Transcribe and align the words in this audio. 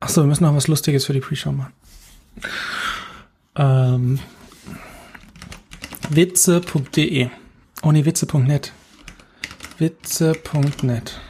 Achso, 0.00 0.22
wir 0.22 0.26
müssen 0.26 0.44
noch 0.44 0.54
was 0.54 0.66
Lustiges 0.66 1.04
für 1.04 1.12
die 1.12 1.20
Pre-Show 1.20 1.52
machen. 1.52 1.74
Ähm, 3.54 4.18
witze.de. 6.08 7.28
Oh 7.82 7.92
nee, 7.92 8.04
witze.net. 8.04 8.72
Witze.net. 9.78 11.20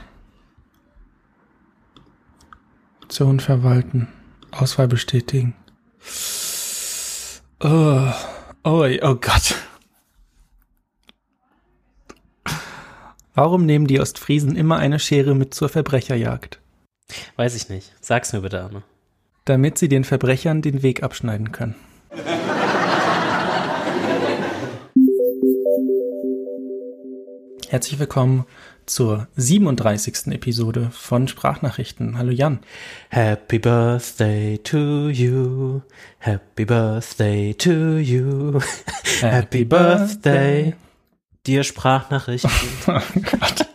Option 3.02 3.40
verwalten. 3.40 4.06
Auswahl 4.52 4.86
bestätigen. 4.86 5.54
Oh, 7.58 8.12
oh, 8.62 8.88
oh 9.02 9.14
Gott. 9.16 9.56
Warum 13.34 13.66
nehmen 13.66 13.86
die 13.86 14.00
Ostfriesen 14.00 14.54
immer 14.54 14.76
eine 14.78 14.98
Schere 14.98 15.34
mit 15.34 15.54
zur 15.54 15.68
Verbrecherjagd? 15.68 16.60
Weiß 17.36 17.54
ich 17.54 17.68
nicht. 17.68 17.92
Sag's 18.00 18.32
mir 18.32 18.40
bitte, 18.40 18.62
Arne. 18.62 18.82
Damit 19.44 19.78
sie 19.78 19.88
den 19.88 20.04
Verbrechern 20.04 20.62
den 20.62 20.82
Weg 20.82 21.02
abschneiden 21.02 21.52
können. 21.52 21.74
Herzlich 27.68 28.00
willkommen 28.00 28.46
zur 28.84 29.28
37. 29.36 30.32
Episode 30.32 30.90
von 30.92 31.28
Sprachnachrichten. 31.28 32.18
Hallo 32.18 32.32
Jan. 32.32 32.58
Happy 33.10 33.60
Birthday 33.60 34.58
to 34.58 35.08
you. 35.08 35.82
Happy 36.18 36.64
Birthday 36.64 37.54
to 37.54 37.98
you. 37.98 38.60
Happy 39.20 39.64
Birthday. 39.64 40.74
Dir 41.46 41.64
Sprachnachrichten. 41.64 42.50
Oh 42.86 43.00
Gott. 43.14 43.66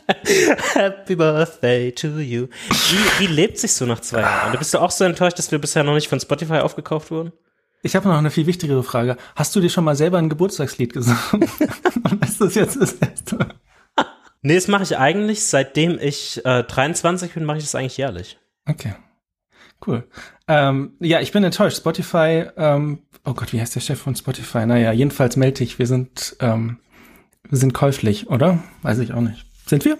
Happy 0.73 1.15
Birthday 1.15 1.91
to 1.91 2.19
you. 2.19 2.47
Wie, 2.69 3.19
wie 3.19 3.27
lebt 3.27 3.57
sich 3.57 3.73
so 3.73 3.85
nach 3.85 4.01
zwei 4.01 4.21
Jahren? 4.21 4.51
Da 4.51 4.59
bist 4.59 4.73
du 4.73 4.79
auch 4.79 4.91
so 4.91 5.03
enttäuscht, 5.03 5.39
dass 5.39 5.51
wir 5.51 5.59
bisher 5.59 5.83
noch 5.83 5.93
nicht 5.93 6.07
von 6.07 6.19
Spotify 6.19 6.59
aufgekauft 6.59 7.11
wurden? 7.11 7.31
Ich 7.81 7.95
habe 7.95 8.07
noch 8.07 8.17
eine 8.17 8.31
viel 8.31 8.45
wichtigere 8.47 8.83
Frage. 8.83 9.17
Hast 9.35 9.55
du 9.55 9.59
dir 9.59 9.69
schon 9.69 9.83
mal 9.83 9.95
selber 9.95 10.17
ein 10.17 10.29
Geburtstagslied 10.29 10.93
gesungen? 10.93 11.19
Und 12.03 12.25
ist 12.25 12.41
das 12.41 12.55
jetzt 12.55 12.81
das 12.81 12.93
erste? 12.93 13.55
Nee, 14.41 14.55
das 14.55 14.67
mache 14.67 14.83
ich 14.83 14.97
eigentlich, 14.97 15.43
seitdem 15.43 15.97
ich 15.99 16.43
äh, 16.45 16.63
23 16.63 17.33
bin, 17.33 17.45
mache 17.45 17.57
ich 17.57 17.63
das 17.63 17.73
eigentlich 17.73 17.97
jährlich. 17.97 18.37
Okay. 18.67 18.93
Cool. 19.85 20.07
Ähm, 20.47 20.93
ja, 20.99 21.19
ich 21.19 21.31
bin 21.31 21.43
enttäuscht. 21.43 21.77
Spotify, 21.77 22.45
ähm, 22.57 23.03
oh 23.23 23.33
Gott, 23.33 23.53
wie 23.53 23.61
heißt 23.61 23.75
der 23.75 23.81
Chef 23.81 23.99
von 23.99 24.15
Spotify? 24.15 24.65
Naja, 24.65 24.91
jedenfalls 24.91 25.35
melde 25.35 25.63
ich, 25.63 25.79
wir 25.79 25.87
sind, 25.87 26.35
ähm, 26.39 26.79
sind 27.51 27.73
käuflich, 27.73 28.29
oder? 28.29 28.63
Weiß 28.81 28.99
ich 28.99 29.13
auch 29.13 29.21
nicht. 29.21 29.45
Sind 29.65 29.85
wir? 29.85 29.97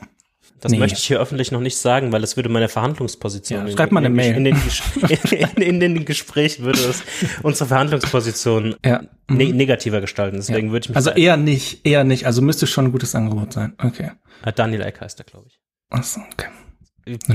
Das 0.61 0.71
nee. 0.71 0.79
möchte 0.79 0.97
ich 0.97 1.05
hier 1.05 1.19
öffentlich 1.19 1.51
noch 1.51 1.59
nicht 1.59 1.77
sagen, 1.77 2.11
weil 2.11 2.23
es 2.23 2.37
würde 2.37 2.49
meine 2.49 2.69
Verhandlungsposition. 2.69 3.67
Ja, 3.67 3.73
schreib 3.73 3.91
mal 3.91 3.99
eine 3.99 4.07
in, 4.07 4.13
Mail. 4.13 4.35
In 4.35 4.45
den, 4.45 4.55
in, 5.31 5.61
in, 5.61 5.81
in 5.81 5.95
den 5.95 6.05
Gesprächen 6.05 6.65
würde 6.65 6.79
es 6.79 7.03
unsere 7.43 7.67
Verhandlungsposition 7.67 8.75
ja. 8.83 9.03
ne 9.29 9.53
negativer 9.53 10.01
gestalten. 10.01 10.37
Deswegen 10.37 10.67
ja. 10.67 10.73
würde 10.73 10.85
ich 10.85 10.89
mich 10.89 10.95
Also 10.95 11.11
eher 11.11 11.37
nicht, 11.37 11.85
eher 11.85 12.03
nicht. 12.03 12.25
Also 12.25 12.41
müsste 12.41 12.67
schon 12.67 12.85
ein 12.85 12.91
gutes 12.91 13.13
Angebot 13.15 13.53
sein. 13.53 13.73
Okay. 13.77 14.11
Äh, 14.43 14.53
Daniel 14.53 14.81
Eck 14.81 15.01
heißt 15.01 15.19
er, 15.19 15.25
glaube 15.25 15.47
ich. 15.49 15.59
Achso, 15.89 16.21
okay. 16.31 16.47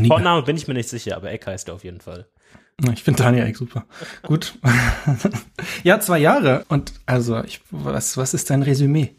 Vorname 0.08 0.42
bin 0.42 0.56
ich 0.56 0.66
mir 0.66 0.74
nicht 0.74 0.88
sicher, 0.88 1.16
aber 1.16 1.30
Eck 1.30 1.46
heißt 1.46 1.68
er 1.68 1.74
auf 1.74 1.84
jeden 1.84 2.00
Fall. 2.00 2.26
Ich 2.92 3.02
finde 3.04 3.22
Daniel 3.22 3.46
Eck 3.46 3.56
super. 3.56 3.84
Gut. 4.22 4.58
ja, 5.84 6.00
zwei 6.00 6.18
Jahre. 6.18 6.64
Und 6.68 6.94
also, 7.06 7.44
ich, 7.44 7.60
was, 7.70 8.16
was 8.16 8.34
ist 8.34 8.50
dein 8.50 8.62
Resümee? 8.62 9.14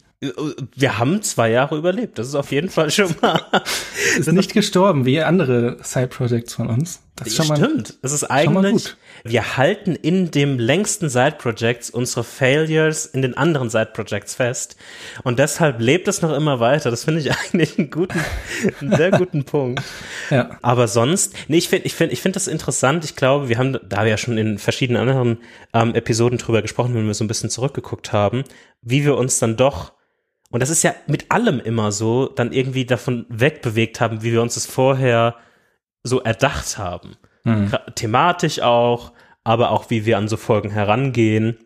Wir 0.76 0.98
haben 0.98 1.20
zwei 1.22 1.50
Jahre 1.50 1.76
überlebt. 1.76 2.16
Das 2.16 2.28
ist 2.28 2.36
auf 2.36 2.52
jeden 2.52 2.70
Fall 2.70 2.92
schon 2.92 3.12
mal. 3.20 3.40
ist 4.18 4.30
nicht 4.30 4.54
gestorben 4.54 5.04
wie 5.04 5.20
andere 5.20 5.78
Side-Projects 5.82 6.54
von 6.54 6.68
uns. 6.68 7.02
Das 7.16 7.26
ist 7.26 7.36
schon 7.36 7.48
mal, 7.48 7.56
Stimmt. 7.56 7.98
Es 8.02 8.12
ist 8.12 8.24
eigentlich, 8.24 8.94
wir 9.24 9.56
halten 9.56 9.96
in 9.96 10.30
dem 10.30 10.60
längsten 10.60 11.08
Side-Projects 11.08 11.90
unsere 11.90 12.22
Failures 12.22 13.04
in 13.04 13.20
den 13.20 13.36
anderen 13.36 13.68
Side-Projects 13.68 14.36
fest. 14.36 14.76
Und 15.24 15.40
deshalb 15.40 15.80
lebt 15.80 16.06
es 16.06 16.22
noch 16.22 16.32
immer 16.32 16.60
weiter. 16.60 16.90
Das 16.92 17.02
finde 17.02 17.20
ich 17.20 17.32
eigentlich 17.52 17.76
einen 17.76 17.90
guten, 17.90 18.20
einen 18.80 18.96
sehr 18.96 19.10
guten 19.10 19.44
Punkt. 19.44 19.82
Ja. 20.30 20.56
Aber 20.62 20.86
sonst, 20.86 21.34
nee, 21.48 21.58
ich 21.58 21.68
finde, 21.68 21.86
ich 21.86 21.94
finde, 21.94 22.12
ich 22.12 22.22
finde 22.22 22.36
das 22.36 22.46
interessant. 22.46 23.04
Ich 23.04 23.16
glaube, 23.16 23.48
wir 23.48 23.58
haben, 23.58 23.76
da 23.88 24.04
wir 24.04 24.10
ja 24.10 24.18
schon 24.18 24.38
in 24.38 24.58
verschiedenen 24.58 25.02
anderen 25.02 25.38
ähm, 25.74 25.96
Episoden 25.96 26.38
drüber 26.38 26.62
gesprochen, 26.62 26.94
wenn 26.94 27.06
wir 27.06 27.14
so 27.14 27.24
ein 27.24 27.28
bisschen 27.28 27.50
zurückgeguckt 27.50 28.12
haben, 28.12 28.44
wie 28.82 29.04
wir 29.04 29.16
uns 29.16 29.40
dann 29.40 29.56
doch 29.56 29.92
und 30.52 30.60
das 30.60 30.70
ist 30.70 30.82
ja 30.82 30.94
mit 31.06 31.30
allem 31.30 31.60
immer 31.60 31.92
so, 31.92 32.28
dann 32.28 32.52
irgendwie 32.52 32.84
davon 32.84 33.24
wegbewegt 33.30 34.00
haben, 34.00 34.22
wie 34.22 34.32
wir 34.32 34.42
uns 34.42 34.54
das 34.54 34.66
vorher 34.66 35.34
so 36.02 36.20
erdacht 36.20 36.76
haben. 36.76 37.16
Mhm. 37.44 37.72
Thematisch 37.94 38.60
auch, 38.60 39.12
aber 39.44 39.70
auch 39.70 39.88
wie 39.88 40.04
wir 40.04 40.18
an 40.18 40.28
so 40.28 40.36
Folgen 40.36 40.70
herangehen. 40.70 41.56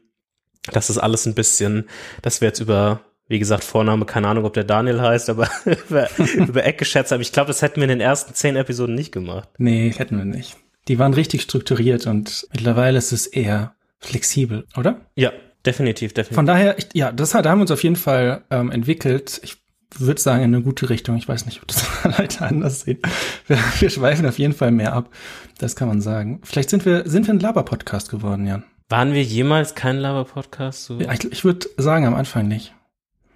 Das 0.73 0.89
ist 0.89 0.99
alles 0.99 1.27
ein 1.27 1.35
bisschen, 1.35 1.89
dass 2.23 2.41
wir 2.41 2.49
jetzt 2.49 2.61
über, 2.61 3.01
wie 3.27 3.41
gesagt, 3.41 3.65
Vorname, 3.65 4.05
keine 4.05 4.29
Ahnung, 4.29 4.45
ob 4.45 4.55
der 4.55 4.65
Daniel 4.65 5.01
heißt, 5.01 5.31
aber 5.31 5.51
über, 5.89 6.09
über 6.19 6.65
Eck 6.65 6.79
geschätzt 6.79 7.11
haben. 7.11 7.21
Ich 7.21 7.33
glaube, 7.33 7.49
das 7.49 7.63
hätten 7.63 7.77
wir 7.77 7.85
in 7.85 7.99
den 7.99 8.01
ersten 8.01 8.35
zehn 8.35 8.55
Episoden 8.55 8.95
nicht 8.95 9.11
gemacht. 9.11 9.49
Nee, 9.59 9.93
hätten 9.97 10.17
wir 10.17 10.25
nicht. 10.25 10.57
Die 10.87 11.01
waren 11.01 11.13
richtig 11.13 11.43
strukturiert 11.43 12.07
und 12.07 12.47
mittlerweile 12.53 12.99
ist 12.99 13.11
es 13.11 13.27
eher 13.27 13.75
flexibel, 13.99 14.65
oder? 14.77 15.01
Ja, 15.17 15.33
Definitiv, 15.67 16.15
definitiv. 16.15 16.35
Von 16.37 16.47
daher, 16.47 16.79
ich, 16.79 16.89
ja, 16.95 17.11
das 17.11 17.35
hat, 17.35 17.45
da 17.45 17.51
haben 17.51 17.59
wir 17.59 17.63
uns 17.63 17.71
auf 17.71 17.83
jeden 17.83 17.97
Fall 17.97 18.45
ähm, 18.51 18.71
entwickelt. 18.71 19.41
Ich 19.43 19.57
würde 19.97 20.21
sagen, 20.21 20.43
in 20.45 20.55
eine 20.55 20.63
gute 20.63 20.89
Richtung. 20.89 21.17
Ich 21.17 21.29
weiß 21.29 21.47
nicht, 21.47 21.61
ob 21.61 21.69
das 21.69 21.85
Leute 22.19 22.45
anders 22.45 22.83
sehen. 22.83 22.99
Wir, 23.47 23.59
wir 23.81 23.91
schweifen 23.91 24.27
auf 24.27 24.39
jeden 24.39 24.53
Fall 24.53 24.71
mehr 24.71 24.93
ab. 24.93 25.11
Das 25.59 25.75
kann 25.75 25.89
man 25.89 26.01
sagen. 26.01 26.41
Vielleicht 26.45 26.71
sind 26.71 26.85
wir, 26.85 27.09
sind 27.09 27.27
wir 27.27 27.35
ein 27.35 27.41
Laber-Podcast 27.41 28.11
geworden, 28.11 28.47
Jan. 28.47 28.65
Waren 28.89 29.13
wir 29.13 29.23
jemals 29.23 29.75
kein 29.75 29.97
Laber-Podcast? 29.97 30.85
So? 30.85 31.01
Ja, 31.01 31.13
ich, 31.13 31.25
ich 31.25 31.45
würde 31.45 31.67
sagen, 31.77 32.07
am 32.07 32.15
Anfang 32.15 32.47
nicht. 32.47 32.73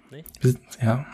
Nee? 0.09 0.23
Ja. 0.81 1.05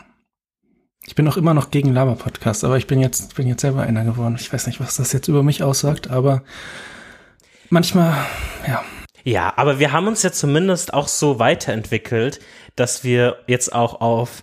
Ich 1.06 1.14
bin 1.14 1.24
noch 1.24 1.36
immer 1.36 1.54
noch 1.54 1.70
gegen 1.70 1.92
Laber-Podcast, 1.92 2.64
aber 2.64 2.76
ich 2.76 2.86
bin 2.86 3.00
jetzt, 3.00 3.34
bin 3.34 3.48
jetzt 3.48 3.62
selber 3.62 3.82
einer 3.82 4.04
geworden. 4.04 4.36
Ich 4.38 4.52
weiß 4.52 4.66
nicht, 4.66 4.78
was 4.78 4.96
das 4.96 5.12
jetzt 5.12 5.26
über 5.26 5.42
mich 5.42 5.62
aussagt, 5.62 6.10
aber 6.10 6.42
manchmal, 7.70 8.14
ja. 8.66 8.84
Ja, 9.28 9.52
aber 9.56 9.78
wir 9.78 9.92
haben 9.92 10.06
uns 10.06 10.22
ja 10.22 10.32
zumindest 10.32 10.94
auch 10.94 11.06
so 11.06 11.38
weiterentwickelt, 11.38 12.40
dass 12.76 13.04
wir 13.04 13.36
jetzt 13.46 13.74
auch 13.74 14.00
auf 14.00 14.42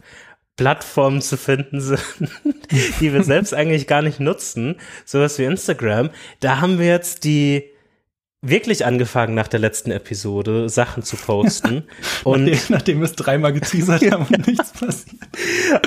Plattformen 0.58 1.24
zu 1.24 1.38
finden 1.38 1.82
sind, 1.82 2.04
die 3.00 3.12
wir 3.12 3.24
selbst 3.24 3.56
eigentlich 3.56 3.88
gar 3.88 4.04
nicht 4.04 4.20
nutzen, 4.20 4.76
sowas 5.04 5.40
wie 5.40 5.46
Instagram. 5.46 6.12
Da 6.40 6.62
haben 6.62 6.78
wir 6.78 6.86
jetzt 6.86 7.24
die 7.24 7.64
wirklich 8.44 8.86
angefangen 8.86 9.34
nach 9.34 9.48
der 9.48 9.60
letzten 9.60 9.90
Episode 9.90 10.70
Sachen 10.70 11.02
zu 11.02 11.16
posten. 11.16 11.86
Und 12.24 12.46
nachdem, 12.46 12.60
nachdem 12.70 13.00
wir 13.00 13.06
es 13.06 13.14
dreimal 13.14 13.54
geteasert 13.54 14.12
haben 14.12 14.28
und 14.28 14.46
nichts 14.46 14.72
passiert. 14.72 15.24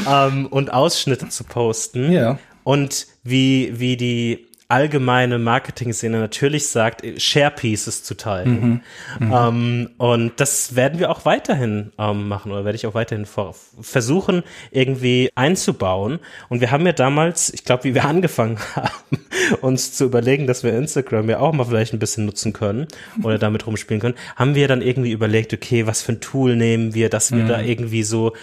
Ähm, 0.09 0.47
und 0.47 0.73
Ausschnitte 0.73 1.29
zu 1.29 1.45
posten. 1.45 2.11
Ja. 2.11 2.41
Und 2.65 3.07
wie 3.23 3.79
wie 3.79 3.97
die 3.97 4.48
allgemeine 4.69 5.39
Marketing-Szene 5.39 6.19
natürlich 6.19 6.69
sagt, 6.69 7.03
Share 7.21 7.51
Pieces 7.51 8.05
zu 8.05 8.15
teilen. 8.15 8.83
Mhm. 9.19 9.27
Mhm. 9.27 9.33
Ähm, 9.33 9.91
und 9.97 10.41
das 10.41 10.77
werden 10.77 10.99
wir 10.99 11.11
auch 11.11 11.25
weiterhin 11.25 11.93
ähm, 11.99 12.29
machen 12.29 12.53
oder 12.53 12.67
werde 12.67 12.77
ich 12.77 12.87
auch 12.87 12.93
weiterhin 12.93 13.27
versuchen, 13.27 14.43
irgendwie 14.71 15.31
einzubauen. 15.35 16.19
Und 16.51 16.61
wir 16.61 16.71
haben 16.71 16.85
ja 16.85 16.93
damals, 16.93 17.53
ich 17.53 17.65
glaube, 17.65 17.85
wie 17.85 17.95
wir 17.95 18.05
angefangen 18.09 18.59
haben, 18.77 19.27
uns 19.63 19.95
zu 19.95 20.05
überlegen, 20.05 20.47
dass 20.47 20.63
wir 20.63 20.77
Instagram 20.77 21.31
ja 21.31 21.39
auch 21.39 21.55
mal 21.55 21.65
vielleicht 21.65 21.95
ein 21.95 21.99
bisschen 21.99 22.27
nutzen 22.27 22.53
können 22.53 22.89
oder 23.23 23.39
damit 23.39 23.67
rumspielen 23.67 24.01
können, 24.03 24.17
haben 24.37 24.55
wir 24.55 24.69
dann 24.69 24.83
irgendwie 24.83 25.13
überlegt, 25.13 25.55
okay, 25.55 25.87
was 25.87 26.03
für 26.03 26.13
ein 26.13 26.21
Tool 26.21 26.57
nehmen 26.57 26.93
wir, 26.93 27.09
dass 27.09 27.33
wir 27.33 27.45
mhm. 27.45 27.49
da 27.49 27.61
irgendwie 27.63 28.03
so 28.03 28.35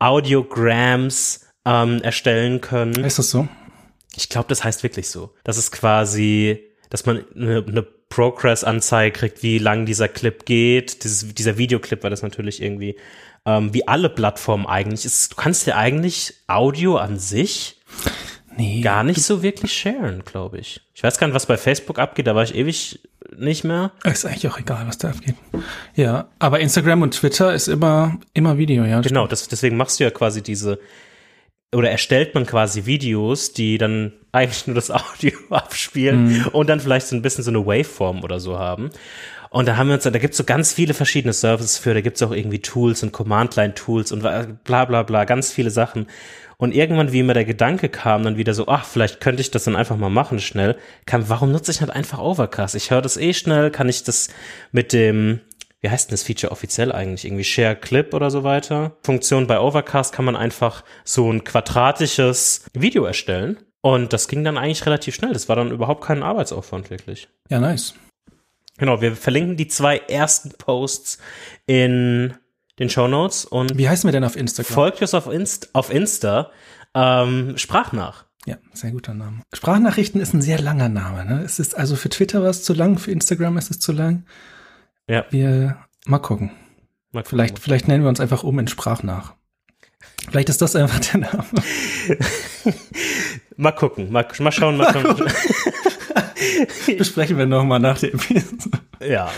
Audiograms 0.00 1.46
ähm, 1.64 2.02
erstellen 2.02 2.60
können. 2.60 3.04
Ist 3.04 3.20
das 3.20 3.30
so? 3.30 3.46
Ich 4.16 4.28
glaube, 4.28 4.48
das 4.48 4.64
heißt 4.64 4.82
wirklich 4.82 5.08
so. 5.08 5.30
Das 5.44 5.56
ist 5.56 5.70
quasi, 5.70 6.64
dass 6.90 7.06
man 7.06 7.24
eine, 7.34 7.64
eine 7.66 7.82
Progress-Anzeige 7.82 9.12
kriegt, 9.12 9.42
wie 9.42 9.58
lang 9.58 9.86
dieser 9.86 10.08
Clip 10.08 10.44
geht. 10.44 11.04
Dieses, 11.04 11.32
dieser 11.34 11.56
Videoclip 11.56 12.02
war 12.02 12.10
das 12.10 12.22
natürlich 12.22 12.60
irgendwie, 12.60 12.96
ähm, 13.46 13.72
wie 13.72 13.86
alle 13.86 14.10
Plattformen 14.10 14.66
eigentlich. 14.66 15.04
Ist, 15.04 15.32
du 15.32 15.36
kannst 15.36 15.66
ja 15.66 15.76
eigentlich 15.76 16.34
Audio 16.48 16.96
an 16.96 17.18
sich 17.18 17.80
nee. 18.56 18.80
gar 18.80 19.04
nicht 19.04 19.22
so 19.22 19.42
wirklich 19.42 19.72
sharen, 19.72 20.24
glaube 20.24 20.58
ich. 20.58 20.80
Ich 20.94 21.02
weiß 21.02 21.18
gar 21.18 21.28
nicht, 21.28 21.34
was 21.34 21.46
bei 21.46 21.56
Facebook 21.56 21.98
abgeht, 21.98 22.26
da 22.26 22.34
war 22.34 22.42
ich 22.42 22.54
ewig 22.54 23.00
nicht 23.36 23.64
mehr. 23.64 23.92
Ist 24.04 24.26
eigentlich 24.26 24.48
auch 24.48 24.58
egal, 24.58 24.86
was 24.86 24.98
da 24.98 25.10
abgeht. 25.10 25.36
Ja, 25.94 26.28
aber 26.40 26.60
Instagram 26.60 27.02
und 27.02 27.14
Twitter 27.14 27.54
ist 27.54 27.68
immer, 27.68 28.18
immer 28.34 28.58
Video, 28.58 28.84
ja. 28.84 29.00
Genau, 29.00 29.28
das, 29.28 29.46
deswegen 29.46 29.76
machst 29.76 30.00
du 30.00 30.04
ja 30.04 30.10
quasi 30.10 30.42
diese, 30.42 30.80
oder 31.74 31.90
erstellt 31.90 32.34
man 32.34 32.46
quasi 32.46 32.86
Videos, 32.86 33.52
die 33.52 33.78
dann 33.78 34.12
eigentlich 34.32 34.66
nur 34.66 34.74
das 34.74 34.90
Audio 34.90 35.32
abspielen 35.50 36.38
mhm. 36.38 36.46
und 36.48 36.68
dann 36.68 36.80
vielleicht 36.80 37.06
so 37.06 37.16
ein 37.16 37.22
bisschen 37.22 37.44
so 37.44 37.50
eine 37.50 37.64
Waveform 37.64 38.22
oder 38.24 38.40
so 38.40 38.58
haben. 38.58 38.90
Und 39.50 39.66
da 39.66 39.76
haben 39.76 39.88
wir 39.88 39.94
uns, 39.94 40.04
da 40.04 40.10
gibt's 40.10 40.36
so 40.36 40.44
ganz 40.44 40.72
viele 40.72 40.94
verschiedene 40.94 41.32
Services 41.32 41.76
für, 41.76 41.92
da 41.92 42.00
gibt's 42.00 42.22
auch 42.22 42.30
irgendwie 42.30 42.60
Tools 42.60 43.02
und 43.02 43.10
Command-Line-Tools 43.10 44.12
und 44.12 44.22
bla 44.22 44.84
bla 44.84 45.02
bla, 45.02 45.24
ganz 45.24 45.50
viele 45.52 45.70
Sachen. 45.70 46.06
Und 46.56 46.72
irgendwann, 46.72 47.10
wie 47.12 47.22
mir 47.22 47.34
der 47.34 47.46
Gedanke 47.46 47.88
kam, 47.88 48.22
dann 48.22 48.36
wieder 48.36 48.54
so, 48.54 48.68
ach, 48.68 48.84
vielleicht 48.84 49.20
könnte 49.20 49.40
ich 49.40 49.50
das 49.50 49.64
dann 49.64 49.76
einfach 49.76 49.96
mal 49.96 50.10
machen 50.10 50.38
schnell, 50.40 50.76
kam, 51.06 51.28
warum 51.28 51.50
nutze 51.50 51.72
ich 51.72 51.80
nicht 51.80 51.90
einfach 51.90 52.20
Overcast? 52.20 52.74
Ich 52.74 52.90
höre 52.90 53.02
das 53.02 53.16
eh 53.16 53.32
schnell, 53.32 53.70
kann 53.70 53.88
ich 53.88 54.04
das 54.04 54.28
mit 54.70 54.92
dem, 54.92 55.40
wie 55.80 55.88
heißt 55.88 56.10
denn 56.10 56.14
das 56.14 56.22
Feature 56.22 56.52
offiziell 56.52 56.92
eigentlich? 56.92 57.24
Irgendwie 57.24 57.44
Share 57.44 57.76
Clip 57.76 58.12
oder 58.12 58.30
so 58.30 58.44
weiter. 58.44 58.96
Funktion 59.02 59.46
bei 59.46 59.58
Overcast 59.58 60.12
kann 60.12 60.24
man 60.24 60.36
einfach 60.36 60.84
so 61.04 61.32
ein 61.32 61.44
quadratisches 61.44 62.64
Video 62.74 63.04
erstellen. 63.04 63.58
Und 63.80 64.12
das 64.12 64.28
ging 64.28 64.44
dann 64.44 64.58
eigentlich 64.58 64.84
relativ 64.84 65.14
schnell. 65.14 65.32
Das 65.32 65.48
war 65.48 65.56
dann 65.56 65.70
überhaupt 65.70 66.04
kein 66.04 66.22
Arbeitsaufwand 66.22 66.90
wirklich. 66.90 67.28
Ja, 67.48 67.60
nice. 67.60 67.94
Genau, 68.76 69.00
wir 69.00 69.16
verlinken 69.16 69.56
die 69.56 69.68
zwei 69.68 69.98
ersten 69.98 70.50
Posts 70.50 71.18
in 71.66 72.34
den 72.78 72.88
Show 72.88 73.08
Notes 73.08 73.44
und 73.44 73.76
Wie 73.76 73.88
heißen 73.88 74.08
wir 74.08 74.12
denn 74.12 74.24
auf 74.24 74.36
Instagram? 74.36 74.74
folgt 74.74 75.02
uns 75.02 75.14
auf, 75.14 75.26
Inst 75.26 75.74
auf 75.74 75.92
Insta. 75.92 76.50
Ähm, 76.94 77.56
Sprachnach. 77.56 78.24
Ja, 78.46 78.56
sehr 78.72 78.90
guter 78.90 79.12
Name. 79.14 79.42
Sprachnachrichten 79.52 80.20
ist 80.20 80.32
ein 80.32 80.40
sehr 80.40 80.60
langer 80.60 80.88
Name. 80.88 81.24
Ne? 81.26 81.42
Es 81.44 81.58
ist 81.58 81.76
also 81.76 81.94
für 81.94 82.08
Twitter 82.08 82.42
war 82.42 82.48
es 82.48 82.64
zu 82.64 82.72
lang, 82.72 82.98
für 82.98 83.10
Instagram 83.10 83.58
ist 83.58 83.70
es 83.70 83.80
zu 83.80 83.92
lang. 83.92 84.24
Ja. 85.10 85.24
Wir 85.30 85.76
mal 86.06 86.18
gucken. 86.18 86.52
Mal 87.10 87.22
gucken. 87.22 87.30
Vielleicht, 87.30 87.58
vielleicht 87.58 87.88
nennen 87.88 88.04
wir 88.04 88.08
uns 88.08 88.20
einfach 88.20 88.44
um 88.44 88.58
in 88.60 88.68
Sprachnach. 88.68 89.34
Vielleicht 90.30 90.48
ist 90.48 90.62
das 90.62 90.76
einfach 90.76 91.00
der 91.00 91.20
Name. 91.20 91.44
Mal 93.56 93.72
gucken, 93.72 94.10
mal, 94.10 94.26
mal 94.38 94.52
schauen, 94.52 94.78
mal 94.78 94.90
schauen. 94.90 95.30
Besprechen 96.96 97.36
wir 97.36 97.44
nochmal 97.44 97.78
nach 97.78 97.98
der 97.98 98.14
Episode. 98.14 98.78
ja. 99.04 99.30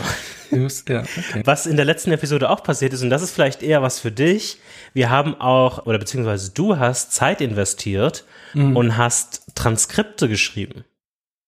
Ja, 0.50 0.66
okay. 0.66 1.42
Was 1.44 1.66
in 1.66 1.74
der 1.76 1.86
letzten 1.86 2.12
Episode 2.12 2.50
auch 2.50 2.62
passiert 2.62 2.92
ist, 2.92 3.02
und 3.02 3.10
das 3.10 3.22
ist 3.22 3.32
vielleicht 3.32 3.62
eher 3.64 3.82
was 3.82 3.98
für 3.98 4.12
dich, 4.12 4.60
wir 4.92 5.10
haben 5.10 5.34
auch, 5.40 5.86
oder 5.86 5.98
beziehungsweise 5.98 6.52
du 6.52 6.78
hast 6.78 7.12
Zeit 7.12 7.40
investiert 7.40 8.24
und 8.54 8.96
hast 8.96 9.46
Transkripte 9.56 10.28
geschrieben. 10.28 10.84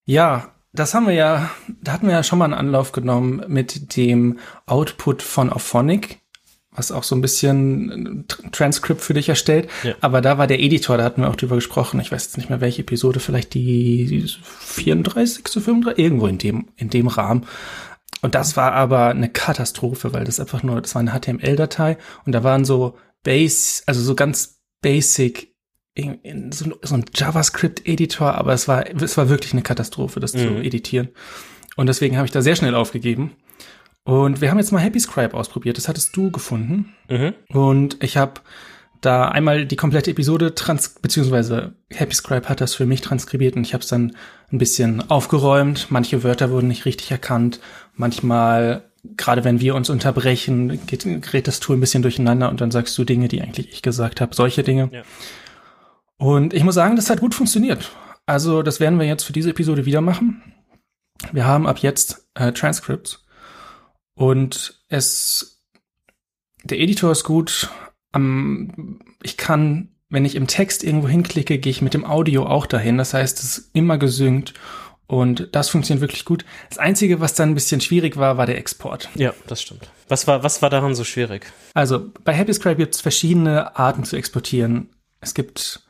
ja, 0.07 0.54
das 0.75 0.93
haben 0.93 1.07
wir 1.07 1.15
ja, 1.15 1.51
da 1.83 1.93
hatten 1.93 2.09
wir 2.09 2.15
ja 2.15 2.23
schon 2.23 2.39
mal 2.39 2.47
einen 2.47 2.55
Anlauf 2.55 2.93
genommen 2.93 3.45
mit 3.47 3.97
dem 3.97 4.39
Output 4.67 5.23
von 5.23 5.51
Auphonic, 5.51 6.19
was 6.73 6.91
auch 6.91 7.05
so 7.05 7.15
ein 7.15 7.21
bisschen 7.21 7.91
ein 7.91 8.25
Transkript 8.51 9.01
für 9.01 9.15
dich 9.15 9.29
erstellt. 9.29 9.69
Ja. 9.85 9.95
Aber 10.01 10.21
da 10.21 10.37
war 10.37 10.49
der 10.49 10.61
Editor, 10.61 10.99
da 10.99 11.05
hatten 11.05 11.23
wir 11.23 11.31
auch 11.31 11.37
drüber 11.37 11.55
gesprochen. 11.55 12.01
Ich 12.01 12.11
weiß 12.11 12.25
jetzt 12.25 12.37
nicht 12.37 12.51
mehr 12.51 12.61
welche 12.61 12.83
Episode, 12.83 13.21
vielleicht 13.21 13.55
die 13.55 14.27
34. 14.61 15.45
35, 15.47 16.05
irgendwo 16.05 16.27
in 16.27 16.39
dem, 16.39 16.67
in 16.75 16.91
dem 16.91 17.07
Rahmen. 17.07 17.47
Und 18.23 18.35
das 18.35 18.57
war 18.57 18.73
aber 18.73 19.09
eine 19.11 19.29
Katastrophe, 19.29 20.13
weil 20.13 20.25
das 20.25 20.41
einfach 20.41 20.65
nur, 20.65 20.83
das 20.83 20.95
war 20.97 21.01
eine 21.01 21.13
HTML-Datei 21.13 21.99
und 22.27 22.33
da 22.33 22.43
waren 22.43 22.65
so 22.65 22.99
Base, 23.23 23.83
also 23.87 24.01
so 24.01 24.17
ganz 24.17 24.61
basic 24.83 25.54
in, 25.95 26.15
in 26.23 26.53
so, 26.53 26.75
so 26.83 26.95
ein 26.97 27.05
JavaScript-Editor, 27.15 28.35
aber 28.35 28.53
es 28.53 28.67
war, 28.69 28.85
es 29.01 29.17
war 29.17 29.29
wirklich 29.29 29.53
eine 29.53 29.63
Katastrophe, 29.63 30.21
das 30.21 30.33
zu 30.33 30.39
Mhm. 30.51 30.63
editieren. 30.63 31.09
Und 31.77 31.87
deswegen 31.87 32.17
habe 32.17 32.27
ich 32.27 32.33
da 32.33 32.43
sehr 32.43 32.57
schnell 32.57 32.75
aufgegeben. 32.75 33.33
Und 34.05 34.41
wir 34.41 34.51
haben 34.51 34.59
jetzt 34.59 34.71
mal 34.73 34.81
Happy 34.81 35.01
Scribe 35.01 35.35
ausprobiert. 35.35 35.77
Das 35.79 35.89
hattest 35.89 36.15
du 36.17 36.31
gefunden. 36.31 36.95
Mhm. 37.09 37.33
Und 37.49 38.03
ich 38.03 38.17
habe 38.17 38.41
da 39.01 39.29
einmal 39.29 39.67
die 39.67 39.77
komplette 39.77 40.11
Episode 40.11 40.55
trans 40.55 40.89
beziehungsweise 41.01 41.75
Happy 41.91 42.15
Scribe 42.15 42.49
hat 42.49 42.61
das 42.61 42.75
für 42.75 42.87
mich 42.87 43.01
transkribiert 43.03 43.55
und 43.57 43.67
ich 43.67 43.75
habe 43.75 43.83
es 43.83 43.89
dann 43.89 44.17
ein 44.51 44.59
bisschen 44.59 45.11
aufgeräumt. 45.11 45.87
Manche 45.91 46.23
Wörter 46.23 46.51
wurden 46.51 46.69
nicht 46.69 46.85
richtig 46.87 47.11
erkannt. 47.11 47.61
Manchmal, 47.97 48.85
gerade 49.17 49.45
wenn 49.45 49.61
wir 49.61 49.75
uns 49.75 49.91
unterbrechen, 49.91 50.81
geht, 50.87 51.05
gerät 51.05 51.47
das 51.49 51.61
Tool 51.61 51.77
ein 51.77 51.81
bisschen 51.81 52.03
durcheinander 52.03 52.49
und 52.51 52.61
dann 52.61 52.71
sagst 52.71 52.97
du 52.99 53.05
Dinge, 53.05 53.29
die 53.29 53.43
eigentlich 53.43 53.73
ich 53.73 53.83
gesagt 53.83 54.21
habe. 54.21 54.35
Solche 54.35 54.63
Dinge. 54.63 54.89
Ja. 54.93 55.03
Und 56.19 56.55
ich 56.55 56.65
muss 56.65 56.75
sagen, 56.75 56.97
das 56.97 57.11
hat 57.11 57.21
gut 57.21 57.35
funktioniert. 57.35 57.91
Also 58.27 58.63
das 58.63 58.81
werden 58.81 58.99
wir 58.99 59.07
jetzt 59.07 59.25
für 59.25 59.33
diese 59.33 59.51
Episode 59.51 59.85
wieder 59.85 60.01
machen. 60.01 60.43
Wir 61.33 61.45
haben 61.45 61.67
ab 61.67 61.79
jetzt 61.79 62.29
äh, 62.35 62.53
Transcripts 62.53 63.25
und 64.15 64.83
es 64.89 65.63
der 66.63 66.81
Editor 66.81 67.13
ist 67.13 67.25
gut. 67.25 67.71
Am 68.13 69.01
ich 69.23 69.37
kann, 69.37 69.91
wenn 70.09 70.25
ich 70.25 70.35
im 70.35 70.47
Text 70.47 70.83
irgendwo 70.85 71.09
hinklicke, 71.09 71.59
gehe 71.59 71.71
ich 71.71 71.83
mit 71.83 71.95
dem 71.95 72.05
Audio 72.05 72.47
auch 72.47 72.67
dahin. 72.67 72.99
Das 72.99 73.15
heißt, 73.15 73.39
es 73.39 73.59
ist 73.59 73.71
immer 73.75 73.99
gesynkt 73.99 74.55
und 75.07 75.49
das 75.53 75.69
funktioniert 75.69 76.01
wirklich 76.01 76.25
gut. 76.25 76.45
Das 76.69 76.79
Einzige, 76.79 77.21
was 77.21 77.35
dann 77.35 77.51
ein 77.51 77.55
bisschen 77.55 77.81
schwierig 77.81 78.17
war, 78.17 78.37
war 78.37 78.47
der 78.47 78.59
Export. 78.59 79.11
Ja, 79.15 79.35
das 79.47 79.61
stimmt. 79.61 79.91
Was 80.09 80.27
war, 80.27 80.43
was 80.43 80.63
war 80.63 80.71
daran 80.71 80.95
so 80.95 81.05
schwierig? 81.05 81.53
Also 81.75 82.11
bei 82.25 82.35
HappyScribe 82.35 82.77
gibt 82.77 82.95
es 82.95 83.01
verschiedene 83.01 83.77
Arten 83.77 84.05
zu 84.05 84.17
exportieren. 84.17 84.89
Es 85.21 85.35
gibt 85.35 85.84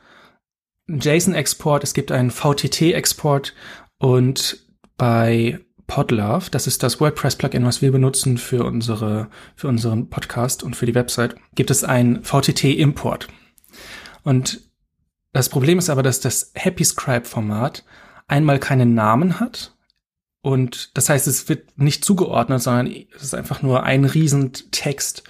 JSON-Export, 0.88 1.82
es 1.82 1.94
gibt 1.94 2.12
einen 2.12 2.30
VTT-Export 2.30 3.54
und 3.98 4.58
bei 4.96 5.60
Podlove, 5.86 6.50
das 6.50 6.66
ist 6.66 6.82
das 6.82 7.00
WordPress-Plugin, 7.00 7.64
was 7.64 7.82
wir 7.82 7.92
benutzen 7.92 8.38
für 8.38 8.64
unsere, 8.64 9.28
für 9.54 9.68
unseren 9.68 10.08
Podcast 10.08 10.62
und 10.62 10.76
für 10.76 10.86
die 10.86 10.94
Website, 10.94 11.36
gibt 11.54 11.70
es 11.70 11.84
einen 11.84 12.22
VTT-Import. 12.24 13.28
Und 14.22 14.60
das 15.32 15.48
Problem 15.48 15.78
ist 15.78 15.90
aber, 15.90 16.02
dass 16.02 16.20
das 16.20 16.52
HappyScribe-Format 16.54 17.84
einmal 18.28 18.58
keinen 18.58 18.94
Namen 18.94 19.40
hat. 19.40 19.76
Und 20.40 20.96
das 20.96 21.08
heißt, 21.08 21.26
es 21.26 21.48
wird 21.48 21.78
nicht 21.78 22.04
zugeordnet, 22.04 22.62
sondern 22.62 22.94
es 23.16 23.22
ist 23.22 23.34
einfach 23.34 23.62
nur 23.62 23.82
ein 23.82 24.04
Riesentext. 24.04 25.24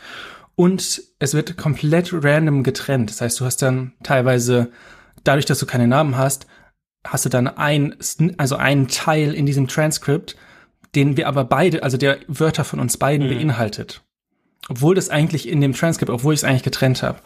Und 0.57 1.03
es 1.19 1.35
wird 1.35 1.57
komplett 1.57 2.11
random 2.12 2.62
getrennt. 2.62 3.11
Das 3.11 3.21
heißt, 3.21 3.41
du 3.41 3.45
hast 3.45 3.62
dann 3.62 3.93
teilweise, 4.03 4.71
dadurch, 5.25 5.47
dass 5.47 5.59
du 5.59 5.67
keine 5.67 5.87
Namen 5.88 6.17
hast, 6.17 6.47
hast 7.06 7.25
du 7.25 7.29
dann 7.29 7.49
ein, 7.49 7.97
also 8.38 8.56
einen 8.56 8.88
Teil 8.88 9.35
in 9.35 9.47
diesem 9.47 9.69
Transkript, 9.69 10.37
den 10.94 11.17
wir 11.17 11.26
aber 11.29 11.44
beide, 11.44 11.82
also 11.82 11.97
der 11.97 12.19
Wörter 12.29 12.65
von 12.65 12.81
uns 12.81 12.97
beiden 12.97 13.26
Mhm. 13.26 13.31
beinhaltet. 13.35 14.03
Obwohl 14.69 14.94
das 14.94 15.11
eigentlich 15.11 15.49
in 15.49 15.61
dem 15.61 15.75
Transkript, 15.75 16.11
obwohl 16.11 16.32
ich 16.32 16.41
es 16.41 16.44
eigentlich 16.44 16.62
getrennt 16.62 17.03
habe. 17.03 17.19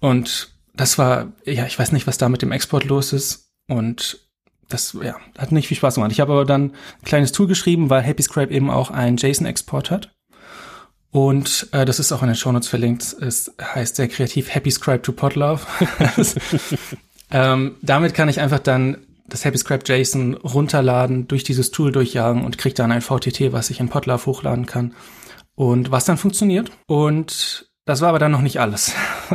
Und 0.00 0.54
das 0.74 0.96
war, 0.96 1.32
ja, 1.44 1.66
ich 1.66 1.78
weiß 1.78 1.92
nicht, 1.92 2.06
was 2.06 2.16
da 2.18 2.28
mit 2.28 2.40
dem 2.40 2.52
Export 2.52 2.84
los 2.84 3.12
ist. 3.12 3.50
Und 3.66 4.20
das, 4.68 4.96
ja, 5.02 5.16
hat 5.36 5.52
nicht 5.52 5.68
viel 5.68 5.76
Spaß 5.76 5.96
gemacht. 5.96 6.12
Ich 6.12 6.20
habe 6.20 6.32
aber 6.32 6.44
dann 6.46 6.70
ein 6.70 7.04
kleines 7.04 7.32
Tool 7.32 7.46
geschrieben, 7.46 7.90
weil 7.90 8.02
HappyScribe 8.02 8.54
eben 8.54 8.70
auch 8.70 8.90
einen 8.90 9.16
JSON-Export 9.18 9.90
hat. 9.90 10.14
Und 11.10 11.68
äh, 11.72 11.84
das 11.84 11.98
ist 11.98 12.12
auch 12.12 12.22
in 12.22 12.28
den 12.28 12.36
Shownotes 12.36 12.68
verlinkt. 12.68 13.02
Es 13.20 13.52
heißt 13.60 13.96
sehr 13.96 14.08
kreativ 14.08 14.54
HappyScribe 14.54 15.02
to 15.02 15.12
Podlove. 15.12 15.60
ähm, 17.30 17.76
damit 17.82 18.14
kann 18.14 18.28
ich 18.28 18.40
einfach 18.40 18.58
dann 18.58 18.98
das 19.28 19.44
HappyScribe 19.44 19.84
JSON 19.86 20.34
runterladen, 20.34 21.28
durch 21.28 21.44
dieses 21.44 21.70
Tool 21.70 21.92
durchjagen 21.92 22.44
und 22.44 22.58
kriege 22.58 22.74
dann 22.74 22.92
ein 22.92 23.02
VTT, 23.02 23.52
was 23.52 23.70
ich 23.70 23.80
in 23.80 23.88
Podlove 23.88 24.26
hochladen 24.26 24.66
kann. 24.66 24.94
Und 25.54 25.90
was 25.90 26.04
dann 26.04 26.16
funktioniert. 26.16 26.70
Und 26.86 27.68
das 27.84 28.00
war 28.00 28.10
aber 28.10 28.18
dann 28.18 28.32
noch 28.32 28.42
nicht 28.42 28.60
alles. 28.60 28.94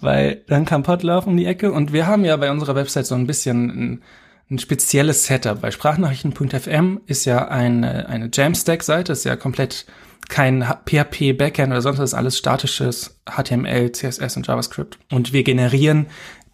Weil 0.00 0.44
dann 0.48 0.64
kam 0.64 0.82
Podlove 0.82 1.26
um 1.28 1.36
die 1.36 1.46
Ecke 1.46 1.72
und 1.72 1.92
wir 1.92 2.06
haben 2.06 2.24
ja 2.24 2.36
bei 2.36 2.50
unserer 2.50 2.74
Website 2.74 3.06
so 3.06 3.14
ein 3.14 3.26
bisschen 3.26 4.02
ein, 4.50 4.58
spezielles 4.58 5.24
Setup. 5.24 5.60
Bei 5.60 5.70
Sprachnachrichten.fm 5.70 7.00
ist 7.06 7.24
ja 7.24 7.48
eine, 7.48 8.08
eine 8.08 8.30
Jamstack-Seite, 8.32 9.12
ist 9.12 9.24
ja 9.24 9.36
komplett 9.36 9.86
kein 10.28 10.62
PHP-Backend 10.62 11.68
oder 11.72 11.82
sonst 11.82 11.98
was, 11.98 12.14
alles 12.14 12.38
statisches 12.38 13.20
HTML, 13.28 13.92
CSS 13.92 14.36
und 14.36 14.46
JavaScript. 14.46 14.98
Und 15.10 15.32
wir 15.32 15.42
generieren 15.42 16.06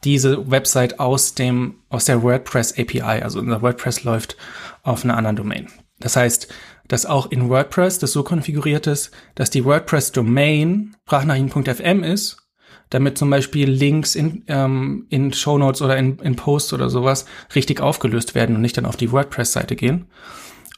diese 0.04 0.50
Website 0.50 1.00
aus 1.00 1.34
dem, 1.34 1.76
aus 1.88 2.04
der 2.04 2.22
WordPress 2.22 2.78
API. 2.78 3.00
Also 3.22 3.38
unser 3.38 3.62
WordPress 3.62 4.04
läuft 4.04 4.36
auf 4.82 5.04
einer 5.04 5.16
anderen 5.16 5.36
Domain. 5.36 5.68
Das 5.98 6.16
heißt, 6.16 6.48
dass 6.88 7.06
auch 7.06 7.30
in 7.30 7.48
WordPress 7.48 7.98
das 7.98 8.12
so 8.12 8.22
konfiguriert 8.22 8.86
ist, 8.86 9.10
dass 9.34 9.50
die 9.50 9.64
WordPress-Domain 9.64 10.94
sprachnachrichten.fm 11.06 12.04
ist, 12.04 12.45
damit 12.90 13.18
zum 13.18 13.30
Beispiel 13.30 13.68
Links 13.68 14.14
in, 14.14 14.44
ähm, 14.46 15.06
in 15.08 15.32
Shownotes 15.32 15.82
oder 15.82 15.96
in, 15.96 16.18
in 16.18 16.36
Posts 16.36 16.72
oder 16.72 16.90
sowas 16.90 17.26
richtig 17.54 17.80
aufgelöst 17.80 18.34
werden 18.34 18.56
und 18.56 18.62
nicht 18.62 18.76
dann 18.76 18.86
auf 18.86 18.96
die 18.96 19.12
WordPress-Seite 19.12 19.76
gehen. 19.76 20.06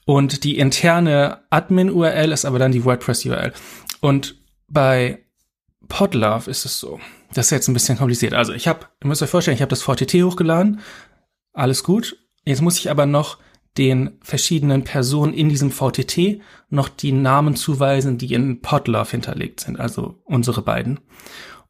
Und 0.04 0.44
die 0.44 0.58
interne 0.58 1.40
Admin-URL 1.50 2.32
ist 2.32 2.46
aber 2.46 2.58
dann 2.58 2.72
die 2.72 2.84
WordPress-URL. 2.84 3.52
Und 4.00 4.36
bei 4.68 5.24
Podlove 5.88 6.50
ist 6.50 6.64
es 6.64 6.80
so. 6.80 6.98
Das 7.34 7.46
ist 7.46 7.50
jetzt 7.50 7.68
ein 7.68 7.74
bisschen 7.74 7.98
kompliziert. 7.98 8.32
Also 8.32 8.52
ich 8.52 8.68
habe, 8.68 8.86
ihr 9.02 9.08
müsst 9.08 9.22
euch 9.22 9.28
vorstellen, 9.28 9.54
ich 9.54 9.62
habe 9.62 9.70
das 9.70 9.82
VTT 9.82 10.14
hochgeladen. 10.22 10.80
Alles 11.52 11.84
gut. 11.84 12.16
Jetzt 12.44 12.62
muss 12.62 12.78
ich 12.78 12.90
aber 12.90 13.04
noch 13.04 13.38
den 13.76 14.18
verschiedenen 14.22 14.82
Personen 14.84 15.34
in 15.34 15.48
diesem 15.48 15.70
VTT 15.70 16.40
noch 16.70 16.88
die 16.88 17.12
Namen 17.12 17.54
zuweisen, 17.54 18.18
die 18.18 18.32
in 18.32 18.60
Podlove 18.60 19.10
hinterlegt 19.10 19.60
sind, 19.60 19.78
also 19.78 20.20
unsere 20.24 20.62
beiden. 20.62 21.00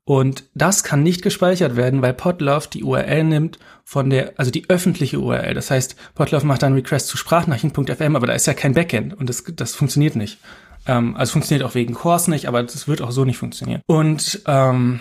Und 0.08 0.44
das 0.54 0.84
kann 0.84 1.02
nicht 1.02 1.20
gespeichert 1.20 1.76
werden, 1.76 2.00
weil 2.00 2.14
Podlove 2.14 2.66
die 2.72 2.82
URL 2.82 3.24
nimmt 3.24 3.58
von 3.84 4.08
der, 4.08 4.32
also 4.38 4.50
die 4.50 4.70
öffentliche 4.70 5.20
URL. 5.20 5.52
Das 5.52 5.70
heißt, 5.70 5.96
Podlove 6.14 6.46
macht 6.46 6.62
dann 6.62 6.72
Request 6.72 7.08
zu 7.08 7.18
Sprachnachrichten.fm, 7.18 8.16
aber 8.16 8.26
da 8.26 8.32
ist 8.32 8.46
ja 8.46 8.54
kein 8.54 8.72
Backend 8.72 9.12
und 9.12 9.28
das, 9.28 9.44
das 9.54 9.74
funktioniert 9.74 10.16
nicht. 10.16 10.38
Ähm, 10.86 11.14
also 11.14 11.32
funktioniert 11.32 11.68
auch 11.68 11.74
wegen 11.74 11.92
Cores 11.92 12.26
nicht, 12.26 12.46
aber 12.48 12.62
das 12.62 12.88
wird 12.88 13.02
auch 13.02 13.10
so 13.10 13.26
nicht 13.26 13.36
funktionieren. 13.36 13.82
Und 13.86 14.40
ähm, 14.46 15.00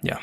ja, 0.00 0.18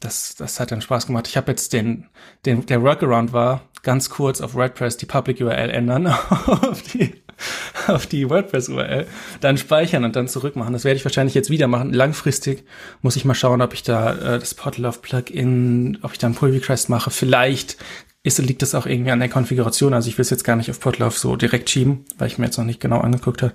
das, 0.00 0.34
das 0.34 0.60
hat 0.60 0.72
dann 0.72 0.80
Spaß 0.80 1.06
gemacht. 1.06 1.28
Ich 1.28 1.36
habe 1.36 1.50
jetzt 1.50 1.74
den, 1.74 2.06
den, 2.46 2.64
der 2.64 2.82
Workaround 2.82 3.34
war, 3.34 3.68
ganz 3.82 4.08
kurz 4.08 4.40
auf 4.40 4.54
WordPress 4.54 4.96
die 4.96 5.04
Public 5.04 5.42
URL 5.42 5.68
ändern 5.68 6.06
auf 6.46 6.80
die 6.80 7.22
auf 7.86 8.06
die 8.06 8.28
WordPress-URL, 8.28 9.06
dann 9.40 9.58
speichern 9.58 10.04
und 10.04 10.16
dann 10.16 10.28
zurückmachen. 10.28 10.72
Das 10.72 10.84
werde 10.84 10.96
ich 10.96 11.04
wahrscheinlich 11.04 11.34
jetzt 11.34 11.50
wieder 11.50 11.66
machen. 11.68 11.92
Langfristig 11.92 12.64
muss 13.02 13.16
ich 13.16 13.24
mal 13.24 13.34
schauen, 13.34 13.62
ob 13.62 13.74
ich 13.74 13.82
da 13.82 14.12
äh, 14.12 14.38
das 14.38 14.54
Podlove-Plugin, 14.54 15.98
ob 16.02 16.12
ich 16.12 16.18
da 16.18 16.28
ein 16.28 16.34
Pull 16.34 16.50
Request 16.50 16.88
mache. 16.88 17.10
Vielleicht 17.10 17.76
ist, 18.22 18.38
liegt 18.38 18.62
das 18.62 18.74
auch 18.74 18.86
irgendwie 18.86 19.10
an 19.10 19.20
der 19.20 19.28
Konfiguration. 19.28 19.94
Also 19.94 20.08
ich 20.08 20.18
will 20.18 20.22
es 20.22 20.30
jetzt 20.30 20.44
gar 20.44 20.56
nicht 20.56 20.70
auf 20.70 20.80
Podlove 20.80 21.16
so 21.16 21.36
direkt 21.36 21.70
schieben, 21.70 22.04
weil 22.18 22.28
ich 22.28 22.38
mir 22.38 22.46
jetzt 22.46 22.58
noch 22.58 22.64
nicht 22.64 22.80
genau 22.80 23.00
angeguckt 23.00 23.42
habe. 23.42 23.54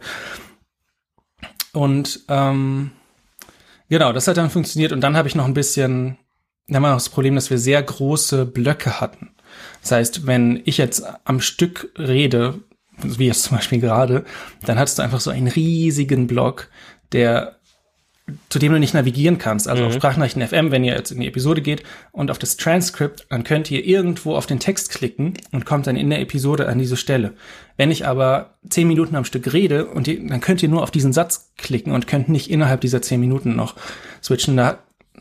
Und 1.74 2.21
ähm, 2.27 2.91
genau, 3.89 4.13
das 4.13 4.27
hat 4.27 4.38
dann 4.38 4.50
funktioniert. 4.50 4.91
Und 4.91 5.01
dann 5.01 5.17
habe 5.17 5.27
ich 5.27 5.36
noch 5.36 5.45
ein 5.45 5.53
bisschen, 5.53 6.17
dann 6.67 6.77
haben 6.77 6.83
wir 6.83 6.89
noch 6.89 6.98
das 6.98 7.09
Problem, 7.09 7.36
dass 7.36 7.50
wir 7.50 7.57
sehr 7.57 7.81
große 7.81 8.45
Blöcke 8.45 9.01
hatten. 9.01 9.31
Das 9.81 9.91
heißt, 9.91 10.27
wenn 10.27 10.62
ich 10.65 10.77
jetzt 10.77 11.03
am 11.25 11.41
Stück 11.41 11.91
rede, 11.98 12.59
wie 13.03 13.27
jetzt 13.27 13.44
zum 13.44 13.58
Beispiel 13.58 13.79
gerade, 13.79 14.25
dann 14.65 14.79
hattest 14.79 15.00
du 15.00 15.03
einfach 15.03 15.20
so 15.20 15.29
einen 15.29 15.48
riesigen 15.48 16.27
Block, 16.27 16.70
der 17.12 17.60
zu 18.50 18.60
dem 18.60 18.72
du 18.72 18.79
nicht 18.79 18.94
navigieren 18.94 19.38
kannst. 19.38 19.68
Also 19.68 19.84
mhm. 19.84 19.89
auf 19.89 19.94
Sprachnachrichten 19.96 20.48
FM, 20.48 20.72
wenn 20.72 20.84
ihr 20.84 20.94
jetzt 20.94 21.12
in 21.12 21.20
die 21.20 21.27
Episode 21.27 21.62
geht 21.62 21.84
und 22.12 22.32
auf 22.32 22.39
das 22.39 22.58
Transcript, 22.58 23.25
dann 23.29 23.44
könnt 23.44 23.70
ihr 23.72 23.86
irgendwo 23.86 24.36
auf 24.36 24.46
den 24.46 24.60
Text 24.60 24.91
klicken 24.91 25.34
und 25.51 25.65
kommt 25.65 25.88
dann 25.88 25.96
in 25.96 26.10
der 26.10 26.22
Episode 26.22 26.68
an 26.68 26.79
diese 26.79 26.98
Stelle. 26.98 27.34
Wenn 27.77 27.91
ich 27.91 28.06
aber 28.06 28.58
zehn 28.70 28.88
Minuten 28.88 29.15
am 29.15 29.25
Stück 29.25 29.51
rede 29.53 29.88
und 29.88 30.08
die, 30.08 30.25
dann 30.27 30.41
könnt 30.41 30.63
ihr 30.63 30.70
nur 30.70 30.84
auf 30.84 30.91
diesen 30.91 31.13
Satz 31.13 31.51
klicken 31.58 31.94
und 31.94 32.08
könnt 32.08 32.29
nicht 32.29 32.50
innerhalb 32.50 32.82
dieser 32.82 33.01
zehn 33.01 33.20
Minuten 33.20 33.56
noch 33.56 33.75
switchen. 34.22 34.58
Da 34.58 34.79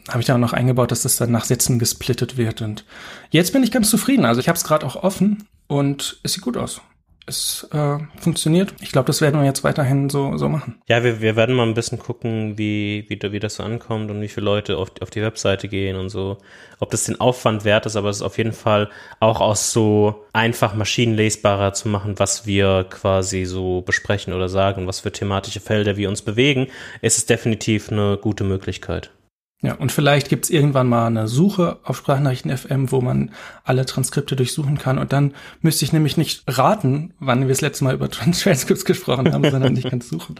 habe 0.09 0.21
ich 0.21 0.27
da 0.27 0.39
noch 0.39 0.53
eingebaut, 0.53 0.91
dass 0.91 1.03
das 1.03 1.17
dann 1.17 1.31
nach 1.31 1.45
Sätzen 1.45 1.79
gesplittet 1.79 2.37
wird. 2.37 2.63
Und 2.63 2.85
jetzt 3.31 3.53
bin 3.53 3.63
ich 3.63 3.71
ganz 3.71 3.91
zufrieden. 3.91 4.25
Also 4.25 4.41
ich 4.41 4.49
habe 4.49 4.57
es 4.57 4.65
gerade 4.65 4.87
auch 4.87 4.97
offen 4.97 5.47
und 5.67 6.21
es 6.23 6.33
sieht 6.35 6.43
gut 6.43 6.57
aus 6.57 6.81
es 7.29 7.69
äh, 7.73 7.99
funktioniert. 8.19 8.75
Ich 8.81 8.93
glaube, 8.93 9.07
das 9.07 9.21
werden 9.21 9.41
wir 9.41 9.47
jetzt 9.47 9.65
weiterhin 9.65 10.11
so, 10.11 10.37
so 10.37 10.49
machen. 10.49 10.81
Ja, 10.89 11.05
wir, 11.05 11.21
wir 11.21 11.37
werden 11.37 11.55
mal 11.55 11.67
ein 11.67 11.75
bisschen 11.75 11.99
gucken, 11.99 12.59
wie, 12.59 13.05
wie, 13.09 13.21
wie 13.33 13.39
das 13.39 13.57
so 13.57 13.63
ankommt 13.63 14.11
und 14.11 14.21
wie 14.21 14.29
viele 14.29 14.45
Leute 14.45 14.77
auf, 14.79 14.91
auf 15.01 15.11
die 15.11 15.23
Webseite 15.23 15.69
gehen 15.69 15.97
und 15.97 16.09
so. 16.09 16.39
Ob 16.81 16.91
das 16.91 17.05
den 17.05 17.21
Aufwand 17.21 17.65
wert 17.65 17.87
ist, 17.87 17.97
aber 17.97 18.09
es 18.09 18.17
ist 18.17 18.23
auf 18.23 18.39
jeden 18.39 18.53
Fall 18.53 18.89
auch 19.21 19.41
aus 19.41 19.73
so 19.73 20.25
einfach 20.33 20.75
maschinenlesbarer 20.75 21.73
zu 21.73 21.89
machen, 21.89 22.19
was 22.19 22.47
wir 22.47 22.87
quasi 22.89 23.45
so 23.45 23.83
besprechen 23.83 24.33
oder 24.33 24.49
sagen, 24.49 24.87
was 24.87 25.01
für 25.01 25.13
thematische 25.13 25.61
Felder 25.61 25.97
wir 25.97 26.09
uns 26.09 26.23
bewegen, 26.23 26.69
ist 27.03 27.19
es 27.19 27.27
definitiv 27.27 27.91
eine 27.91 28.17
gute 28.17 28.45
Möglichkeit. 28.45 29.11
Ja, 29.61 29.75
und 29.75 29.91
vielleicht 29.91 30.29
gibt's 30.29 30.51
irgendwann 30.51 30.89
mal 30.89 31.09
eine 31.09 31.27
Suche 31.27 31.81
auf 31.83 31.97
Sprachnachrichten 31.97 32.57
FM, 32.57 32.93
wo 32.93 33.01
man 33.01 33.33
alle 33.65 33.87
Transkripte 33.87 34.37
durchsuchen 34.37 34.79
kann. 34.79 34.99
Und 34.99 35.13
dann 35.13 35.35
müsste 35.63 35.85
ich 35.85 35.93
nämlich 35.93 36.17
nicht 36.17 36.45
raten, 36.47 37.13
wann 37.19 37.41
wir 37.41 37.49
das 37.49 37.61
letzte 37.61 37.83
Mal 37.83 37.95
über 37.95 38.09
Transcripts 38.11 38.85
gesprochen 38.85 39.33
haben, 39.33 39.51
sondern 39.51 39.77
ich 39.77 39.85
kann 39.91 40.01
suchen. 40.01 40.37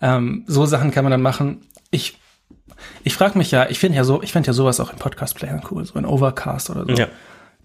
Ähm, 0.00 0.44
so 0.46 0.64
Sachen 0.64 0.90
kann 0.90 1.04
man 1.04 1.10
dann 1.10 1.20
machen. 1.20 1.66
Ich, 1.90 2.18
ich 3.04 3.12
frage 3.12 3.36
mich 3.36 3.50
ja, 3.50 3.68
ich 3.68 3.78
finde 3.78 3.98
ja 3.98 4.04
so, 4.04 4.22
ich 4.22 4.32
finde 4.32 4.46
ja 4.46 4.54
sowas 4.54 4.80
auch 4.80 4.90
in 4.90 4.98
Podcast-Playern 4.98 5.62
cool, 5.70 5.84
so 5.84 5.98
in 5.98 6.06
Overcast 6.06 6.70
oder 6.70 6.86
so. 6.86 6.92
Ja. 6.92 7.08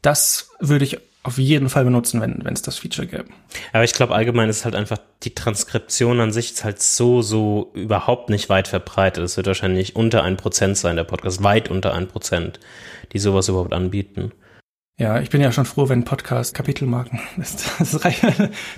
Das 0.01 0.49
würde 0.59 0.83
ich 0.83 0.99
auf 1.27 1.37
jeden 1.37 1.69
Fall 1.69 1.83
benutzen, 1.83 2.21
wenn 2.21 2.43
wenn 2.43 2.53
es 2.53 2.61
das 2.61 2.77
Feature 2.77 3.05
gäbe. 3.05 3.25
Aber 3.73 3.83
ich 3.83 3.93
glaube 3.93 4.15
allgemein 4.15 4.49
ist 4.49 4.65
halt 4.65 4.75
einfach 4.75 4.97
die 5.23 5.35
Transkription 5.35 6.19
an 6.21 6.31
sich 6.31 6.53
ist 6.53 6.63
halt 6.63 6.81
so 6.81 7.21
so 7.21 7.71
überhaupt 7.73 8.29
nicht 8.29 8.49
weit 8.49 8.67
verbreitet. 8.67 9.23
Es 9.23 9.37
wird 9.37 9.47
wahrscheinlich 9.47 9.95
unter 9.95 10.23
ein 10.23 10.37
Prozent 10.37 10.77
sein 10.77 10.95
der 10.95 11.03
Podcast, 11.03 11.43
weit 11.43 11.69
unter 11.69 11.93
ein 11.93 12.07
Prozent, 12.07 12.59
die 13.13 13.19
sowas 13.19 13.49
überhaupt 13.49 13.73
anbieten. 13.73 14.31
Ja, 14.99 15.19
ich 15.19 15.29
bin 15.29 15.41
ja 15.41 15.51
schon 15.51 15.65
froh, 15.65 15.89
wenn 15.89 16.05
Podcast 16.05 16.55
Kapitelmarken 16.55 17.19
ist. 17.39 17.69
Das 17.79 18.03
reicht. 18.03 18.23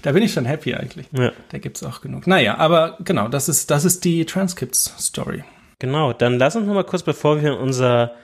da 0.01 0.11
bin 0.11 0.23
ich 0.23 0.33
schon 0.33 0.45
happy 0.45 0.75
eigentlich. 0.75 1.07
Ja. 1.11 1.31
Da 1.49 1.59
gibt's 1.59 1.83
auch 1.83 2.01
genug. 2.01 2.27
Naja, 2.27 2.57
aber 2.57 2.97
genau, 3.05 3.27
das 3.29 3.47
ist 3.47 3.71
das 3.71 3.85
ist 3.85 4.03
die 4.03 4.25
Transcripts 4.25 4.93
Story. 4.99 5.43
Genau, 5.77 6.11
dann 6.11 6.37
lass 6.37 6.55
uns 6.57 6.67
noch 6.67 6.73
mal 6.73 6.83
kurz, 6.83 7.03
bevor 7.03 7.41
wir 7.41 7.57
unser 7.57 8.15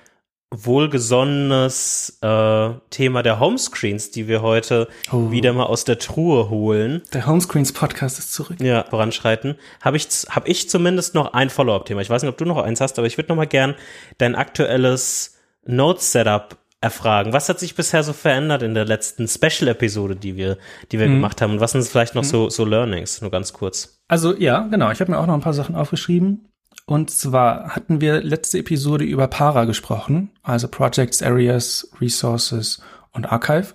wohlgesonnenes 0.63 2.17
äh, 2.21 2.69
Thema 2.89 3.23
der 3.23 3.39
Homescreens, 3.39 4.11
die 4.11 4.27
wir 4.27 4.41
heute 4.41 4.87
oh. 5.11 5.31
wieder 5.31 5.53
mal 5.53 5.65
aus 5.65 5.83
der 5.83 5.99
Truhe 5.99 6.49
holen. 6.49 7.01
Der 7.13 7.27
Homescreens 7.27 7.73
Podcast 7.73 8.19
ist 8.19 8.33
zurück. 8.33 8.61
Ja, 8.61 8.83
voranschreiten. 8.83 9.55
Habe 9.81 9.97
ich, 9.97 10.07
hab 10.29 10.47
ich 10.47 10.69
zumindest 10.69 11.15
noch 11.15 11.33
ein 11.33 11.49
Follow-up-Thema. 11.49 12.01
Ich 12.01 12.09
weiß 12.09 12.21
nicht, 12.21 12.29
ob 12.29 12.37
du 12.37 12.45
noch 12.45 12.57
eins 12.57 12.81
hast, 12.81 12.97
aber 12.97 13.07
ich 13.07 13.17
würde 13.17 13.29
noch 13.29 13.35
mal 13.35 13.47
gern 13.47 13.75
dein 14.17 14.35
aktuelles 14.35 15.37
Notes-Setup 15.65 16.57
erfragen. 16.81 17.33
Was 17.33 17.49
hat 17.49 17.59
sich 17.59 17.75
bisher 17.75 18.03
so 18.03 18.13
verändert 18.13 18.61
in 18.61 18.73
der 18.73 18.85
letzten 18.85 19.27
Special-Episode, 19.27 20.15
die 20.15 20.35
wir, 20.35 20.57
die 20.91 20.99
wir 20.99 21.07
mhm. 21.07 21.15
gemacht 21.15 21.41
haben? 21.41 21.53
Und 21.53 21.59
was 21.59 21.71
sind 21.71 21.83
vielleicht 21.83 22.15
noch 22.15 22.23
mhm. 22.23 22.27
so, 22.27 22.49
so 22.49 22.63
Learnings? 22.63 23.21
Nur 23.21 23.31
ganz 23.31 23.53
kurz. 23.53 23.99
Also 24.07 24.35
ja, 24.35 24.67
genau. 24.67 24.91
Ich 24.91 25.01
habe 25.01 25.11
mir 25.11 25.17
auch 25.17 25.25
noch 25.25 25.33
ein 25.33 25.41
paar 25.41 25.53
Sachen 25.53 25.75
aufgeschrieben. 25.75 26.47
Und 26.85 27.09
zwar 27.09 27.69
hatten 27.75 27.99
wir 27.99 28.21
letzte 28.21 28.59
Episode 28.59 29.05
über 29.05 29.27
Para 29.27 29.65
gesprochen, 29.65 30.29
also 30.43 30.67
Projects, 30.67 31.23
Areas, 31.23 31.89
Resources 31.99 32.81
und 33.11 33.25
Archive 33.25 33.73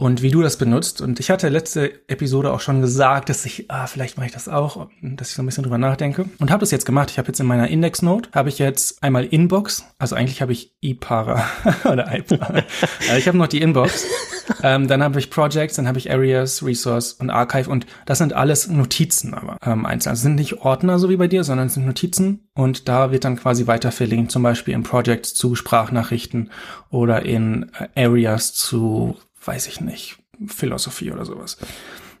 und 0.00 0.22
wie 0.22 0.30
du 0.30 0.40
das 0.40 0.56
benutzt. 0.56 1.02
Und 1.02 1.20
ich 1.20 1.30
hatte 1.30 1.50
letzte 1.50 2.08
Episode 2.08 2.54
auch 2.54 2.60
schon 2.60 2.80
gesagt, 2.80 3.28
dass 3.28 3.44
ich, 3.44 3.70
ah, 3.70 3.86
vielleicht 3.86 4.16
mache 4.16 4.26
ich 4.26 4.32
das 4.32 4.48
auch, 4.48 4.88
dass 5.02 5.28
ich 5.28 5.34
so 5.34 5.42
ein 5.42 5.46
bisschen 5.46 5.62
drüber 5.62 5.76
nachdenke. 5.76 6.24
Und 6.38 6.50
habe 6.50 6.60
das 6.60 6.70
jetzt 6.70 6.86
gemacht. 6.86 7.10
Ich 7.10 7.18
habe 7.18 7.28
jetzt 7.28 7.38
in 7.38 7.44
meiner 7.44 7.68
Index-Note, 7.68 8.30
habe 8.32 8.48
ich 8.48 8.58
jetzt 8.58 9.02
einmal 9.02 9.26
Inbox, 9.26 9.84
also 9.98 10.16
eigentlich 10.16 10.40
habe 10.40 10.52
ich 10.52 10.74
iPara 10.80 11.44
oder 11.84 12.16
iPara. 12.16 12.64
also 13.00 13.16
ich 13.18 13.28
habe 13.28 13.36
noch 13.36 13.46
die 13.46 13.60
Inbox. 13.60 14.06
ähm, 14.62 14.88
dann 14.88 15.02
habe 15.02 15.18
ich 15.18 15.28
Projects, 15.28 15.76
dann 15.76 15.86
habe 15.86 15.98
ich 15.98 16.10
Areas, 16.10 16.64
Resource 16.64 17.12
und 17.12 17.28
Archive 17.28 17.68
und 17.68 17.84
das 18.06 18.16
sind 18.16 18.32
alles 18.32 18.68
Notizen 18.68 19.34
aber 19.34 19.58
ähm, 19.62 19.84
einzeln. 19.84 20.12
Also 20.12 20.22
sind 20.22 20.36
nicht 20.36 20.62
Ordner 20.62 20.98
so 20.98 21.10
wie 21.10 21.16
bei 21.16 21.28
dir, 21.28 21.44
sondern 21.44 21.66
es 21.66 21.74
sind 21.74 21.84
Notizen 21.84 22.48
und 22.54 22.88
da 22.88 23.12
wird 23.12 23.24
dann 23.24 23.36
quasi 23.36 23.66
weiter 23.66 23.92
verlinkt, 23.92 24.32
zum 24.32 24.42
Beispiel 24.42 24.72
in 24.72 24.82
Projects 24.82 25.34
zu 25.34 25.54
Sprachnachrichten 25.54 26.50
oder 26.88 27.22
in 27.22 27.70
äh, 27.94 28.06
Areas 28.06 28.54
zu 28.54 29.18
weiß 29.44 29.66
ich 29.68 29.80
nicht, 29.80 30.18
Philosophie 30.46 31.12
oder 31.12 31.24
sowas. 31.24 31.56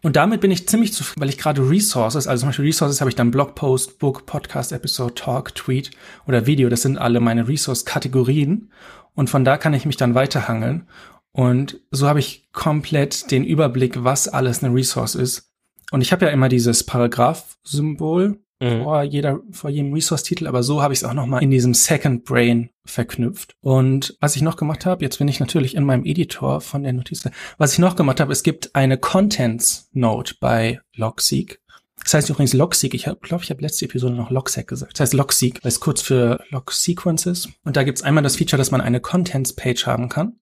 Und 0.02 0.16
damit 0.16 0.40
bin 0.40 0.50
ich 0.50 0.66
ziemlich 0.66 0.94
zufrieden, 0.94 1.20
weil 1.20 1.28
ich 1.28 1.38
gerade 1.38 1.68
Resources, 1.68 2.26
also 2.26 2.40
zum 2.40 2.48
Beispiel 2.48 2.64
Resources 2.64 3.00
habe 3.00 3.10
ich 3.10 3.16
dann 3.16 3.30
Blogpost, 3.30 3.98
Book, 3.98 4.24
Podcast, 4.24 4.72
Episode, 4.72 5.14
Talk, 5.14 5.54
Tweet 5.54 5.90
oder 6.26 6.46
Video. 6.46 6.70
Das 6.70 6.82
sind 6.82 6.96
alle 6.96 7.20
meine 7.20 7.46
Resource-Kategorien. 7.46 8.70
Und 9.14 9.28
von 9.28 9.44
da 9.44 9.58
kann 9.58 9.74
ich 9.74 9.84
mich 9.84 9.98
dann 9.98 10.14
weiterhangeln. 10.14 10.88
Und 11.32 11.80
so 11.90 12.08
habe 12.08 12.18
ich 12.18 12.50
komplett 12.52 13.30
den 13.30 13.44
Überblick, 13.44 14.02
was 14.02 14.26
alles 14.26 14.64
eine 14.64 14.74
Resource 14.74 15.14
ist. 15.14 15.52
Und 15.90 16.00
ich 16.00 16.12
habe 16.12 16.24
ja 16.24 16.32
immer 16.32 16.48
dieses 16.48 16.84
Paragraph-Symbol 16.84 18.38
mhm. 18.60 18.84
vor 18.84 19.02
jeder, 19.02 19.40
vor 19.50 19.70
jedem 19.70 19.92
Resource-Titel, 19.92 20.46
aber 20.46 20.62
so 20.62 20.82
habe 20.82 20.94
ich 20.94 21.00
es 21.00 21.04
auch 21.04 21.14
nochmal 21.14 21.42
in 21.42 21.50
diesem 21.50 21.74
Second 21.74 22.24
Brain 22.24 22.70
verknüpft. 22.84 23.56
Und 23.60 24.16
was 24.20 24.36
ich 24.36 24.42
noch 24.42 24.56
gemacht 24.56 24.86
habe, 24.86 25.04
jetzt 25.04 25.18
bin 25.18 25.28
ich 25.28 25.40
natürlich 25.40 25.74
in 25.74 25.84
meinem 25.84 26.04
Editor 26.04 26.60
von 26.60 26.82
der 26.82 26.92
Notiz, 26.92 27.28
was 27.58 27.72
ich 27.72 27.78
noch 27.78 27.96
gemacht 27.96 28.20
habe, 28.20 28.32
es 28.32 28.42
gibt 28.42 28.74
eine 28.74 28.98
Contents-Note 28.98 30.34
bei 30.40 30.80
Logseek. 30.94 31.60
Das 32.02 32.14
heißt 32.14 32.30
übrigens 32.30 32.54
Logseek, 32.54 32.94
ich 32.94 33.04
glaube, 33.04 33.44
ich 33.44 33.50
habe 33.50 33.60
letzte 33.60 33.84
Episode 33.84 34.14
noch 34.14 34.30
Logsec 34.30 34.66
gesagt. 34.66 34.94
Das 34.94 35.00
heißt 35.00 35.14
Logseek, 35.14 35.62
weil 35.62 35.68
es 35.68 35.80
kurz 35.80 36.00
für 36.00 36.42
Log 36.50 36.72
Sequences. 36.72 37.48
Und 37.64 37.76
da 37.76 37.82
gibt's 37.82 38.02
einmal 38.02 38.22
das 38.22 38.36
Feature, 38.36 38.58
dass 38.58 38.70
man 38.70 38.80
eine 38.80 39.00
Contents-Page 39.00 39.86
haben 39.86 40.08
kann. 40.08 40.40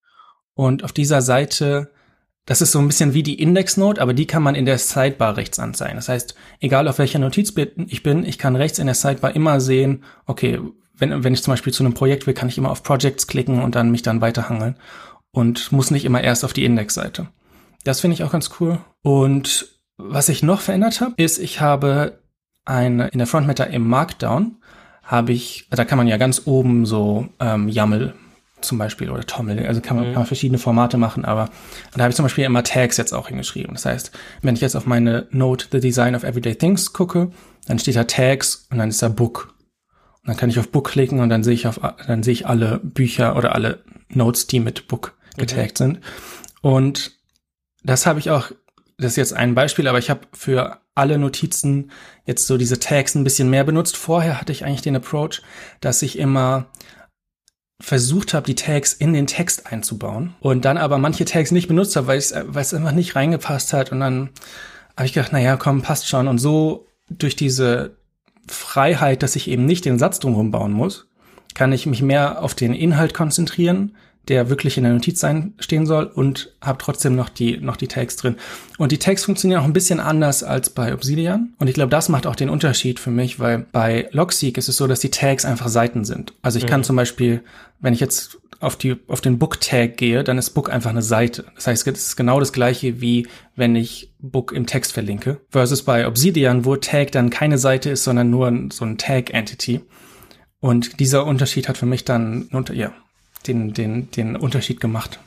Und 0.54 0.84
auf 0.84 0.92
dieser 0.92 1.20
Seite 1.20 1.90
das 2.48 2.62
ist 2.62 2.72
so 2.72 2.78
ein 2.78 2.86
bisschen 2.86 3.12
wie 3.12 3.22
die 3.22 3.42
Index-Note, 3.42 4.00
aber 4.00 4.14
die 4.14 4.26
kann 4.26 4.42
man 4.42 4.54
in 4.54 4.64
der 4.64 4.78
Sidebar 4.78 5.36
rechts 5.36 5.58
anzeigen. 5.58 5.96
Das 5.96 6.08
heißt, 6.08 6.34
egal 6.60 6.88
auf 6.88 6.98
welcher 6.98 7.18
Notiz 7.18 7.52
ich 7.88 8.02
bin, 8.02 8.24
ich 8.24 8.38
kann 8.38 8.56
rechts 8.56 8.78
in 8.78 8.86
der 8.86 8.94
Sidebar 8.94 9.36
immer 9.36 9.60
sehen, 9.60 10.02
okay, 10.24 10.58
wenn, 10.96 11.22
wenn 11.22 11.34
ich 11.34 11.42
zum 11.42 11.52
Beispiel 11.52 11.74
zu 11.74 11.84
einem 11.84 11.92
Projekt 11.92 12.26
will, 12.26 12.32
kann 12.32 12.48
ich 12.48 12.56
immer 12.56 12.70
auf 12.70 12.82
Projects 12.82 13.26
klicken 13.26 13.62
und 13.62 13.74
dann 13.74 13.90
mich 13.90 14.00
dann 14.00 14.22
weiterhangeln 14.22 14.76
und 15.30 15.72
muss 15.72 15.90
nicht 15.90 16.06
immer 16.06 16.24
erst 16.24 16.42
auf 16.42 16.54
die 16.54 16.64
Index-Seite. 16.64 17.28
Das 17.84 18.00
finde 18.00 18.14
ich 18.14 18.24
auch 18.24 18.32
ganz 18.32 18.50
cool. 18.60 18.78
Und 19.02 19.68
was 19.98 20.30
ich 20.30 20.42
noch 20.42 20.62
verändert 20.62 21.02
habe, 21.02 21.12
ist, 21.18 21.36
ich 21.36 21.60
habe 21.60 22.18
eine, 22.64 23.08
in 23.08 23.18
der 23.18 23.26
Frontmatter 23.26 23.66
im 23.66 23.86
Markdown 23.86 24.56
habe 25.02 25.32
ich, 25.32 25.66
da 25.70 25.84
kann 25.84 25.98
man 25.98 26.08
ja 26.08 26.16
ganz 26.16 26.46
oben 26.46 26.86
so 26.86 27.28
ähm, 27.40 27.68
YAML 27.68 28.14
zum 28.60 28.78
Beispiel 28.78 29.10
oder 29.10 29.24
Tommel. 29.24 29.66
Also 29.66 29.80
kann 29.80 29.96
man, 29.96 30.06
mhm. 30.06 30.12
kann 30.12 30.20
man 30.20 30.26
verschiedene 30.26 30.58
Formate 30.58 30.96
machen, 30.96 31.24
aber 31.24 31.50
da 31.94 32.02
habe 32.02 32.10
ich 32.10 32.16
zum 32.16 32.24
Beispiel 32.24 32.44
immer 32.44 32.62
Tags 32.62 32.96
jetzt 32.96 33.12
auch 33.12 33.28
hingeschrieben. 33.28 33.74
Das 33.74 33.84
heißt, 33.84 34.12
wenn 34.42 34.54
ich 34.54 34.60
jetzt 34.60 34.76
auf 34.76 34.86
meine 34.86 35.26
Note 35.30 35.66
The 35.70 35.80
Design 35.80 36.14
of 36.14 36.24
Everyday 36.24 36.54
Things 36.54 36.92
gucke, 36.92 37.30
dann 37.66 37.78
steht 37.78 37.96
da 37.96 38.04
Tags 38.04 38.66
und 38.70 38.78
dann 38.78 38.88
ist 38.88 39.02
da 39.02 39.08
Book. 39.08 39.54
Und 40.22 40.28
Dann 40.28 40.36
kann 40.36 40.50
ich 40.50 40.58
auf 40.58 40.70
Book 40.70 40.90
klicken 40.90 41.20
und 41.20 41.28
dann 41.28 41.44
sehe 41.44 41.54
ich 41.54 41.66
auf, 41.66 41.80
dann 42.06 42.22
sehe 42.22 42.32
ich 42.32 42.46
alle 42.46 42.80
Bücher 42.82 43.36
oder 43.36 43.54
alle 43.54 43.82
Notes, 44.08 44.46
die 44.46 44.60
mit 44.60 44.88
Book 44.88 45.14
getaggt 45.36 45.80
mhm. 45.80 45.84
sind. 45.84 46.00
Und 46.60 47.18
das 47.82 48.06
habe 48.06 48.18
ich 48.18 48.30
auch, 48.30 48.50
das 48.98 49.12
ist 49.12 49.16
jetzt 49.16 49.34
ein 49.34 49.54
Beispiel, 49.54 49.86
aber 49.86 49.98
ich 49.98 50.10
habe 50.10 50.20
für 50.32 50.80
alle 50.94 51.16
Notizen 51.16 51.92
jetzt 52.26 52.46
so 52.46 52.56
diese 52.56 52.80
Tags 52.80 53.14
ein 53.14 53.24
bisschen 53.24 53.48
mehr 53.48 53.64
benutzt. 53.64 53.96
Vorher 53.96 54.40
hatte 54.40 54.52
ich 54.52 54.64
eigentlich 54.64 54.82
den 54.82 54.96
Approach, 54.96 55.42
dass 55.80 56.02
ich 56.02 56.18
immer 56.18 56.66
versucht 57.80 58.34
habe, 58.34 58.46
die 58.46 58.56
Tags 58.56 58.92
in 58.92 59.12
den 59.12 59.26
Text 59.26 59.70
einzubauen 59.70 60.34
und 60.40 60.64
dann 60.64 60.78
aber 60.78 60.98
manche 60.98 61.24
Tags 61.24 61.52
nicht 61.52 61.68
benutzt 61.68 61.94
habe, 61.96 62.08
weil 62.08 62.18
es 62.18 62.32
es 62.32 62.74
einfach 62.74 62.92
nicht 62.92 63.14
reingepasst 63.14 63.72
hat 63.72 63.92
und 63.92 64.00
dann 64.00 64.30
habe 64.96 65.06
ich 65.06 65.12
gedacht, 65.12 65.30
na 65.32 65.38
ja, 65.38 65.56
komm, 65.56 65.82
passt 65.82 66.08
schon. 66.08 66.26
Und 66.26 66.38
so 66.38 66.88
durch 67.08 67.36
diese 67.36 67.96
Freiheit, 68.48 69.22
dass 69.22 69.36
ich 69.36 69.48
eben 69.48 69.64
nicht 69.64 69.84
den 69.84 69.98
Satz 69.98 70.18
drumherum 70.18 70.50
bauen 70.50 70.72
muss, 70.72 71.06
kann 71.54 71.72
ich 71.72 71.86
mich 71.86 72.02
mehr 72.02 72.42
auf 72.42 72.54
den 72.54 72.74
Inhalt 72.74 73.14
konzentrieren, 73.14 73.96
der 74.28 74.50
wirklich 74.50 74.76
in 74.76 74.84
der 74.84 74.92
Notiz 74.92 75.20
sein, 75.20 75.54
stehen 75.58 75.86
soll 75.86 76.04
und 76.04 76.52
habe 76.60 76.78
trotzdem 76.78 77.16
noch 77.16 77.28
die, 77.28 77.58
noch 77.58 77.76
die 77.76 77.88
Tags 77.88 78.16
drin. 78.16 78.36
Und 78.76 78.92
die 78.92 78.98
Tags 78.98 79.24
funktionieren 79.24 79.60
auch 79.60 79.64
ein 79.64 79.72
bisschen 79.72 80.00
anders 80.00 80.42
als 80.42 80.70
bei 80.70 80.92
Obsidian. 80.92 81.54
Und 81.58 81.68
ich 81.68 81.74
glaube, 81.74 81.90
das 81.90 82.08
macht 82.08 82.26
auch 82.26 82.36
den 82.36 82.50
Unterschied 82.50 83.00
für 83.00 83.10
mich, 83.10 83.40
weil 83.40 83.66
bei 83.72 84.08
Logseek 84.12 84.58
ist 84.58 84.68
es 84.68 84.76
so, 84.76 84.86
dass 84.86 85.00
die 85.00 85.10
Tags 85.10 85.44
einfach 85.44 85.68
Seiten 85.68 86.04
sind. 86.04 86.34
Also 86.42 86.58
ich 86.58 86.64
mhm. 86.64 86.68
kann 86.68 86.84
zum 86.84 86.96
Beispiel, 86.96 87.42
wenn 87.80 87.94
ich 87.94 88.00
jetzt 88.00 88.38
auf 88.60 88.76
die, 88.76 88.96
auf 89.06 89.20
den 89.20 89.38
Book-Tag 89.38 89.96
gehe, 89.96 90.24
dann 90.24 90.36
ist 90.36 90.50
Book 90.50 90.70
einfach 90.70 90.90
eine 90.90 91.02
Seite. 91.02 91.44
Das 91.54 91.66
heißt, 91.66 91.86
es 91.86 92.08
ist 92.08 92.16
genau 92.16 92.40
das 92.40 92.52
gleiche 92.52 93.00
wie 93.00 93.26
wenn 93.54 93.76
ich 93.76 94.12
Book 94.18 94.52
im 94.52 94.66
Text 94.66 94.92
verlinke. 94.92 95.40
Versus 95.50 95.82
bei 95.82 96.06
Obsidian, 96.06 96.64
wo 96.64 96.76
Tag 96.76 97.12
dann 97.12 97.30
keine 97.30 97.58
Seite 97.58 97.90
ist, 97.90 98.04
sondern 98.04 98.30
nur 98.30 98.52
so 98.72 98.84
ein 98.84 98.98
Tag-Entity. 98.98 99.80
Und 100.60 100.98
dieser 100.98 101.24
Unterschied 101.24 101.68
hat 101.68 101.78
für 101.78 101.86
mich 101.86 102.04
dann, 102.04 102.48
ja, 102.72 102.92
den, 103.46 103.72
den, 103.72 104.10
den 104.10 104.36
Unterschied 104.36 104.80
gemacht. 104.80 105.20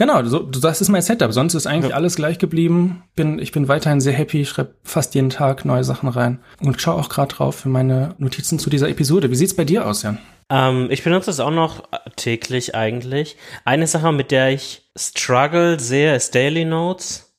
Genau, 0.00 0.24
so, 0.24 0.38
das 0.38 0.80
ist 0.80 0.88
mein 0.88 1.02
Setup. 1.02 1.30
Sonst 1.30 1.52
ist 1.52 1.66
eigentlich 1.66 1.90
ja. 1.90 1.96
alles 1.96 2.16
gleich 2.16 2.38
geblieben. 2.38 3.02
Bin, 3.16 3.38
ich 3.38 3.52
bin 3.52 3.68
weiterhin 3.68 4.00
sehr 4.00 4.14
happy, 4.14 4.46
schreibe 4.46 4.74
fast 4.82 5.14
jeden 5.14 5.28
Tag 5.28 5.66
neue 5.66 5.84
Sachen 5.84 6.08
rein 6.08 6.38
und 6.62 6.80
schaue 6.80 6.94
auch 6.94 7.10
gerade 7.10 7.34
drauf 7.34 7.56
für 7.56 7.68
meine 7.68 8.14
Notizen 8.16 8.58
zu 8.58 8.70
dieser 8.70 8.88
Episode. 8.88 9.30
Wie 9.30 9.36
sieht's 9.36 9.54
bei 9.54 9.64
dir 9.64 9.86
aus, 9.86 10.02
Jan? 10.02 10.18
Ähm, 10.48 10.88
ich 10.90 11.04
benutze 11.04 11.30
es 11.30 11.38
auch 11.38 11.50
noch 11.50 11.82
täglich 12.16 12.74
eigentlich. 12.74 13.36
Eine 13.66 13.86
Sache, 13.86 14.10
mit 14.12 14.30
der 14.30 14.50
ich 14.52 14.90
struggle 14.96 15.78
sehr, 15.78 16.16
ist 16.16 16.34
Daily 16.34 16.64
Notes. 16.64 17.29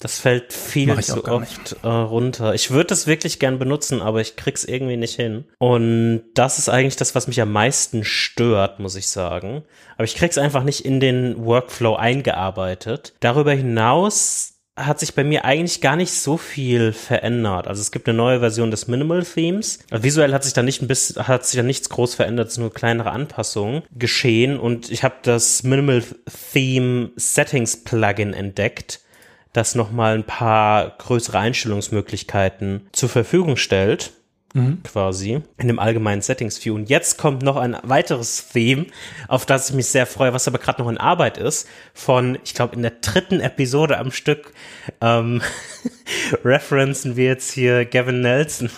Das 0.00 0.18
fällt 0.18 0.54
viel 0.54 0.98
zu 1.02 1.24
oft 1.26 1.76
äh, 1.82 1.86
runter. 1.86 2.54
Ich 2.54 2.70
würde 2.70 2.86
das 2.86 3.06
wirklich 3.06 3.38
gern 3.38 3.58
benutzen, 3.58 4.00
aber 4.00 4.22
ich 4.22 4.34
krieg's 4.34 4.64
irgendwie 4.64 4.96
nicht 4.96 5.14
hin. 5.14 5.44
Und 5.58 6.22
das 6.34 6.58
ist 6.58 6.70
eigentlich 6.70 6.96
das, 6.96 7.14
was 7.14 7.28
mich 7.28 7.40
am 7.40 7.52
meisten 7.52 8.02
stört, 8.02 8.80
muss 8.80 8.96
ich 8.96 9.08
sagen. 9.08 9.62
Aber 9.96 10.04
ich 10.04 10.16
krieg's 10.16 10.38
einfach 10.38 10.64
nicht 10.64 10.86
in 10.86 11.00
den 11.00 11.44
Workflow 11.44 11.96
eingearbeitet. 11.96 13.12
Darüber 13.20 13.52
hinaus 13.52 14.54
hat 14.74 14.98
sich 14.98 15.14
bei 15.14 15.22
mir 15.22 15.44
eigentlich 15.44 15.82
gar 15.82 15.96
nicht 15.96 16.12
so 16.12 16.38
viel 16.38 16.94
verändert. 16.94 17.68
Also 17.68 17.82
es 17.82 17.90
gibt 17.90 18.08
eine 18.08 18.16
neue 18.16 18.40
Version 18.40 18.70
des 18.70 18.88
Minimal 18.88 19.22
Themes. 19.22 19.80
Visuell 19.90 20.32
hat 20.32 20.44
sich 20.44 20.54
da 20.54 20.62
nicht 20.62 20.80
ein 20.80 20.88
bisschen, 20.88 21.28
hat 21.28 21.44
sich 21.44 21.58
da 21.58 21.62
nichts 21.62 21.90
groß 21.90 22.14
verändert, 22.14 22.48
es 22.48 22.56
nur 22.56 22.72
kleinere 22.72 23.10
Anpassungen 23.10 23.82
geschehen. 23.92 24.58
Und 24.58 24.90
ich 24.90 25.04
habe 25.04 25.16
das 25.22 25.62
Minimal 25.62 26.02
Theme 26.54 27.10
Settings 27.16 27.84
Plugin 27.84 28.32
entdeckt 28.32 29.00
das 29.52 29.74
nochmal 29.74 30.14
ein 30.14 30.24
paar 30.24 30.90
größere 30.98 31.38
Einstellungsmöglichkeiten 31.38 32.88
zur 32.92 33.08
Verfügung 33.08 33.56
stellt. 33.56 34.12
Mhm. 34.52 34.82
quasi 34.82 35.42
in 35.58 35.68
dem 35.68 35.78
allgemeinen 35.78 36.22
Settings 36.22 36.64
View. 36.64 36.74
Und 36.74 36.90
jetzt 36.90 37.18
kommt 37.18 37.42
noch 37.42 37.54
ein 37.56 37.76
weiteres 37.84 38.48
Theme, 38.48 38.86
auf 39.28 39.46
das 39.46 39.70
ich 39.70 39.76
mich 39.76 39.86
sehr 39.86 40.06
freue, 40.06 40.32
was 40.32 40.48
aber 40.48 40.58
gerade 40.58 40.82
noch 40.82 40.90
in 40.90 40.98
Arbeit 40.98 41.38
ist. 41.38 41.68
Von, 41.94 42.36
ich 42.44 42.54
glaube, 42.54 42.74
in 42.74 42.82
der 42.82 42.94
dritten 43.00 43.38
Episode 43.38 43.98
am 43.98 44.10
Stück 44.10 44.52
ähm, 45.00 45.40
referenzen 46.44 47.14
wir 47.14 47.26
jetzt 47.26 47.52
hier 47.52 47.84
Gavin 47.84 48.22
Nelson. 48.22 48.70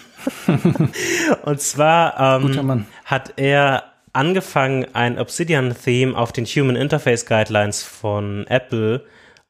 Und 1.45 1.61
zwar 1.61 2.43
ähm, 2.43 2.85
hat 3.07 3.33
er 3.37 3.85
angefangen, 4.13 4.87
ein 4.93 5.19
Obsidian-Theme 5.19 6.17
auf 6.17 6.33
den 6.33 6.45
Human 6.45 6.77
Interface 6.77 7.25
Guidelines 7.25 7.83
von 7.83 8.47
Apple 8.47 8.97
äh, 8.97 9.01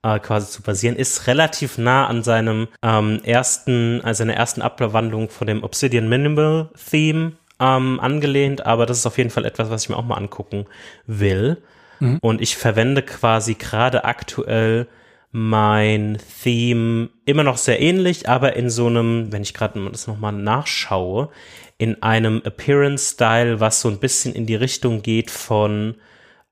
quasi 0.03 0.51
zu 0.51 0.63
basieren, 0.63 0.97
ist 0.97 1.27
relativ 1.29 1.79
nah 1.79 2.07
an 2.07 2.23
seinem 2.23 2.69
ähm, 2.83 3.21
ersten, 3.23 4.01
also 4.03 4.19
seiner 4.19 4.35
ersten 4.35 4.61
Abwandlung 4.61 5.31
von 5.31 5.47
dem 5.47 5.63
Obsidian 5.63 6.09
Minimal 6.09 6.71
Theme 6.91 7.33
ähm, 7.61 8.01
angelehnt, 8.01 8.67
aber 8.67 8.87
das 8.87 8.99
ist 8.99 9.07
auf 9.07 9.19
jeden 9.19 9.31
Fall 9.31 9.45
etwas, 9.45 9.71
was 9.71 9.85
ich 9.85 9.89
mir 9.89 9.97
auch 9.97 10.05
mal 10.05 10.17
angucken 10.17 10.67
will. 11.07 11.63
Mhm. 12.01 12.19
Und 12.21 12.41
ich 12.41 12.57
verwende 12.57 13.03
quasi 13.03 13.55
gerade 13.55 14.05
aktuell 14.05 14.89
mein 15.31 16.19
Theme 16.43 17.09
immer 17.25 17.45
noch 17.45 17.57
sehr 17.57 17.81
ähnlich, 17.81 18.29
aber 18.29 18.57
in 18.57 18.69
so 18.69 18.89
einem, 18.89 19.33
wenn 19.33 19.43
ich 19.43 19.55
gerade 19.55 19.81
das 19.91 20.07
nochmal 20.07 20.33
nachschaue, 20.33 21.31
in 21.79 22.03
einem 22.03 22.43
Appearance-Style, 22.45 23.61
was 23.61 23.81
so 23.81 23.89
ein 23.89 23.99
bisschen 23.99 24.35
in 24.35 24.47
die 24.47 24.55
Richtung 24.55 25.03
geht 25.03 25.31
von 25.31 25.95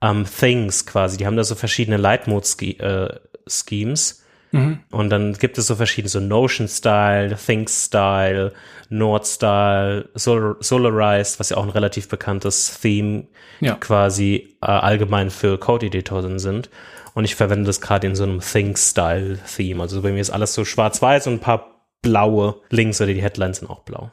ähm, 0.01 0.25
Things 0.25 0.87
quasi. 0.87 1.19
Die 1.19 1.27
haben 1.27 1.37
da 1.37 1.45
so 1.45 1.55
verschiedene 1.55 1.99
Light-Mode-Schemes. 1.99 3.21
Schemes. 3.51 4.23
Mhm. 4.53 4.81
Und 4.91 5.11
dann 5.11 5.35
gibt 5.35 5.59
es 5.59 5.67
so 5.67 5.77
verschiedene, 5.77 6.09
so 6.09 6.21
Notion-Style, 6.21 7.37
Think-Style, 7.37 8.53
Nord-Style, 8.89 10.09
Sol 10.15 10.57
Solarized, 10.61 11.39
was 11.39 11.51
ja 11.51 11.57
auch 11.57 11.63
ein 11.63 11.71
relativ 11.71 12.09
bekanntes 12.09 12.81
Theme 12.81 13.29
ja. 13.61 13.75
quasi 13.75 14.57
äh, 14.61 14.67
allgemein 14.67 15.31
für 15.31 15.59
Code-Editoren 15.59 16.39
sind. 16.39 16.69
Und 17.15 17.25
ich 17.25 17.35
verwende 17.35 17.67
das 17.67 17.81
gerade 17.81 18.07
in 18.07 18.17
so 18.17 18.25
einem 18.25 18.41
Think-Style-Theme. 18.41 19.81
Also 19.81 20.03
bei 20.03 20.13
mir 20.13 20.21
ist 20.21 20.31
alles 20.31 20.55
so 20.55 20.65
schwarz-weiß 20.65 21.27
und 21.29 21.35
ein 21.35 21.41
paar 21.41 21.87
blaue 22.03 22.61
Links 22.71 23.01
oder 23.01 23.13
die 23.13 23.23
Headlines 23.23 23.59
sind 23.59 23.71
auch 23.71 23.81
blau. 23.81 24.11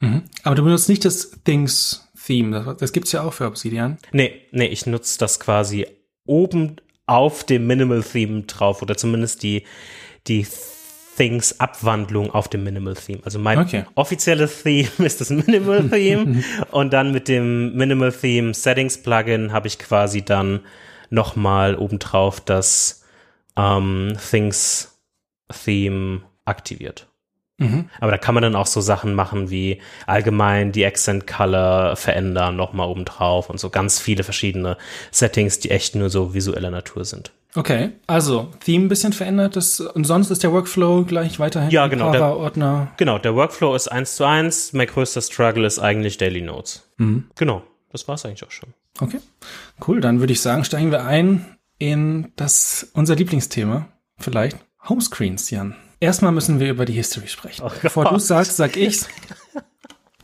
Mhm. 0.00 0.24
Aber 0.42 0.54
du 0.54 0.62
benutzt 0.64 0.88
nicht 0.88 1.04
das 1.04 1.30
Things-Theme. 1.44 2.64
Das, 2.64 2.76
das 2.78 2.92
gibt's 2.92 3.12
ja 3.12 3.22
auch 3.22 3.32
für 3.32 3.46
Obsidian. 3.46 3.98
Nee, 4.12 4.42
nee, 4.50 4.66
ich 4.66 4.86
nutze 4.86 5.18
das 5.18 5.40
quasi 5.40 5.86
oben 6.24 6.76
auf 7.06 7.44
dem 7.44 7.66
Minimal 7.66 8.02
Theme 8.02 8.42
drauf 8.42 8.82
oder 8.82 8.96
zumindest 8.96 9.42
die, 9.42 9.64
die 10.26 10.46
Things 11.16 11.58
Abwandlung 11.60 12.30
auf 12.30 12.48
dem 12.48 12.64
Minimal 12.64 12.94
Theme. 12.94 13.20
Also 13.24 13.38
mein 13.38 13.58
okay. 13.58 13.84
offizielles 13.94 14.62
Theme 14.62 14.88
ist 14.98 15.20
das 15.20 15.30
Minimal 15.30 15.88
Theme 15.90 16.42
und 16.70 16.92
dann 16.92 17.12
mit 17.12 17.28
dem 17.28 17.74
Minimal 17.74 18.12
Theme 18.12 18.54
Settings 18.54 19.02
Plugin 19.02 19.52
habe 19.52 19.68
ich 19.68 19.78
quasi 19.78 20.22
dann 20.22 20.60
nochmal 21.10 21.76
obendrauf 21.76 22.40
das 22.40 23.04
ähm, 23.56 24.16
Things 24.30 25.00
Theme 25.64 26.22
aktiviert. 26.44 27.06
Mhm. 27.58 27.88
Aber 28.00 28.10
da 28.10 28.18
kann 28.18 28.34
man 28.34 28.42
dann 28.42 28.56
auch 28.56 28.66
so 28.66 28.80
Sachen 28.80 29.14
machen 29.14 29.50
wie 29.50 29.80
allgemein 30.06 30.72
die 30.72 30.84
Accent 30.84 31.26
Color 31.26 31.96
verändern, 31.96 32.56
nochmal 32.56 32.88
obendrauf 32.88 33.48
und 33.48 33.58
so 33.58 33.70
ganz 33.70 33.98
viele 33.98 34.24
verschiedene 34.24 34.76
Settings, 35.10 35.58
die 35.58 35.70
echt 35.70 35.94
nur 35.94 36.10
so 36.10 36.34
visueller 36.34 36.70
Natur 36.70 37.04
sind. 37.04 37.32
Okay, 37.54 37.92
also 38.06 38.52
Theme 38.62 38.84
ein 38.84 38.88
bisschen 38.88 39.14
verändert 39.14 39.56
ist, 39.56 39.80
und 39.80 40.04
sonst 40.04 40.30
ist 40.30 40.42
der 40.42 40.52
Workflow 40.52 41.04
gleich 41.04 41.38
weiterhin 41.40 41.70
ja, 41.70 41.86
genau, 41.86 42.12
der, 42.12 42.36
Ordner. 42.36 42.88
Genau, 42.98 43.18
der 43.18 43.34
Workflow 43.34 43.74
ist 43.74 43.88
eins 43.88 44.16
zu 44.16 44.24
eins. 44.24 44.74
Mein 44.74 44.86
größter 44.86 45.22
Struggle 45.22 45.66
ist 45.66 45.78
eigentlich 45.78 46.18
Daily 46.18 46.42
Notes. 46.42 46.86
Mhm. 46.98 47.30
Genau, 47.34 47.62
das 47.90 48.06
war 48.08 48.16
es 48.16 48.26
eigentlich 48.26 48.44
auch 48.44 48.50
schon. 48.50 48.74
Okay, 49.00 49.20
cool. 49.88 50.02
Dann 50.02 50.20
würde 50.20 50.34
ich 50.34 50.42
sagen, 50.42 50.64
steigen 50.64 50.90
wir 50.90 51.06
ein 51.06 51.46
in 51.78 52.32
das 52.36 52.90
unser 52.92 53.16
Lieblingsthema, 53.16 53.88
vielleicht 54.18 54.58
Homescreens, 54.86 55.50
Jan. 55.50 55.76
Erstmal 56.00 56.32
müssen 56.32 56.60
wir 56.60 56.70
über 56.70 56.84
die 56.84 56.92
History 56.92 57.28
sprechen. 57.28 57.64
Oh 57.64 57.70
Bevor 57.82 58.04
du 58.04 58.18
sagst, 58.18 58.56
sag 58.56 58.76
ich's. 58.76 59.08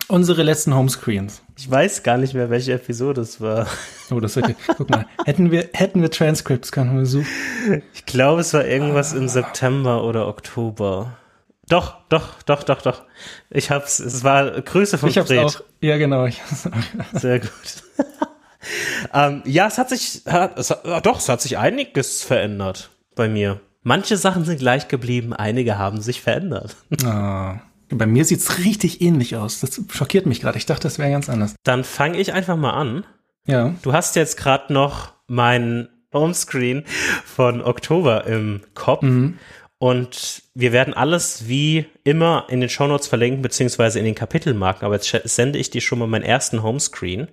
Unsere 0.09 0.43
letzten 0.43 0.75
Homescreens. 0.75 1.43
Ich 1.57 1.71
weiß 1.71 2.03
gar 2.03 2.19
nicht 2.19 2.35
mehr, 2.35 2.51
welche 2.51 2.75
Episode 2.75 3.23
es 3.23 3.41
war. 3.41 3.67
Oh, 4.11 4.21
das 4.21 4.37
wird, 4.37 4.55
guck 4.77 4.91
mal. 4.91 5.07
Hätten 5.25 5.51
wir, 5.51 5.71
hätten 5.73 6.03
wir 6.03 6.11
Transcripts, 6.11 6.71
können 6.71 6.99
wir 6.99 7.07
suchen. 7.07 7.27
Ich 7.95 8.05
glaube, 8.05 8.43
es 8.43 8.53
war 8.53 8.67
irgendwas 8.67 9.15
im 9.15 9.29
September 9.29 10.05
oder 10.05 10.29
Oktober. 10.29 11.17
Doch, 11.69 11.97
doch, 12.11 12.43
doch, 12.43 12.63
doch, 12.65 12.83
doch. 12.83 13.05
Ich 13.49 13.71
hab's, 13.71 14.01
es 14.01 14.23
war 14.23 14.61
Grüße 14.61 14.99
von 14.99 15.09
ich 15.09 15.17
hab's 15.17 15.29
Fred. 15.29 15.45
Auch, 15.45 15.63
ja, 15.81 15.97
genau. 15.97 16.29
Sehr 17.15 17.41
gut. 17.41 17.51
ähm, 19.15 19.43
ja, 19.47 19.69
es 19.69 19.79
hat 19.79 19.89
sich, 19.89 20.23
hat, 20.27 20.59
es 20.59 20.69
doch, 20.69 21.19
es 21.19 21.29
hat 21.31 21.41
sich 21.41 21.57
einiges 21.57 22.23
verändert 22.23 22.91
bei 23.15 23.29
mir. 23.29 23.61
Manche 23.83 24.17
Sachen 24.17 24.45
sind 24.45 24.59
gleich 24.59 24.89
geblieben, 24.89 25.33
einige 25.33 25.79
haben 25.79 26.01
sich 26.01 26.21
verändert. 26.21 26.77
Ah. 27.05 27.61
Bei 27.95 28.07
mir 28.07 28.25
sieht's 28.25 28.59
richtig 28.59 29.03
ähnlich 29.03 29.37
aus. 29.37 29.61
Das 29.61 29.79
schockiert 29.91 30.25
mich 30.25 30.41
gerade. 30.41 30.57
Ich 30.57 30.65
dachte, 30.65 30.85
das 30.85 30.99
wäre 30.99 31.11
ganz 31.11 31.29
anders. 31.29 31.55
Dann 31.63 31.85
fange 31.85 32.19
ich 32.19 32.33
einfach 32.33 32.57
mal 32.57 32.71
an. 32.71 33.05
Ja. 33.47 33.75
Du 33.83 33.93
hast 33.93 34.17
jetzt 34.17 34.39
gerade 34.39 34.73
noch 34.73 35.13
meinen 35.27 35.89
Homescreen 36.13 36.85
von 37.27 37.61
Oktober 37.61 38.27
im 38.27 38.63
Kopf. 38.75 39.03
Mhm. 39.03 39.39
Und 39.79 40.43
wir 40.55 40.73
werden 40.73 40.95
alles 40.95 41.49
wie 41.49 41.87
immer 42.05 42.47
in 42.49 42.61
den 42.61 42.71
Shownotes 42.71 43.09
verlinken, 43.09 43.43
beziehungsweise 43.43 43.99
in 43.99 44.05
den 44.05 44.15
Kapitelmarken. 44.15 44.87
Aber 44.87 44.95
jetzt 44.95 45.11
sende 45.25 45.59
ich 45.59 45.71
dir 45.71 45.81
schon 45.81 45.99
mal 45.99 46.07
meinen 46.07 46.23
ersten 46.23 46.63
Homescreen, 46.63 47.29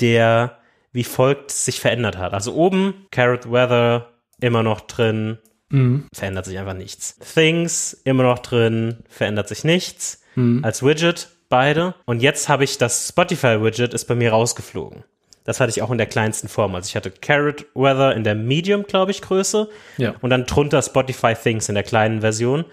der 0.00 0.58
wie 0.92 1.04
folgt 1.04 1.52
sich 1.52 1.80
verändert 1.80 2.18
hat. 2.18 2.32
Also 2.32 2.54
oben 2.54 3.06
Carrot 3.10 3.50
Weather 3.50 4.10
immer 4.40 4.62
noch 4.62 4.80
drin, 4.80 5.38
mhm. 5.68 6.06
verändert 6.12 6.46
sich 6.46 6.58
einfach 6.58 6.74
nichts. 6.74 7.16
Things 7.34 7.94
immer 8.04 8.22
noch 8.22 8.38
drin, 8.38 8.98
verändert 9.08 9.48
sich 9.48 9.64
nichts. 9.64 10.22
Mhm. 10.34 10.64
Als 10.64 10.82
Widget 10.82 11.28
beide. 11.48 11.94
Und 12.04 12.22
jetzt 12.22 12.48
habe 12.48 12.64
ich 12.64 12.78
das 12.78 13.08
Spotify-Widget 13.08 13.94
ist 13.94 14.06
bei 14.06 14.14
mir 14.14 14.30
rausgeflogen. 14.30 15.04
Das 15.44 15.60
hatte 15.60 15.70
ich 15.70 15.80
auch 15.80 15.92
in 15.92 15.98
der 15.98 16.08
kleinsten 16.08 16.48
Form. 16.48 16.74
Also 16.74 16.88
ich 16.88 16.96
hatte 16.96 17.10
Carrot 17.10 17.66
Weather 17.74 18.14
in 18.16 18.24
der 18.24 18.34
Medium, 18.34 18.82
glaube 18.82 19.12
ich, 19.12 19.22
Größe. 19.22 19.68
Ja. 19.96 20.16
Und 20.20 20.30
dann 20.30 20.44
drunter 20.44 20.82
Spotify 20.82 21.34
Things 21.34 21.68
in 21.68 21.76
der 21.76 21.84
kleinen 21.84 22.20
Version. 22.20 22.64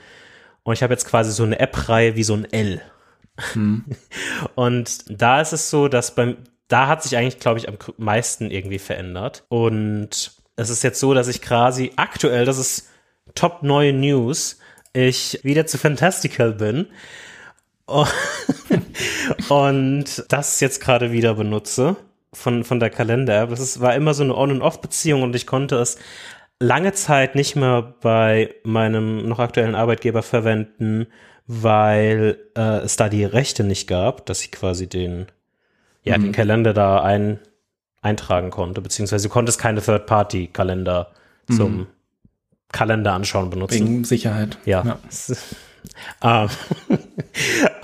Und 0.64 0.74
ich 0.74 0.82
habe 0.82 0.94
jetzt 0.94 1.06
quasi 1.06 1.32
so 1.32 1.44
eine 1.44 1.60
App-Reihe 1.60 2.16
wie 2.16 2.24
so 2.24 2.34
ein 2.34 2.52
L. 2.52 2.82
Hm. 3.54 3.86
Und 4.56 5.06
da 5.08 5.42
ist 5.42 5.54
es 5.54 5.70
so, 5.70 5.88
dass 5.88 6.16
beim, 6.16 6.38
da 6.68 6.88
hat 6.88 7.04
sich 7.04 7.16
eigentlich, 7.16 7.40
glaube 7.40 7.60
ich, 7.60 7.68
am 7.68 7.78
meisten 7.98 8.50
irgendwie 8.50 8.80
verändert. 8.80 9.44
Und 9.50 10.32
es 10.56 10.70
ist 10.70 10.84
jetzt 10.84 11.00
so, 11.00 11.14
dass 11.14 11.28
ich 11.28 11.42
quasi 11.42 11.92
aktuell, 11.96 12.46
das 12.46 12.58
ist 12.58 12.90
top 13.36 13.64
neue 13.64 13.94
News, 13.94 14.60
ich 14.94 15.40
wieder 15.44 15.66
zu 15.66 15.78
Fantastical 15.78 16.54
bin 16.54 16.88
und 19.50 20.26
das 20.30 20.60
jetzt 20.60 20.82
gerade 20.82 21.12
wieder 21.12 21.34
benutze 21.34 21.96
von, 22.32 22.64
von 22.64 22.80
der 22.80 22.90
Kalender-App. 22.90 23.50
Das 23.50 23.60
ist, 23.60 23.82
war 23.82 23.96
immer 23.96 24.14
so 24.14 24.24
eine 24.24 24.36
On- 24.36 24.52
und 24.52 24.62
Off-Beziehung 24.62 25.22
und 25.22 25.36
ich 25.36 25.46
konnte 25.46 25.76
es 25.78 25.98
lange 26.60 26.94
Zeit 26.94 27.36
nicht 27.36 27.56
mehr 27.56 27.96
bei 28.02 28.56
meinem 28.64 29.28
noch 29.28 29.40
aktuellen 29.40 29.76
Arbeitgeber 29.76 30.24
verwenden, 30.24 31.08
weil 31.46 32.38
äh, 32.56 32.80
es 32.80 32.96
da 32.96 33.10
die 33.10 33.26
Rechte 33.26 33.64
nicht 33.64 33.88
gab, 33.88 34.26
dass 34.26 34.42
ich 34.42 34.52
quasi 34.52 34.88
den, 34.88 35.28
ja, 36.04 36.18
mhm. 36.18 36.24
den 36.24 36.32
Kalender 36.32 36.74
da 36.74 37.02
ein, 37.02 37.40
eintragen 38.04 38.52
konnte, 38.52 38.82
beziehungsweise 38.82 39.28
du 39.28 39.34
konntest 39.34 39.60
keine 39.60 39.82
Third-Party-Kalender 39.82 41.12
mhm. 41.48 41.56
zum 41.56 41.88
Kalender 42.72 43.14
anschauen 43.14 43.50
benutzen. 43.50 43.80
Wegen 43.80 44.04
Sicherheit. 44.04 44.58
Ja. 44.66 44.84
ja. 44.84 45.00
ähm, 46.48 46.50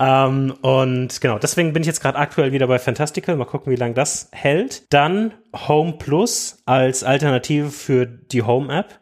ähm, 0.00 0.54
und 0.62 1.20
genau, 1.20 1.38
deswegen 1.38 1.72
bin 1.72 1.82
ich 1.82 1.86
jetzt 1.86 2.00
gerade 2.00 2.18
aktuell 2.18 2.52
wieder 2.52 2.66
bei 2.66 2.78
Fantastical. 2.78 3.36
Mal 3.36 3.44
gucken, 3.46 3.72
wie 3.72 3.76
lange 3.76 3.94
das 3.94 4.28
hält. 4.32 4.92
Dann 4.92 5.32
Home 5.54 5.94
Plus 5.98 6.58
als 6.66 7.02
Alternative 7.02 7.70
für 7.70 8.06
die 8.06 8.42
Home 8.42 8.72
App. 8.72 8.99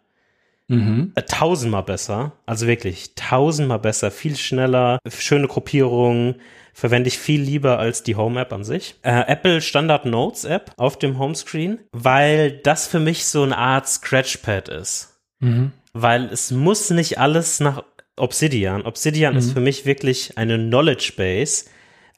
Mhm. 0.68 1.12
Äh, 1.14 1.22
tausendmal 1.22 1.82
besser. 1.82 2.32
Also 2.46 2.66
wirklich 2.66 3.14
tausendmal 3.14 3.78
besser. 3.78 4.10
Viel 4.10 4.36
schneller, 4.36 4.98
schöne 5.08 5.48
Gruppierung. 5.48 6.36
Verwende 6.74 7.08
ich 7.08 7.18
viel 7.18 7.40
lieber 7.40 7.78
als 7.78 8.04
die 8.04 8.14
Home 8.14 8.40
App 8.40 8.52
an 8.52 8.62
sich. 8.62 8.94
Äh, 9.02 9.24
Apple 9.26 9.60
Standard 9.60 10.04
Notes 10.04 10.44
App 10.44 10.72
auf 10.76 10.98
dem 10.98 11.18
Homescreen, 11.18 11.80
weil 11.90 12.52
das 12.58 12.86
für 12.86 13.00
mich 13.00 13.24
so 13.24 13.42
eine 13.42 13.58
Art 13.58 13.88
Scratchpad 13.88 14.68
ist. 14.68 15.18
Mhm. 15.40 15.72
Weil 15.92 16.26
es 16.26 16.52
muss 16.52 16.90
nicht 16.90 17.18
alles 17.18 17.58
nach 17.58 17.82
Obsidian. 18.16 18.82
Obsidian 18.82 19.32
mhm. 19.32 19.38
ist 19.38 19.52
für 19.52 19.60
mich 19.60 19.86
wirklich 19.86 20.38
eine 20.38 20.56
Knowledge 20.56 21.14
Base, 21.16 21.64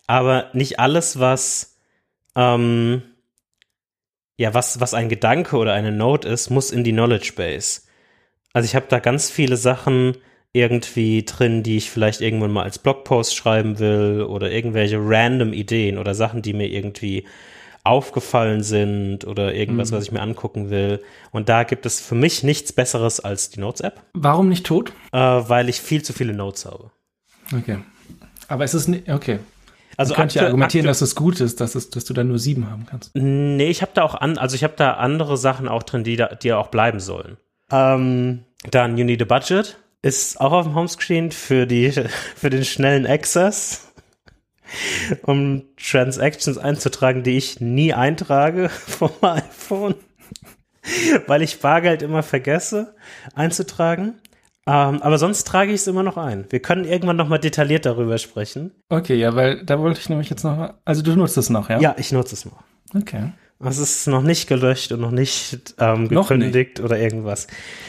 aber 0.06 0.50
nicht 0.52 0.78
alles, 0.78 1.18
was 1.18 1.78
ähm, 2.36 3.02
ja, 4.36 4.54
was, 4.54 4.80
was 4.80 4.94
ein 4.94 5.10
Gedanke 5.10 5.56
oder 5.58 5.74
eine 5.74 5.92
Note 5.92 6.26
ist, 6.26 6.48
muss 6.48 6.70
in 6.70 6.82
die 6.82 6.92
Knowledge 6.92 7.32
Base. 7.36 7.82
Also 8.52 8.66
ich 8.66 8.74
habe 8.74 8.86
da 8.88 8.98
ganz 8.98 9.30
viele 9.30 9.56
Sachen 9.56 10.16
irgendwie 10.52 11.24
drin, 11.24 11.62
die 11.62 11.76
ich 11.76 11.90
vielleicht 11.90 12.20
irgendwann 12.20 12.50
mal 12.50 12.64
als 12.64 12.78
Blogpost 12.78 13.36
schreiben 13.36 13.78
will 13.78 14.26
oder 14.28 14.50
irgendwelche 14.50 14.98
random 15.00 15.52
Ideen 15.52 15.98
oder 15.98 16.14
Sachen, 16.14 16.42
die 16.42 16.52
mir 16.52 16.66
irgendwie 16.66 17.24
aufgefallen 17.84 18.62
sind 18.62 19.26
oder 19.26 19.54
irgendwas, 19.54 19.90
mhm. 19.90 19.96
was 19.96 20.04
ich 20.04 20.12
mir 20.12 20.20
angucken 20.20 20.70
will. 20.70 21.02
Und 21.30 21.48
da 21.48 21.62
gibt 21.62 21.86
es 21.86 22.00
für 22.00 22.14
mich 22.14 22.42
nichts 22.42 22.72
Besseres 22.72 23.20
als 23.20 23.50
die 23.50 23.60
Notes-App. 23.60 24.02
Warum 24.12 24.48
nicht 24.48 24.66
tot? 24.66 24.92
Äh, 25.12 25.18
weil 25.18 25.68
ich 25.68 25.80
viel 25.80 26.02
zu 26.02 26.12
viele 26.12 26.34
Notes 26.34 26.66
habe. 26.66 26.90
Okay. 27.56 27.78
Aber 28.48 28.64
es 28.64 28.74
ist 28.74 28.88
nicht, 28.88 29.08
okay. 29.08 29.38
Also 29.96 30.12
Man 30.12 30.22
könnte 30.22 30.38
ja 30.40 30.46
argumentieren, 30.46 30.86
dass 30.86 31.00
es 31.00 31.14
gut 31.14 31.40
ist, 31.40 31.60
dass, 31.60 31.74
es, 31.74 31.90
dass 31.90 32.04
du 32.04 32.14
da 32.14 32.24
nur 32.24 32.38
sieben 32.38 32.70
haben 32.70 32.86
kannst. 32.86 33.14
Nee, 33.14 33.68
ich 33.68 33.82
habe 33.82 33.92
da 33.94 34.02
auch 34.02 34.14
an, 34.14 34.38
also 34.38 34.56
ich 34.56 34.64
habe 34.64 34.74
da 34.76 34.94
andere 34.94 35.36
Sachen 35.36 35.68
auch 35.68 35.82
drin, 35.82 36.04
die 36.04 36.16
da, 36.16 36.34
die 36.34 36.52
auch 36.52 36.68
bleiben 36.68 37.00
sollen. 37.00 37.36
Ähm, 37.70 38.44
dann 38.70 38.96
You 38.98 39.04
Need 39.04 39.22
a 39.22 39.24
Budget 39.24 39.78
ist 40.02 40.40
auch 40.40 40.52
auf 40.52 40.64
dem 40.64 40.74
Homescreen 40.74 41.30
für 41.30 41.66
die, 41.66 41.92
für 42.37 42.50
den 42.50 42.64
schnellen 42.64 43.06
Access 43.06 43.87
um 45.22 45.64
Transactions 45.76 46.56
einzutragen, 46.56 47.22
die 47.22 47.37
ich 47.37 47.61
nie 47.61 47.92
eintrage 47.92 48.68
vom 48.68 49.11
iPhone, 49.22 49.94
weil 51.26 51.42
ich 51.42 51.61
Bargeld 51.61 52.02
immer 52.02 52.22
vergesse 52.22 52.94
einzutragen. 53.35 54.20
Ähm, 54.66 55.02
aber 55.02 55.18
sonst 55.18 55.44
trage 55.44 55.72
ich 55.72 55.80
es 55.80 55.87
immer 55.87 56.02
noch 56.02 56.16
ein. 56.16 56.46
Wir 56.50 56.61
können 56.61 56.85
irgendwann 56.85 57.16
noch 57.16 57.28
mal 57.28 57.38
detailliert 57.38 57.87
darüber 57.87 58.18
sprechen. 58.18 58.72
Okay, 58.88 59.16
ja, 59.16 59.35
weil 59.35 59.64
da 59.64 59.80
wollte 59.80 60.00
ich 60.00 60.09
nämlich 60.09 60.30
jetzt 60.30 60.44
noch, 60.44 60.74
also 60.85 61.02
du 61.02 61.16
nutzt 61.16 61.37
es 61.37 61.50
noch, 61.50 61.70
ja? 61.70 61.80
Ja, 61.80 61.96
ich 61.98 62.12
nutze 62.12 62.35
es 62.35 62.44
noch. 62.44 62.62
Okay. 62.94 63.33
Es 63.62 63.79
ist 63.79 64.07
noch 64.07 64.23
nicht 64.23 64.49
gelöscht 64.49 64.90
und 64.92 65.01
noch 65.01 65.11
nicht 65.11 65.75
ähm, 65.79 66.09
gekündigt 66.09 66.79
noch 66.79 66.85
nicht. 66.85 66.92
oder 66.92 66.99
irgendwas. 66.99 67.46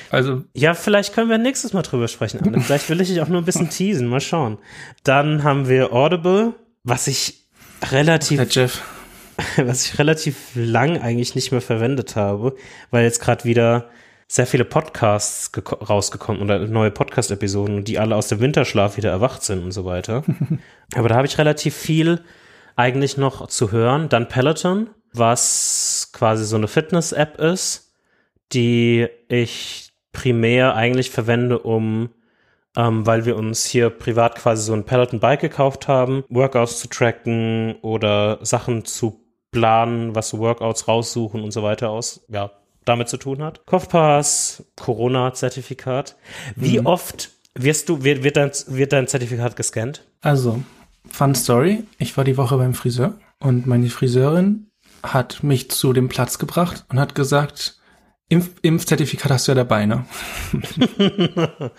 Also 0.10 0.44
ja, 0.54 0.74
vielleicht 0.74 1.14
können 1.14 1.30
wir 1.30 1.38
nächstes 1.38 1.72
Mal 1.72 1.82
drüber 1.82 2.08
sprechen. 2.08 2.62
vielleicht 2.62 2.90
will 2.90 3.00
ich 3.00 3.08
dich 3.08 3.22
auch 3.22 3.30
nur 3.30 3.42
ein 3.42 3.46
bisschen 3.46 3.70
teasen. 3.70 4.08
Mal 4.08 4.20
schauen. 4.20 4.58
Dann 5.04 5.44
haben 5.44 5.70
wir 5.70 5.94
Audible 5.94 6.54
was 6.84 7.08
ich 7.08 7.46
relativ, 7.92 8.42
Jeff. 8.54 8.82
was 9.58 9.86
ich 9.86 10.00
relativ 10.00 10.52
lang 10.56 11.00
eigentlich 11.00 11.36
nicht 11.36 11.52
mehr 11.52 11.62
verwendet 11.62 12.16
habe, 12.16 12.56
weil 12.90 13.04
jetzt 13.04 13.22
gerade 13.22 13.44
wieder 13.44 13.90
sehr 14.28 14.48
viele 14.48 14.66
Podcasts 14.66 15.52
rausgekommen 15.58 16.42
oder 16.42 16.60
neue 16.60 16.92
Podcast-Episoden, 16.92 17.84
die 17.84 18.00
alle 18.00 18.16
aus 18.16 18.30
dem 18.30 18.40
Winterschlaf 18.40 18.96
wieder 18.96 19.12
erwacht 19.12 19.44
sind 19.44 19.64
und 19.64 19.72
so 19.72 19.84
weiter. 19.84 20.24
Aber 20.96 21.10
da 21.10 21.16
habe 21.16 21.28
ich 21.28 21.38
relativ 21.38 21.76
viel 21.76 22.22
eigentlich 22.78 23.18
noch 23.18 23.48
zu 23.48 23.72
hören. 23.72 24.08
Dann 24.08 24.30
Peloton, 24.30 24.90
was 25.14 26.10
quasi 26.14 26.46
so 26.46 26.56
eine 26.56 26.68
Fitness-App 26.68 27.40
ist, 27.40 27.94
die 28.54 29.08
ich 29.28 29.92
primär 30.12 30.76
eigentlich 30.76 31.10
verwende, 31.10 31.60
um 31.60 32.10
ähm, 32.76 33.06
weil 33.06 33.26
wir 33.26 33.36
uns 33.36 33.66
hier 33.66 33.90
privat 33.90 34.36
quasi 34.36 34.64
so 34.64 34.74
ein 34.74 34.86
Peloton 34.86 35.20
Bike 35.20 35.42
gekauft 35.42 35.88
haben, 35.88 36.24
Workouts 36.30 36.80
zu 36.80 36.88
tracken 36.88 37.76
oder 37.82 38.40
Sachen 38.44 38.86
zu 38.86 39.26
planen, 39.52 40.16
was 40.16 40.38
Workouts 40.38 40.88
raussuchen 40.88 41.44
und 41.44 41.52
so 41.52 41.64
weiter 41.64 41.90
aus, 41.90 42.26
ja, 42.30 42.52
damit 42.86 43.10
zu 43.10 43.18
tun 43.18 43.44
hat. 43.44 43.66
Kopfpass, 43.66 44.64
Corona-Zertifikat. 44.78 46.16
Wie 46.56 46.80
mhm. 46.80 46.86
oft 46.86 47.32
wirst 47.56 47.90
du, 47.90 48.04
wird, 48.04 48.24
wird, 48.24 48.38
dein, 48.38 48.52
wird 48.68 48.94
dein 48.94 49.08
Zertifikat 49.08 49.56
gescannt? 49.56 50.06
Also, 50.22 50.64
Fun 51.10 51.36
Story. 51.36 51.84
Ich 51.98 52.16
war 52.16 52.24
die 52.24 52.38
Woche 52.38 52.58
beim 52.58 52.74
Friseur 52.74 53.16
und 53.40 53.68
meine 53.68 53.90
Friseurin 53.90 54.71
hat 55.04 55.44
mich 55.44 55.72
zu 55.72 55.94
dem 55.94 56.10
Platz 56.10 56.40
gebracht 56.40 56.86
und 56.90 57.00
hat 57.00 57.16
gesagt, 57.16 57.78
Impf 58.30 58.50
Impfzertifikat 58.62 59.32
hast 59.32 59.48
du 59.48 59.52
ja 59.52 59.56
dabei, 59.56 59.86
ne? 59.86 60.06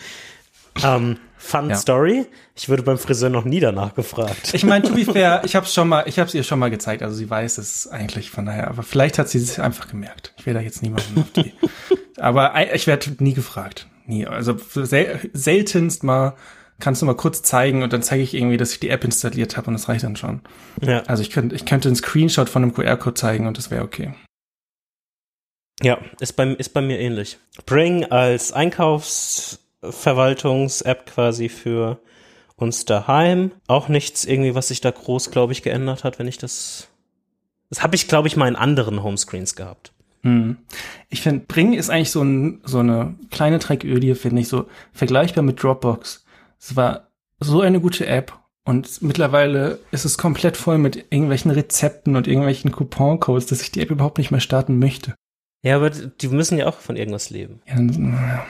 Ähm, 0.83 1.19
Fun 1.37 1.71
ja. 1.71 1.77
Story. 1.77 2.27
Ich 2.55 2.69
würde 2.69 2.85
beim 2.85 2.99
Friseur 2.99 3.29
noch 3.29 3.45
nie 3.45 3.59
danach 3.59 3.95
gefragt. 3.95 4.55
Ich 4.55 4.65
meine, 4.65 4.85
to 4.85 4.95
be 4.95 5.05
fair, 5.13 5.43
ich 5.45 5.57
habe 5.57 5.67
es 5.67 5.75
schon 5.75 5.89
mal, 5.89 6.05
ich 6.07 6.19
habe 6.19 6.29
es 6.29 6.35
ihr 6.35 6.45
schon 6.45 6.59
mal 6.59 6.71
gezeigt. 6.71 7.03
Also 7.03 7.17
sie 7.17 7.29
weiß 7.29 7.59
es 7.59 7.89
eigentlich 7.89 8.31
von 8.31 8.47
daher. 8.47 8.69
Aber 8.69 8.83
vielleicht 8.83 9.19
hat 9.19 9.29
sie 9.29 9.39
es 9.39 9.59
einfach 9.59 9.89
gemerkt. 9.89 10.35
Ich 10.39 10.47
werde 10.47 10.61
da 10.61 10.65
jetzt 10.65 10.83
niemanden 10.83 11.21
auf 11.21 11.31
die. 11.33 11.53
aber 12.17 12.55
ich 12.75 12.87
werde 12.87 13.17
nie 13.19 13.35
gefragt. 13.35 13.89
Nie. 14.07 14.27
Also 14.27 14.57
sel 14.75 15.31
seltenst 15.33 16.05
mal 16.05 16.35
kannst 16.83 17.01
du 17.01 17.07
mal 17.07 17.15
kurz 17.15 17.43
zeigen 17.43 17.85
und 17.85 17.93
dann 17.93 18.03
zeige 18.03 18.25
ich 18.25 18.35
irgendwie, 18.35 18.57
dass 18.57 18.73
ich 18.73 18.81
die 18.81 18.89
App 18.89 19.05
installiert 19.05 19.57
habe 19.57 19.69
und 19.69 19.75
das 19.75 19.89
reicht 19.89 20.03
dann 20.03 20.17
schon. 20.17 20.41
Ja. 20.81 21.05
Also 21.05 21.23
ich 21.23 21.31
könnte, 21.31 21.55
ich 21.55 21.65
könnte 21.65 21.89
einen 21.89 21.97
Screenshot 21.97 22.49
von 22.49 22.63
einem 22.63 22.75
QR-Code 22.75 23.15
zeigen 23.15 23.47
und 23.47 23.57
das 23.57 23.71
wäre 23.71 23.85
okay. 23.85 24.15
Ja, 25.81 25.99
ist 26.19 26.33
bei, 26.35 26.49
ist 26.49 26.71
bei 26.71 26.81
mir 26.81 26.99
ähnlich. 26.99 27.39
Bring 27.67 28.05
als 28.07 28.53
Einkaufs 28.53 29.61
Verwaltungs-App 29.83 31.07
quasi 31.07 31.49
für 31.49 32.01
uns 32.57 32.85
daheim. 32.85 33.53
Auch 33.69 33.89
nichts 33.89 34.25
irgendwie, 34.25 34.57
was 34.57 34.69
sich 34.69 34.81
da 34.81 34.91
groß, 34.91 35.31
glaube 35.31 35.53
ich, 35.53 35.63
geändert 35.63 36.03
hat, 36.03 36.19
wenn 36.19 36.29
ich 36.29 36.39
das. 36.39 36.89
Das 37.71 37.83
habe 37.83 37.95
ich, 37.95 38.09
glaube 38.09 38.29
ich, 38.29 38.37
mal 38.37 38.49
in 38.49 38.57
anderen 38.57 39.05
Homescreens 39.05 39.55
gehabt. 39.55 39.93
Hm. 40.23 40.59
Ich 41.09 41.23
finde, 41.23 41.45
Bring 41.47 41.75
ist 41.75 41.91
eigentlich 41.91 42.11
so, 42.11 42.23
ein, 42.23 42.61
so 42.65 42.81
eine 42.81 43.15
kleine 43.31 43.61
Tragödie, 43.61 44.15
finde 44.15 44.43
ich, 44.43 44.49
so 44.49 44.67
vergleichbar 44.93 45.43
mit 45.43 45.63
Dropbox. 45.63 46.22
Es 46.63 46.77
war 46.77 47.09
so 47.41 47.61
eine 47.61 47.81
gute 47.81 48.07
App 48.07 48.39
und 48.65 49.03
mittlerweile 49.03 49.81
ist 49.91 50.05
es 50.05 50.17
komplett 50.17 50.57
voll 50.57 50.79
mit 50.79 50.97
irgendwelchen 51.11 51.51
Rezepten 51.51 52.15
und 52.15 52.29
irgendwelchen 52.29 52.71
Coupon-Codes, 52.71 53.47
dass 53.47 53.63
ich 53.63 53.73
die 53.73 53.81
App 53.81 53.91
überhaupt 53.91 54.19
nicht 54.19 54.31
mehr 54.31 54.41
starten 54.41 54.79
möchte. 54.79 55.15
Ja, 55.65 55.77
aber 55.77 55.91
die 55.91 56.29
müssen 56.29 56.59
ja 56.59 56.67
auch 56.67 56.79
von 56.79 56.97
irgendwas 56.97 57.31
leben. 57.31 57.61
Ja, 57.67 58.45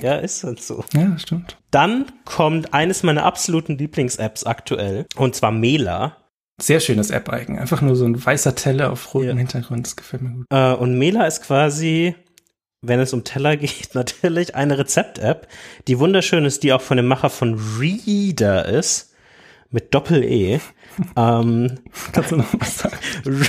Ja, 0.00 0.14
ist 0.16 0.44
halt 0.44 0.62
so. 0.62 0.84
Ja, 0.94 1.18
stimmt. 1.18 1.58
Dann 1.70 2.06
kommt 2.24 2.72
eines 2.72 3.02
meiner 3.02 3.24
absoluten 3.24 3.76
Lieblings-Apps 3.76 4.44
aktuell, 4.44 5.06
und 5.16 5.34
zwar 5.34 5.50
Mela. 5.52 6.16
Sehr 6.60 6.80
schönes 6.80 7.10
App-Icon. 7.10 7.58
Einfach 7.58 7.82
nur 7.82 7.94
so 7.94 8.04
ein 8.04 8.24
weißer 8.24 8.54
Teller 8.54 8.90
auf 8.90 9.12
rotem 9.14 9.28
Ja. 9.30 9.36
Hintergrund. 9.36 9.86
Das 9.86 9.96
gefällt 9.96 10.22
mir 10.22 10.30
gut. 10.30 10.46
Äh, 10.50 10.72
und 10.72 10.98
Mela 10.98 11.26
ist 11.26 11.42
quasi, 11.42 12.14
wenn 12.82 13.00
es 13.00 13.12
um 13.12 13.24
Teller 13.24 13.56
geht, 13.58 13.94
natürlich 13.94 14.54
eine 14.54 14.78
Rezept-App, 14.78 15.48
die 15.86 15.98
wunderschön 15.98 16.44
ist, 16.44 16.62
die 16.62 16.72
auch 16.72 16.82
von 16.82 16.96
dem 16.96 17.06
Macher 17.06 17.30
von 17.30 17.60
Reader 17.78 18.66
ist, 18.66 19.14
mit 19.70 19.94
Doppel-E. 19.94 20.60
ähm, 21.16 21.78
Kannst 22.12 22.30
du 22.30 22.36
noch 22.36 22.46
was 22.58 22.78
sagen? 22.78 22.96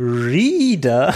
Reader. 0.00 1.14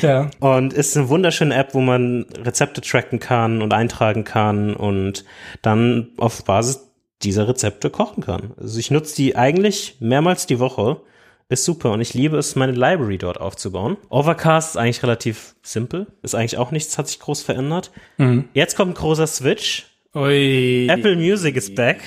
Ja. 0.00 0.30
Und 0.40 0.72
ist 0.72 0.96
eine 0.96 1.08
wunderschöne 1.08 1.54
App, 1.54 1.74
wo 1.74 1.80
man 1.80 2.24
Rezepte 2.42 2.80
tracken 2.80 3.18
kann 3.18 3.60
und 3.60 3.74
eintragen 3.74 4.24
kann 4.24 4.74
und 4.74 5.24
dann 5.62 6.08
auf 6.16 6.44
Basis 6.44 6.86
dieser 7.22 7.48
Rezepte 7.48 7.90
kochen 7.90 8.22
kann. 8.22 8.54
Also 8.58 8.78
ich 8.78 8.90
nutze 8.90 9.16
die 9.16 9.36
eigentlich 9.36 9.96
mehrmals 10.00 10.46
die 10.46 10.58
Woche. 10.58 11.02
Ist 11.50 11.64
super 11.64 11.90
und 11.92 12.00
ich 12.00 12.14
liebe 12.14 12.38
es, 12.38 12.54
meine 12.56 12.72
Library 12.72 13.18
dort 13.18 13.40
aufzubauen. 13.40 13.96
Overcast 14.08 14.70
ist 14.70 14.76
eigentlich 14.76 15.02
relativ 15.02 15.56
simpel. 15.62 16.06
Ist 16.22 16.34
eigentlich 16.36 16.56
auch 16.56 16.70
nichts, 16.70 16.96
hat 16.96 17.08
sich 17.08 17.18
groß 17.18 17.42
verändert. 17.42 17.90
Mhm. 18.18 18.48
Jetzt 18.54 18.76
kommt 18.76 18.92
ein 18.92 18.94
großer 18.94 19.26
Switch. 19.26 19.86
Ui. 20.14 20.86
Apple 20.88 21.16
Music 21.16 21.56
is 21.56 21.74
back. 21.74 21.98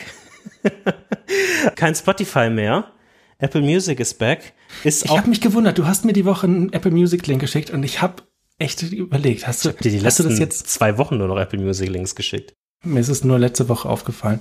Kein 1.75 1.93
Spotify 1.93 2.49
mehr. 2.49 2.86
Apple 3.38 3.62
Music 3.62 3.99
is 3.99 4.13
back. 4.13 4.53
Ist 4.84 5.06
Ich 5.06 5.12
habe 5.12 5.29
mich 5.29 5.41
gewundert. 5.41 5.77
Du 5.77 5.86
hast 5.86 6.06
mir 6.06 6.13
die 6.13 6.25
Woche 6.25 6.47
einen 6.47 6.71
Apple 6.71 6.91
Music 6.91 7.27
Link 7.27 7.41
geschickt 7.41 7.69
und 7.69 7.84
ich 7.84 8.01
habe 8.01 8.23
echt 8.60 8.82
überlegt. 8.82 9.45
Hast 9.45 9.65
du, 9.65 9.71
dir 9.71 9.91
die 9.91 10.01
hast 10.06 10.19
du 10.19 10.23
letzten 10.23 10.29
das 10.29 10.39
jetzt? 10.39 10.69
zwei 10.69 10.97
Wochen 10.97 11.17
nur 11.17 11.27
noch 11.27 11.38
Apple 11.38 11.60
Music 11.60 11.89
Links 11.89 12.15
geschickt. 12.15 12.53
Mir 12.86 12.99
ist 13.01 13.10
es 13.10 13.23
nur 13.23 13.39
letzte 13.39 13.67
Woche 13.67 13.89
aufgefallen. 13.89 14.39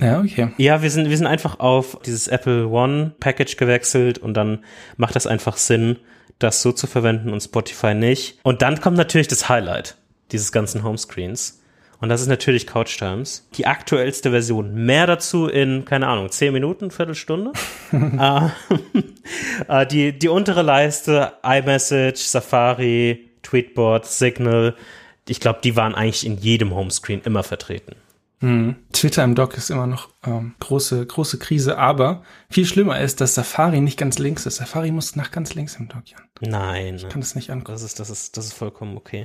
Ja, 0.00 0.20
okay. 0.20 0.52
Ja, 0.56 0.82
wir 0.82 0.90
sind, 0.90 1.08
wir 1.08 1.16
sind 1.16 1.26
einfach 1.26 1.60
auf 1.60 1.98
dieses 2.04 2.28
Apple 2.28 2.68
One 2.68 3.12
Package 3.20 3.56
gewechselt 3.56 4.18
und 4.18 4.34
dann 4.34 4.64
macht 4.96 5.16
das 5.16 5.26
einfach 5.26 5.56
Sinn, 5.56 5.96
das 6.38 6.62
so 6.62 6.72
zu 6.72 6.86
verwenden 6.86 7.32
und 7.32 7.40
Spotify 7.40 7.94
nicht. 7.94 8.38
Und 8.42 8.62
dann 8.62 8.80
kommt 8.80 8.96
natürlich 8.96 9.28
das 9.28 9.48
Highlight 9.48 9.96
dieses 10.32 10.52
ganzen 10.52 10.82
Homescreens. 10.82 11.60
Und 12.00 12.08
das 12.08 12.22
ist 12.22 12.28
natürlich 12.28 12.66
Couch 12.66 12.98
Times. 12.98 13.46
Die 13.54 13.66
aktuellste 13.66 14.30
Version. 14.30 14.74
Mehr 14.86 15.06
dazu 15.06 15.48
in, 15.48 15.84
keine 15.84 16.06
Ahnung, 16.06 16.30
10 16.30 16.52
Minuten, 16.52 16.90
Viertelstunde. 16.90 17.52
äh, 17.92 18.48
äh, 19.82 19.86
die, 19.90 20.18
die 20.18 20.28
untere 20.28 20.62
Leiste, 20.62 21.34
iMessage, 21.42 22.20
Safari, 22.20 23.28
Tweetbot, 23.42 24.06
Signal. 24.06 24.74
Ich 25.28 25.40
glaube, 25.40 25.60
die 25.62 25.76
waren 25.76 25.94
eigentlich 25.94 26.24
in 26.24 26.38
jedem 26.38 26.74
Homescreen 26.74 27.20
immer 27.24 27.42
vertreten. 27.42 27.96
Hm. 28.40 28.76
Twitter 28.92 29.22
im 29.22 29.34
Dock 29.34 29.56
ist 29.56 29.70
immer 29.70 29.86
noch 29.86 30.08
ähm, 30.26 30.54
große, 30.60 31.04
große 31.04 31.38
Krise, 31.38 31.76
aber 31.76 32.22
viel 32.48 32.64
schlimmer 32.64 32.98
ist, 32.98 33.20
dass 33.20 33.34
Safari 33.34 33.80
nicht 33.82 33.98
ganz 33.98 34.18
links 34.18 34.46
ist. 34.46 34.56
Safari 34.56 34.90
muss 34.92 35.14
nach 35.14 35.30
ganz 35.30 35.54
links 35.54 35.76
im 35.76 35.88
Dock, 35.88 36.02
Jan. 36.06 36.20
Nein. 36.40 36.94
Ich 36.96 37.08
kann 37.08 37.20
das 37.20 37.34
nicht 37.34 37.50
angucken. 37.50 37.72
Das 37.72 37.82
ist, 37.82 38.00
das 38.00 38.08
ist, 38.08 38.38
das 38.38 38.46
ist 38.46 38.54
vollkommen 38.54 38.96
okay. 38.96 39.24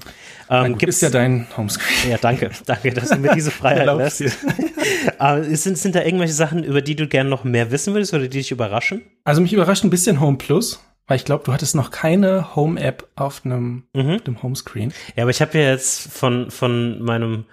Ähm, 0.49 0.73
gut, 0.73 0.79
gibt's, 0.79 0.97
ist 0.97 1.01
ja 1.01 1.09
dein 1.09 1.47
Homescreen. 1.55 2.11
ja, 2.11 2.17
danke, 2.17 2.51
danke, 2.65 2.91
dass 2.93 3.09
du 3.09 3.17
mir 3.17 3.33
diese 3.33 3.51
Freiheit 3.51 3.87
lässt. 3.97 4.21
Aber 5.17 5.43
sind, 5.43 5.77
sind 5.77 5.95
da 5.95 6.03
irgendwelche 6.03 6.33
Sachen, 6.33 6.63
über 6.63 6.81
die 6.81 6.95
du 6.97 7.07
gerne 7.07 7.29
noch 7.29 7.43
mehr 7.45 7.71
wissen 7.71 7.93
würdest 7.93 8.13
oder 8.13 8.23
die 8.23 8.29
dich 8.37 8.51
überraschen? 8.51 9.01
Also 9.23 9.41
mich 9.41 9.53
überrascht 9.53 9.83
ein 9.85 9.89
bisschen 9.89 10.19
Home 10.19 10.37
Plus, 10.37 10.83
weil 11.07 11.15
ich 11.17 11.25
glaube, 11.25 11.43
du 11.45 11.53
hattest 11.53 11.73
noch 11.75 11.89
keine 11.91 12.55
Home-App 12.55 13.07
auf 13.15 13.45
einem, 13.45 13.83
Mhm. 13.93 14.23
dem 14.25 14.43
Homescreen. 14.43 14.93
Ja, 15.15 15.23
aber 15.23 15.31
ich 15.31 15.41
habe 15.41 15.57
ja 15.57 15.69
jetzt 15.69 16.11
von, 16.11 16.51
von 16.51 17.01
meinem 17.01 17.45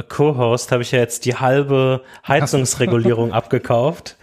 Co-Host 0.00 0.72
habe 0.72 0.82
ich 0.82 0.92
ja 0.92 1.00
jetzt 1.00 1.26
die 1.26 1.34
halbe 1.34 2.02
Heizungsregulierung 2.26 3.32
abgekauft. 3.32 4.16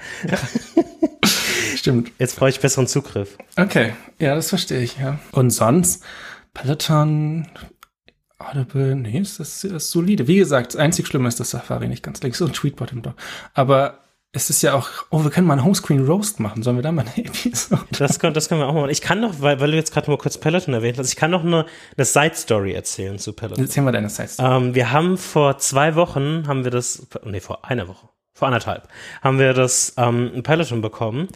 Stimmt. 1.75 2.12
Jetzt 2.17 2.38
brauche 2.38 2.49
ich 2.49 2.60
besseren 2.60 2.88
Zugriff. 2.88 3.38
Okay, 3.55 3.93
ja, 4.17 4.34
das 4.36 4.49
verstehe 4.49 4.82
ich, 4.82 4.97
ja. 4.97 5.19
Und 5.32 5.51
sonst, 5.51 6.03
Peloton, 6.53 7.47
Audible, 8.39 8.95
nee, 8.95 9.19
ist 9.19 9.39
das, 9.39 9.62
das 9.62 9.71
ist 9.71 9.91
solide. 9.91 10.27
Wie 10.27 10.38
gesagt, 10.38 10.73
das 10.73 10.79
einzig 10.79 11.08
Schlimme 11.08 11.27
ist, 11.27 11.39
dass 11.39 11.51
Safari 11.51 11.88
nicht 11.88 12.03
ganz 12.03 12.21
links 12.23 12.41
und 12.41 12.53
Tweetbot 12.53 12.91
im 12.91 13.01
Dock. 13.01 13.15
Aber 13.53 13.99
es 14.31 14.49
ist 14.51 14.61
ja 14.61 14.75
auch, 14.75 14.87
oh, 15.09 15.23
wir 15.23 15.31
können 15.31 15.47
mal 15.47 15.53
einen 15.53 15.63
Homescreen 15.65 16.05
Roast 16.05 16.39
machen. 16.39 16.61
Sollen 16.61 16.75
wir 16.77 16.83
da 16.83 16.91
mal 16.91 17.03
eine 17.15 17.25
Episode? 17.25 17.81
Das, 17.97 18.19
können- 18.19 18.33
das 18.33 18.47
können 18.49 18.61
wir 18.61 18.67
auch 18.67 18.73
machen. 18.73 18.89
Ich 18.91 19.01
kann 19.01 19.19
noch, 19.21 19.41
weil, 19.41 19.59
weil 19.59 19.71
du 19.71 19.77
jetzt 19.77 19.91
gerade 19.93 20.09
mal 20.11 20.17
kurz 20.17 20.37
Peloton 20.37 20.73
erwähnt 20.73 20.99
hast, 20.99 21.09
ich 21.09 21.15
kann 21.15 21.31
noch 21.31 21.43
eine, 21.43 21.65
eine 21.97 22.05
Side-Story 22.05 22.73
erzählen 22.73 23.17
zu 23.17 23.33
Peloton. 23.33 23.63
Erzähl 23.63 23.81
mal 23.83 23.91
deine 23.91 24.09
Sites. 24.09 24.37
Ähm, 24.39 24.75
wir 24.75 24.91
haben 24.91 25.17
vor 25.17 25.57
zwei 25.57 25.95
Wochen, 25.95 26.43
haben 26.47 26.63
wir 26.63 26.71
das, 26.71 27.07
nee, 27.25 27.39
vor 27.39 27.65
einer 27.65 27.87
Woche, 27.87 28.08
vor 28.39 28.47
anderthalb, 28.47 28.88
haben 29.21 29.38
wir 29.38 29.54
das 29.54 29.93
ähm, 29.97 30.32
ein 30.34 30.43
Peloton 30.43 30.82
bekommen. 30.82 31.28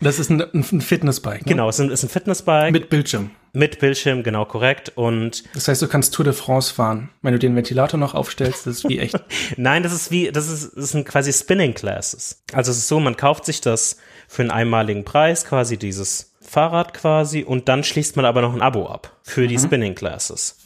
Das 0.00 0.18
ist 0.18 0.30
ein, 0.30 0.42
ein 0.42 0.80
Fitnessbike, 0.80 1.44
ne? 1.44 1.52
Genau, 1.52 1.68
es 1.68 1.78
ist 1.78 2.02
ein, 2.04 2.08
Fitnessbike 2.08 2.72
mit, 2.72 2.82
Mit 2.82 2.90
Bildschirm. 2.90 3.30
Bildschirm, 3.52 4.22
genau 4.22 4.44
korrekt. 4.44 4.92
Und 4.94 5.44
Das 5.54 5.68
heißt, 5.68 5.82
du 5.82 5.88
kannst 5.88 6.14
Tour 6.14 6.24
de 6.24 6.32
France 6.32 6.72
fahren. 6.72 7.10
Wenn 7.22 7.32
du 7.32 7.38
den 7.38 7.54
Ventilator 7.54 7.98
noch 7.98 8.14
aufstellst, 8.14 8.66
das 8.66 8.78
ist 8.78 8.88
wie 8.88 8.98
echt. 8.98 9.16
nein, 9.56 9.82
das 9.82 9.92
ist 9.92 10.10
wie, 10.10 10.30
das 10.32 10.48
ist, 10.48 10.76
das 10.76 10.90
sind 10.90 11.06
quasi 11.06 11.32
Spinning 11.32 11.74
Classes. 11.74 12.42
Also 12.52 12.70
es 12.70 12.78
ist 12.78 12.88
so, 12.88 13.00
man 13.00 13.16
kauft 13.16 13.44
sich 13.44 13.60
das 13.60 13.98
für 14.28 14.42
einen 14.42 14.50
einmaligen 14.50 15.04
Preis, 15.04 15.44
quasi 15.44 15.76
dieses 15.76 16.32
Fahrrad 16.40 16.94
quasi, 16.94 17.42
und 17.42 17.68
dann 17.68 17.84
schließt 17.84 18.16
man 18.16 18.24
aber 18.24 18.40
noch 18.40 18.54
ein 18.54 18.62
Abo 18.62 18.86
ab 18.88 19.16
für 19.22 19.46
die 19.48 19.58
Spinning 19.58 19.94
Classes. 19.94 20.58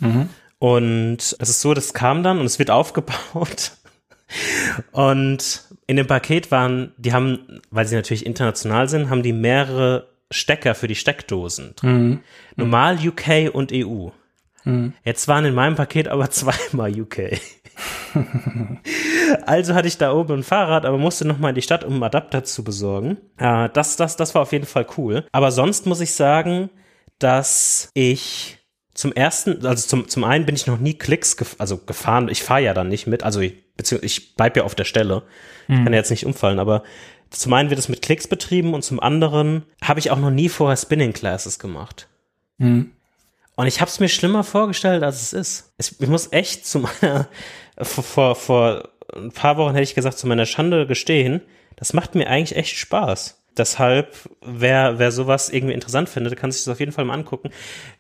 Und 0.61 1.19
es 1.19 1.49
ist 1.49 1.61
so, 1.61 1.73
das 1.73 1.95
kam 1.95 2.23
dann 2.23 2.41
und 2.41 2.47
es 2.47 2.59
wird 2.59 2.71
aufgebaut. 2.71 3.73
Und 4.93 5.63
in 5.87 5.97
dem 5.97 6.07
Paket 6.07 6.51
waren, 6.51 6.93
die 6.99 7.13
haben, 7.13 7.61
weil 7.71 7.87
sie 7.87 7.97
natürlich 7.97 8.27
international 8.27 8.89
sind, 8.89 9.11
haben 9.11 9.23
die 9.23 9.33
mehrere 9.33 10.09
Stecker 10.31 10.75
für 10.75 10.89
die 10.89 10.95
Steckdosen. 10.95 11.75
drin. 11.77 12.21
Normal 12.57 12.99
UK 12.99 13.55
und 13.55 13.73
EU. 13.73 14.11
Jetzt 15.05 15.29
waren 15.29 15.45
in 15.47 15.55
meinem 15.55 15.77
Paket 15.77 16.09
aber 16.09 16.31
zweimal 16.31 16.99
UK. 17.01 17.41
also 19.47 19.75
hatte 19.75 19.89
ich 19.89 19.99
da 19.99 20.13
oben 20.13 20.35
ein 20.35 20.43
Fahrrad, 20.43 20.85
aber 20.85 20.99
musste 20.99 21.27
noch 21.27 21.39
mal 21.39 21.51
in 21.51 21.55
die 21.55 21.63
Stadt, 21.63 21.85
um 21.85 21.95
einen 21.95 22.03
Adapter 22.03 22.45
zu 22.45 22.65
besorgen. 22.65 23.17
Äh, 23.39 23.69
das, 23.73 23.97
das, 23.97 24.17
das 24.17 24.35
war 24.35 24.43
auf 24.43 24.53
jeden 24.53 24.67
Fall 24.67 24.87
cool. 24.97 25.25
Aber 25.33 25.53
sonst 25.53 25.87
muss 25.87 26.01
ich 26.01 26.13
sagen, 26.13 26.71
dass 27.19 27.91
ich 27.95 28.58
zum 28.99 29.13
ersten, 29.13 29.65
also 29.65 29.87
zum, 29.87 30.09
zum 30.09 30.25
einen 30.25 30.45
bin 30.45 30.57
ich 30.57 30.67
noch 30.67 30.81
nie 30.81 30.95
Klicks, 30.95 31.37
gef 31.37 31.55
also 31.59 31.79
gefahren. 31.79 32.29
Ich 32.29 32.43
fahre 32.43 32.63
ja 32.63 32.75
dann 32.75 32.89
nicht 32.89 33.07
mit, 33.07 33.23
also 33.23 33.39
ich, 33.39 33.55
beziehungsweise 33.77 34.07
ich 34.07 34.35
bleib 34.35 34.57
ja 34.57 34.65
auf 34.65 34.75
der 34.75 34.83
Stelle. 34.83 35.23
Ich 35.69 35.77
kann 35.77 35.93
ja 35.93 36.01
jetzt 36.01 36.11
nicht 36.11 36.27
umfallen, 36.27 36.59
aber 36.59 36.83
zum 37.31 37.53
einen 37.53 37.71
wird 37.71 37.79
es 37.79 37.89
mit 37.89 38.03
Klicks 38.03 38.27
betrieben 38.27 38.75
und 38.75 38.83
zum 38.83 38.99
anderen 38.99 39.63
habe 39.81 40.01
ich 40.01 40.11
auch 40.11 40.19
noch 40.19 40.33
nie 40.33 40.49
vorher 40.49 40.77
Spinning 40.77 41.13
Classes 41.13 41.61
gemacht. 41.61 42.09
Hm. 42.59 42.91
Und 43.55 43.67
ich 43.69 43.81
habe 43.81 43.89
es 43.89 44.01
mir 44.01 44.09
schlimmer 44.09 44.43
vorgestellt, 44.43 45.05
als 45.05 45.23
es 45.23 45.33
ist. 45.33 45.73
Es, 45.79 45.95
ich 46.01 46.09
muss 46.09 46.33
echt 46.33 46.67
zu 46.67 46.81
meiner, 46.81 47.29
vor, 47.81 48.03
vor, 48.03 48.35
vor 48.35 48.89
ein 49.15 49.31
paar 49.31 49.59
Wochen 49.59 49.75
hätte 49.75 49.85
ich 49.85 49.95
gesagt, 49.95 50.19
zu 50.19 50.27
meiner 50.27 50.47
Schande 50.47 50.89
gestehen, 50.89 51.41
das 51.77 51.93
macht 51.93 52.17
mir 52.17 52.29
eigentlich 52.29 52.59
echt 52.59 52.77
Spaß. 52.77 53.38
Deshalb, 53.59 54.15
wer, 54.41 54.99
wer 54.99 55.11
sowas 55.13 55.49
irgendwie 55.51 55.75
interessant 55.75 56.09
findet, 56.09 56.37
kann 56.37 56.53
sich 56.53 56.63
das 56.65 56.73
auf 56.73 56.81
jeden 56.81 56.93
Fall 56.93 57.05
mal 57.05 57.15
angucken. 57.15 57.51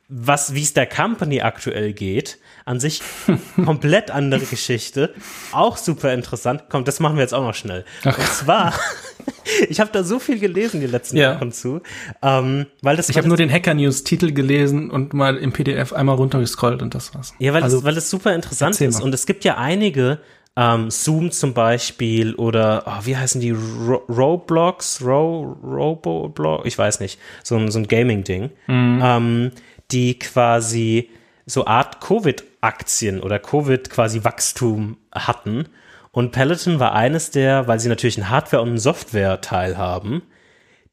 Was, 0.08 0.54
wie 0.54 0.62
es 0.62 0.72
der 0.72 0.86
Company 0.86 1.42
aktuell 1.42 1.92
geht, 1.92 2.38
an 2.64 2.80
sich 2.80 3.02
komplett 3.64 4.10
andere 4.10 4.44
Geschichte, 4.46 5.12
auch 5.52 5.76
super 5.76 6.14
interessant. 6.14 6.64
Komm, 6.70 6.84
das 6.84 7.00
machen 7.00 7.16
wir 7.16 7.22
jetzt 7.22 7.34
auch 7.34 7.42
noch 7.42 7.54
schnell. 7.54 7.84
Und 8.04 8.14
zwar, 8.32 8.72
ich 9.68 9.80
habe 9.80 9.90
da 9.92 10.04
so 10.04 10.18
viel 10.18 10.38
gelesen 10.38 10.80
die 10.80 10.86
letzten 10.86 11.16
Ja. 11.16 11.36
Wochen 11.36 11.52
zu, 11.52 11.82
ähm, 12.22 12.66
weil 12.80 12.96
das 12.96 13.08
Ich 13.08 13.18
habe 13.18 13.28
nur 13.28 13.36
den 13.36 13.52
Hacker 13.52 13.74
News 13.74 14.04
Titel 14.04 14.32
gelesen 14.32 14.90
und 14.90 15.12
mal 15.12 15.36
im 15.36 15.52
PDF 15.52 15.92
einmal 15.92 16.16
runtergescrollt 16.16 16.80
und 16.80 16.94
das 16.94 17.14
war's. 17.14 17.34
Ja, 17.38 17.52
weil, 17.52 17.62
also, 17.62 17.78
es, 17.78 17.84
weil 17.84 17.96
es 17.96 18.08
super 18.08 18.34
interessant 18.34 18.80
ist. 18.80 19.02
Und 19.02 19.12
es 19.12 19.26
gibt 19.26 19.44
ja 19.44 19.58
einige, 19.58 20.20
ähm, 20.56 20.90
Zoom 20.90 21.30
zum 21.30 21.54
Beispiel 21.54 22.34
oder, 22.34 22.82
oh, 22.86 23.04
wie 23.06 23.16
heißen 23.16 23.40
die, 23.40 23.50
Ro 23.52 24.02
Roblox, 24.08 25.02
Ro 25.04 25.56
Roboblox, 25.62 26.66
ich 26.66 26.76
weiß 26.76 27.00
nicht, 27.00 27.18
so 27.44 27.56
ein, 27.56 27.70
so 27.70 27.78
ein 27.78 27.86
Gaming-Ding, 27.86 28.50
Mhm. 28.66 29.00
ähm, 29.02 29.50
die 29.90 30.18
quasi 30.18 31.10
so 31.46 31.66
Art 31.66 32.00
Covid-Aktien 32.00 33.20
oder 33.20 33.38
Covid 33.38 33.88
quasi 33.90 34.24
Wachstum 34.24 34.98
hatten. 35.12 35.66
Und 36.10 36.32
Peloton 36.32 36.80
war 36.80 36.94
eines 36.94 37.30
der, 37.30 37.68
weil 37.68 37.78
sie 37.80 37.88
natürlich 37.88 38.18
einen 38.18 38.30
Hardware- 38.30 38.62
und 38.62 38.68
einen 38.70 38.78
Software-Teil 38.78 39.78
haben, 39.78 40.22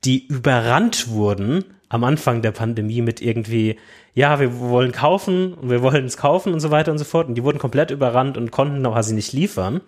die 0.04 0.28
überrannt 0.28 1.10
wurden 1.10 1.66
am 1.90 2.04
Anfang 2.04 2.42
der 2.42 2.52
Pandemie 2.52 3.02
mit 3.02 3.22
irgendwie, 3.22 3.78
ja, 4.16 4.40
wir 4.40 4.60
wollen 4.60 4.94
kaufen 4.94 5.54
und 5.54 5.70
wir 5.70 5.82
wollen 5.82 6.06
es 6.06 6.16
kaufen 6.16 6.54
und 6.54 6.62
so 6.62 6.72
weiter 6.72 6.92
und 6.92 6.98
so 6.98 7.04
fort. 7.04 7.28
Und 7.28 7.36
die 7.36 7.44
wurden 7.44 7.60
komplett 7.60 7.92
überrannt 7.92 8.38
und 8.38 8.50
konnten 8.50 8.82
quasi 8.82 9.14
nicht 9.14 9.34
liefern 9.34 9.82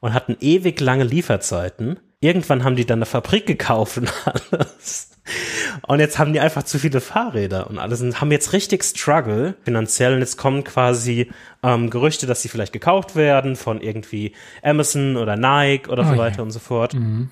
und 0.00 0.12
hatten 0.12 0.36
ewig 0.40 0.78
lange 0.80 1.04
Lieferzeiten. 1.04 1.98
Irgendwann 2.20 2.62
haben 2.62 2.76
die 2.76 2.84
dann 2.84 2.98
eine 2.98 3.06
Fabrik 3.06 3.46
gekauft 3.46 3.96
und 3.96 4.12
alles. 4.52 5.10
Und 5.88 5.98
jetzt 5.98 6.18
haben 6.18 6.34
die 6.34 6.40
einfach 6.40 6.64
zu 6.64 6.78
viele 6.78 7.00
Fahrräder 7.00 7.70
und 7.70 7.78
alles 7.78 8.02
und 8.02 8.20
haben 8.20 8.30
jetzt 8.30 8.52
richtig 8.52 8.84
Struggle 8.84 9.54
finanziell. 9.64 10.12
Und 10.12 10.20
jetzt 10.20 10.36
kommen 10.36 10.62
quasi 10.62 11.30
ähm, 11.62 11.88
Gerüchte, 11.88 12.26
dass 12.26 12.42
sie 12.42 12.50
vielleicht 12.50 12.74
gekauft 12.74 13.16
werden 13.16 13.56
von 13.56 13.80
irgendwie 13.80 14.32
Amazon 14.62 15.16
oder 15.16 15.36
Nike 15.36 15.88
oder 15.88 16.02
Oh 16.02 16.12
so 16.12 16.18
weiter 16.18 16.42
und 16.42 16.50
so 16.50 16.58
fort. 16.58 16.92
Mhm. 16.92 17.30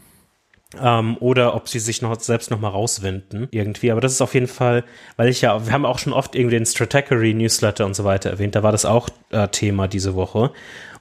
Ähm, 0.80 1.16
oder 1.20 1.54
ob 1.54 1.68
sie 1.68 1.78
sich 1.78 2.02
noch 2.02 2.18
selbst 2.20 2.50
noch 2.50 2.60
mal 2.60 2.68
rauswinden 2.68 3.48
irgendwie. 3.50 3.90
Aber 3.90 4.00
das 4.00 4.12
ist 4.12 4.20
auf 4.20 4.34
jeden 4.34 4.46
Fall, 4.46 4.84
weil 5.16 5.28
ich 5.28 5.42
ja, 5.42 5.66
wir 5.66 5.72
haben 5.72 5.84
auch 5.84 5.98
schon 5.98 6.12
oft 6.12 6.34
irgendwie 6.34 6.56
den 6.56 6.66
Stratechery 6.66 7.34
Newsletter 7.34 7.84
und 7.84 7.94
so 7.94 8.04
weiter 8.04 8.30
erwähnt. 8.30 8.54
Da 8.54 8.62
war 8.62 8.72
das 8.72 8.84
auch 8.84 9.08
äh, 9.30 9.48
Thema 9.48 9.88
diese 9.88 10.14
Woche. 10.14 10.52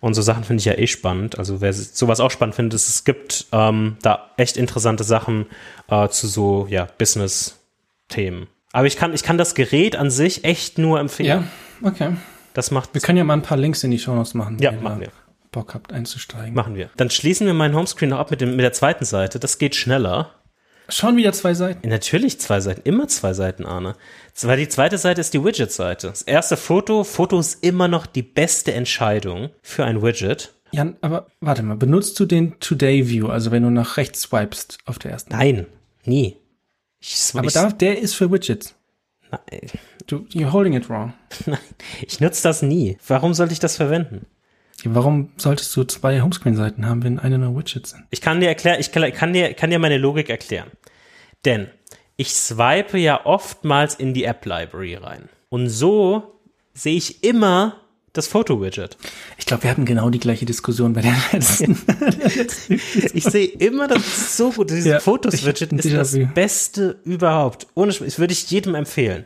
Und 0.02 0.16
so 0.16 0.22
Sachen 0.22 0.44
finde 0.44 0.60
ich 0.60 0.66
ja 0.66 0.74
eh 0.74 0.88
spannend. 0.88 1.38
Also 1.38 1.62
wer 1.62 1.72
sowas 1.74 2.20
auch 2.20 2.32
spannend 2.32 2.56
findet, 2.56 2.74
ist, 2.74 2.90
es 2.90 3.04
gibt 3.04 3.46
ähm, 3.52 3.98
da 4.02 4.32
echt 4.38 4.58
interessante 4.58 5.04
Sachen 5.04 5.46
äh, 5.90 6.10
zu 6.10 6.28
so 6.28 6.68
ja 6.70 6.88
Business-Themen. 6.98 8.48
Aber 8.74 8.88
ich 8.88 8.98
kann, 8.98 9.14
ich 9.14 9.24
kann 9.24 9.38
das 9.38 9.54
Gerät 9.56 9.96
an 9.96 10.10
sich 10.10 10.44
echt 10.44 10.78
nur 10.78 11.00
empfehlen. 11.00 11.48
Ja, 11.82 11.88
okay. 11.88 12.16
Das 12.54 12.72
macht 12.72 12.94
Wir 12.94 13.02
können 13.02 13.18
ja 13.18 13.24
mal 13.24 13.34
ein 13.34 13.42
paar 13.42 13.58
Links 13.58 13.84
in 13.84 13.92
die 13.92 14.00
Shownotes 14.00 14.34
machen, 14.34 14.58
Ja, 14.60 14.72
machen 14.72 15.02
wir. 15.02 15.12
Bock 15.52 15.74
habt 15.74 15.92
einzusteigen. 15.92 16.54
machen 16.54 16.76
wir. 16.76 16.90
Dann 16.98 17.10
schließen 17.10 17.46
wir 17.46 17.54
meinen 17.54 17.76
Homescreen 17.76 18.10
noch 18.12 18.20
ab 18.20 18.32
mit, 18.32 18.42
dem, 18.42 18.52
mit 18.56 18.62
der 18.64 18.74
zweiten 18.74 19.06
Seite. 19.06 19.40
Das 19.40 19.58
geht 19.58 19.76
schneller. 19.76 20.32
Schon 20.90 21.16
wieder 21.16 21.32
zwei 21.34 21.54
Seiten. 21.54 21.88
Natürlich 21.88 22.40
zwei 22.40 22.60
Seiten, 22.60 22.82
immer 22.84 23.08
zwei 23.08 23.34
Seiten, 23.34 23.66
Arne. 23.66 23.96
Weil 24.42 24.58
die 24.58 24.68
zweite 24.68 24.98
Seite 24.98 25.22
ist 25.22 25.34
die 25.34 25.44
Widget-Seite. 25.44 26.08
Das 26.08 26.22
erste 26.22 26.58
Foto, 26.58 27.04
Foto 27.04 27.40
ist 27.40 27.64
immer 27.64 27.88
noch 27.88 28.06
die 28.06 28.24
beste 28.24 28.74
Entscheidung 28.74 29.50
für 29.62 29.86
ein 29.86 30.02
Widget. 30.02 30.54
Jan, 30.72 30.98
aber 31.02 31.28
warte 31.40 31.64
mal, 31.64 31.76
benutzt 31.78 32.20
du 32.20 32.26
den 32.26 32.60
Today 32.60 33.08
View, 33.10 33.28
also 33.28 33.52
wenn 33.52 33.64
du 33.64 33.70
nach 33.70 33.98
rechts 33.98 34.22
swipest 34.22 34.80
auf 34.86 35.00
der 35.00 35.12
ersten? 35.12 35.32
Nein, 35.34 35.68
nie. 36.06 36.38
Ich, 37.00 37.32
Aber 37.34 37.48
ich, 37.48 37.54
da, 37.54 37.70
der 37.72 38.00
ist 38.00 38.16
für 38.16 38.32
Widgets. 38.32 38.76
nein, 39.32 39.42
Du, 40.08 40.26
you're 40.34 40.52
holding 40.52 40.74
it 40.74 40.90
wrong. 40.90 41.14
nein, 41.46 41.60
ich 42.02 42.20
nutze 42.20 42.44
das 42.44 42.62
nie. 42.62 42.98
Warum 43.08 43.34
sollte 43.34 43.54
ich 43.54 43.60
das 43.60 43.76
verwenden? 43.78 44.26
Warum 44.86 45.30
solltest 45.38 45.76
du 45.76 45.84
zwei 45.84 46.22
Homescreen-Seiten 46.22 46.86
haben, 46.88 47.04
wenn 47.04 47.20
eine 47.20 47.38
nur 47.38 47.58
Widgets 47.58 47.91
sind? 47.91 48.04
Ich 48.10 48.22
kann 48.22 48.39
dir 48.39 48.48
erklären, 48.48 48.80
ich 48.80 48.91
kann, 48.91 49.12
kann 49.13 49.34
dir, 49.34 49.54
kann 49.54 49.70
dir 49.70 49.80
meine 49.80 49.98
Logik 49.98 50.30
erklären. 50.30 50.72
Denn 51.46 51.67
ich 52.17 52.34
swipe 52.34 52.98
ja 52.98 53.26
oftmals 53.26 53.96
in 53.96 54.13
die 54.13 54.24
App 54.26 54.46
Library 54.46 54.96
rein. 54.96 55.30
Und 55.50 55.70
so 55.70 56.39
sehe 56.74 56.96
ich 56.96 57.24
immer 57.24 57.78
das 58.13 58.28
Foto-Widget. 58.28 58.98
Ich 59.38 59.46
glaube, 59.46 59.63
wir 59.63 59.70
hatten 59.72 59.86
genau 59.86 60.10
die 60.10 60.20
gleiche 60.20 60.46
Diskussion 60.46 60.94
bei 60.94 61.02
der 61.02 61.15
letzten. 61.32 61.78
Ich 63.13 63.24
sehe 63.24 63.48
immer, 63.48 63.88
das 63.88 64.36
so 64.38 64.52
gut. 64.52 64.70
Dieses 64.70 64.86
Ja, 64.86 65.00
Fotos-Widget 65.00 65.72
ist 65.74 65.94
das. 65.94 66.17
Beste 66.34 67.00
überhaupt. 67.06 67.67
Ohne 67.74 67.94
das 67.94 68.20
würde 68.20 68.34
ich 68.34 68.50
jedem 68.52 68.76
empfehlen. 68.76 69.26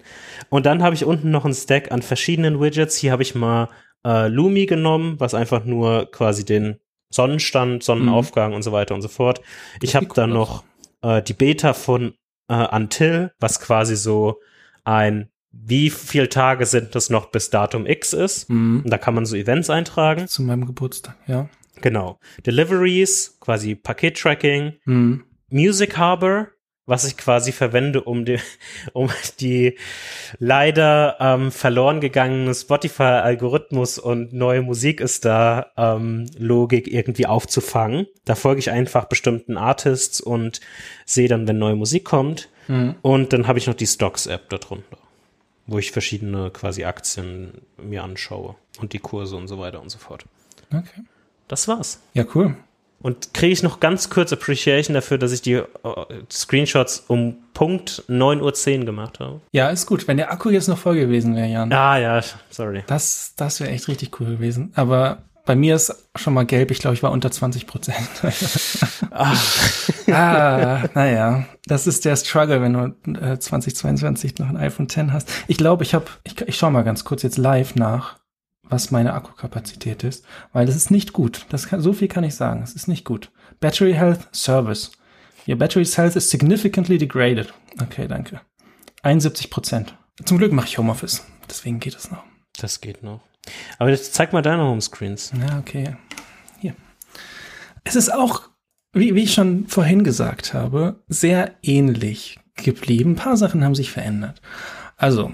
Und 0.49 0.65
dann 0.65 0.83
habe 0.83 0.93
ich 0.95 1.03
unten 1.05 1.31
noch 1.31 1.45
einen 1.45 1.55
Stack 1.55 1.91
an 1.91 2.01
verschiedenen 2.01 2.61
Widgets. 2.61 2.95
Hier 2.95 3.11
habe 3.11 3.23
ich 3.23 3.33
mal 3.33 3.69
äh, 4.05 4.27
Lumi 4.27 4.65
genommen, 4.67 5.19
was 5.19 5.33
einfach 5.33 5.65
nur 5.65 6.09
quasi 6.11 6.45
den 6.45 6.79
Sonnenstand, 7.09 7.83
Sonnenaufgang 7.83 8.53
und 8.53 8.61
so 8.61 8.71
weiter 8.71 8.95
und 8.95 9.01
so 9.01 9.07
fort. 9.07 9.41
Ich 9.81 9.95
habe 9.95 10.07
dann 10.13 10.29
noch 10.31 10.63
äh, 11.01 11.21
die 11.21 11.33
Beta 11.33 11.73
von 11.73 12.13
äh, 12.47 12.67
Until, 12.75 13.31
was 13.39 13.59
quasi 13.59 13.95
so 13.95 14.39
ein 14.83 15.29
wie 15.57 15.89
viele 15.89 16.27
Tage 16.27 16.65
sind 16.65 16.95
das 16.95 17.09
noch 17.09 17.27
bis 17.27 17.49
Datum 17.49 17.85
X 17.85 18.11
ist. 18.11 18.49
Mhm. 18.49 18.81
Und 18.83 18.89
da 18.91 18.97
kann 18.97 19.15
man 19.15 19.25
so 19.25 19.37
Events 19.37 19.69
eintragen. 19.69 20.27
Zu 20.27 20.41
meinem 20.43 20.65
Geburtstag, 20.65 21.15
ja. 21.27 21.47
Genau. 21.81 22.19
Deliveries, 22.45 23.37
quasi 23.39 23.75
Paket-Tracking, 23.75 24.73
Mhm. 24.83 25.23
Music 25.49 25.97
Harbor, 25.97 26.47
was 26.85 27.05
ich 27.05 27.17
quasi 27.17 27.51
verwende, 27.51 28.01
um 28.01 28.25
die, 28.25 28.39
um 28.93 29.09
die 29.39 29.77
leider 30.39 31.17
ähm, 31.19 31.51
verloren 31.51 31.99
gegangene 31.99 32.53
Spotify-Algorithmus 32.53 33.97
und 33.97 34.33
neue 34.33 34.61
Musik 34.61 35.01
ist 35.01 35.25
da 35.25 35.71
ähm, 35.77 36.29
Logik 36.37 36.87
irgendwie 36.87 37.25
aufzufangen. 37.25 38.07
Da 38.25 38.35
folge 38.35 38.59
ich 38.59 38.71
einfach 38.71 39.05
bestimmten 39.05 39.57
Artists 39.57 40.21
und 40.21 40.61
sehe 41.05 41.27
dann, 41.27 41.47
wenn 41.47 41.57
neue 41.57 41.75
Musik 41.75 42.05
kommt. 42.05 42.49
Mhm. 42.67 42.95
Und 43.01 43.33
dann 43.33 43.47
habe 43.47 43.59
ich 43.59 43.67
noch 43.67 43.75
die 43.75 43.87
Stocks-App 43.87 44.49
darunter, 44.49 44.97
wo 45.67 45.79
ich 45.79 45.91
verschiedene 45.91 46.51
quasi 46.51 46.83
Aktien 46.83 47.61
mir 47.77 48.03
anschaue 48.03 48.55
und 48.79 48.93
die 48.93 48.99
Kurse 48.99 49.35
und 49.35 49.47
so 49.47 49.59
weiter 49.59 49.81
und 49.81 49.89
so 49.89 49.97
fort. 49.97 50.25
Okay. 50.71 51.03
Das 51.47 51.67
war's. 51.67 52.01
Ja, 52.13 52.25
cool. 52.33 52.55
Und 53.05 53.35
kriege 53.35 53.53
ich 53.53 53.61
noch 53.61 53.79
ganz 53.79 54.09
kurz 54.09 54.33
Appreciation 54.33 54.95
dafür, 54.95 55.19
dass 55.19 55.31
ich 55.31 55.43
die 55.43 55.53
äh, 55.53 55.65
Screenshots 56.31 57.03
um 57.07 57.35
Punkt 57.53 58.03
9.10 58.09 58.79
Uhr 58.79 58.85
gemacht 58.85 59.19
habe. 59.19 59.41
Ja, 59.51 59.69
ist 59.69 59.85
gut. 59.85 60.07
Wenn 60.07 60.17
der 60.17 60.31
Akku 60.31 60.49
jetzt 60.49 60.67
noch 60.67 60.79
voll 60.79 60.95
gewesen 60.95 61.35
wäre, 61.35 61.47
Jan. 61.47 61.71
Ah 61.71 61.99
ja, 61.99 62.19
sorry. 62.49 62.83
Das, 62.87 63.33
das 63.35 63.59
wäre 63.59 63.69
echt 63.69 63.87
richtig 63.89 64.19
cool 64.19 64.25
gewesen. 64.25 64.71
Aber 64.73 65.19
bei 65.45 65.55
mir 65.55 65.75
ist 65.75 65.95
schon 66.15 66.33
mal 66.33 66.47
gelb. 66.47 66.71
Ich 66.71 66.79
glaube, 66.79 66.95
ich 66.95 67.03
war 67.03 67.11
unter 67.11 67.29
20 67.29 67.67
Prozent. 67.67 68.09
ah, 69.11 70.83
naja. 70.95 71.45
Das 71.67 71.85
ist 71.85 72.05
der 72.05 72.15
Struggle, 72.15 72.59
wenn 72.63 72.73
du 72.73 73.19
äh, 73.19 73.37
2022 73.37 74.39
noch 74.39 74.49
ein 74.49 74.57
iPhone 74.57 74.87
X 74.87 74.97
hast. 75.11 75.29
Ich 75.47 75.57
glaube, 75.57 75.83
ich 75.83 75.93
habe, 75.93 76.05
ich, 76.23 76.41
ich 76.41 76.57
schaue 76.57 76.71
mal 76.71 76.83
ganz 76.83 77.03
kurz 77.03 77.21
jetzt 77.21 77.37
live 77.37 77.75
nach, 77.75 78.17
was 78.69 78.91
meine 78.91 79.13
Akkukapazität 79.13 80.03
ist, 80.03 80.25
weil 80.53 80.65
das 80.65 80.75
ist 80.75 80.91
nicht 80.91 81.13
gut. 81.13 81.45
Das 81.49 81.67
kann, 81.67 81.81
so 81.81 81.93
viel 81.93 82.07
kann 82.07 82.23
ich 82.23 82.35
sagen. 82.35 82.61
Es 82.63 82.73
ist 82.73 82.87
nicht 82.87 83.05
gut. 83.05 83.31
Battery 83.59 83.93
Health 83.93 84.27
Service. 84.33 84.91
Your 85.47 85.57
battery's 85.57 85.97
health 85.97 86.15
is 86.15 86.29
significantly 86.29 86.97
degraded. 86.97 87.53
Okay, 87.81 88.07
danke. 88.07 88.41
71 89.03 89.51
Prozent. 89.51 89.95
Zum 90.23 90.37
Glück 90.37 90.51
mache 90.51 90.67
ich 90.67 90.77
Homeoffice. 90.77 91.25
Deswegen 91.49 91.79
geht 91.79 91.95
es 91.95 92.09
noch. 92.09 92.23
Das 92.57 92.81
geht 92.81 93.03
noch. 93.03 93.21
Aber 93.77 93.89
jetzt 93.89 94.15
zeig 94.15 94.33
mal 94.33 94.41
deine 94.41 94.63
Homescreens. 94.63 95.31
Ja, 95.39 95.59
okay. 95.59 95.97
Hier. 96.59 96.75
Es 97.83 97.95
ist 97.95 98.11
auch, 98.11 98.49
wie, 98.93 99.13
wie 99.13 99.23
ich 99.23 99.33
schon 99.33 99.67
vorhin 99.67 100.03
gesagt 100.03 100.53
habe, 100.53 101.03
sehr 101.07 101.55
ähnlich 101.61 102.39
geblieben. 102.55 103.11
Ein 103.11 103.15
paar 103.15 103.37
Sachen 103.37 103.63
haben 103.63 103.75
sich 103.75 103.91
verändert. 103.91 104.41
Also, 104.97 105.33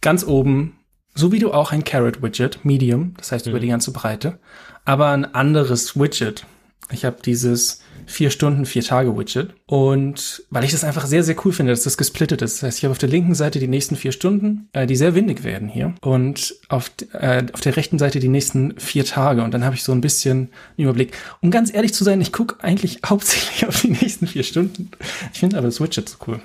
ganz 0.00 0.24
oben, 0.24 0.79
so 1.20 1.32
wie 1.32 1.38
du 1.38 1.52
auch 1.52 1.70
ein 1.70 1.84
Carrot-Widget, 1.84 2.64
Medium, 2.64 3.14
das 3.18 3.30
heißt 3.30 3.46
über 3.46 3.60
die 3.60 3.68
ganze 3.68 3.92
Breite, 3.92 4.38
aber 4.84 5.10
ein 5.10 5.26
anderes 5.34 5.98
Widget. 5.98 6.46
Ich 6.90 7.04
habe 7.04 7.18
dieses 7.24 7.82
vier 8.06 8.30
Stunden, 8.30 8.66
vier 8.66 8.82
Tage 8.82 9.16
Widget. 9.16 9.54
Und 9.66 10.42
weil 10.50 10.64
ich 10.64 10.72
das 10.72 10.82
einfach 10.82 11.06
sehr, 11.06 11.22
sehr 11.22 11.36
cool 11.44 11.52
finde, 11.52 11.72
dass 11.72 11.84
das 11.84 11.96
gesplittet 11.96 12.42
ist. 12.42 12.56
Das 12.56 12.62
heißt, 12.64 12.78
ich 12.78 12.84
habe 12.84 12.92
auf 12.92 12.98
der 12.98 13.08
linken 13.08 13.34
Seite 13.34 13.60
die 13.60 13.68
nächsten 13.68 13.96
vier 13.96 14.12
Stunden, 14.12 14.68
äh, 14.72 14.86
die 14.86 14.96
sehr 14.96 15.14
windig 15.14 15.44
werden 15.44 15.68
hier. 15.68 15.94
Und 16.00 16.56
auf, 16.68 16.90
äh, 17.12 17.44
auf 17.52 17.60
der 17.60 17.76
rechten 17.76 17.98
Seite 17.98 18.18
die 18.18 18.28
nächsten 18.28 18.80
vier 18.80 19.04
Tage. 19.04 19.42
Und 19.42 19.52
dann 19.52 19.64
habe 19.64 19.76
ich 19.76 19.84
so 19.84 19.92
ein 19.92 20.00
bisschen 20.00 20.50
einen 20.76 20.88
Überblick. 20.88 21.16
Um 21.40 21.50
ganz 21.50 21.72
ehrlich 21.72 21.94
zu 21.94 22.02
sein, 22.02 22.20
ich 22.20 22.32
gucke 22.32 22.64
eigentlich 22.64 23.00
hauptsächlich 23.06 23.66
auf 23.66 23.80
die 23.80 23.90
nächsten 23.90 24.26
vier 24.26 24.42
Stunden. 24.42 24.90
Ich 25.32 25.38
finde 25.38 25.58
aber 25.58 25.68
das 25.68 25.80
Widget 25.80 26.08
so 26.08 26.16
cool. 26.26 26.40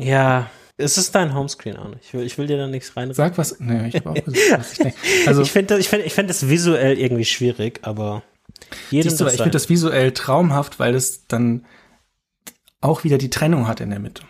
Ja, 0.00 0.50
es 0.76 0.98
ist 0.98 1.14
dein 1.14 1.34
Homescreen 1.34 1.76
auch 1.76 1.88
nicht. 1.88 2.04
Ich 2.04 2.14
will, 2.14 2.24
ich 2.24 2.38
will 2.38 2.46
dir 2.46 2.56
da 2.56 2.66
nichts 2.66 2.96
rein. 2.96 3.12
Sag 3.12 3.38
was. 3.38 3.60
Nee, 3.60 3.88
ich 3.88 3.96
habe 3.96 4.10
auch 4.10 4.14
gesagt, 4.14 4.36
was 4.58 4.72
ich 4.72 4.78
denke. 4.78 4.98
Also, 5.26 5.42
ich 5.42 5.52
finde 5.52 5.78
ich 5.78 5.88
find, 5.88 6.04
ich 6.04 6.14
find 6.14 6.30
das 6.30 6.48
visuell 6.48 6.98
irgendwie 6.98 7.24
schwierig, 7.24 7.80
aber 7.82 8.22
Siehst 8.90 9.20
du, 9.20 9.26
ich 9.26 9.36
finde 9.36 9.50
das 9.50 9.68
visuell 9.68 10.12
traumhaft, 10.12 10.78
weil 10.78 10.94
es 10.94 11.26
dann 11.26 11.64
auch 12.80 13.04
wieder 13.04 13.18
die 13.18 13.30
Trennung 13.30 13.68
hat 13.68 13.80
in 13.80 13.90
der 13.90 13.98
Mitte. 13.98 14.22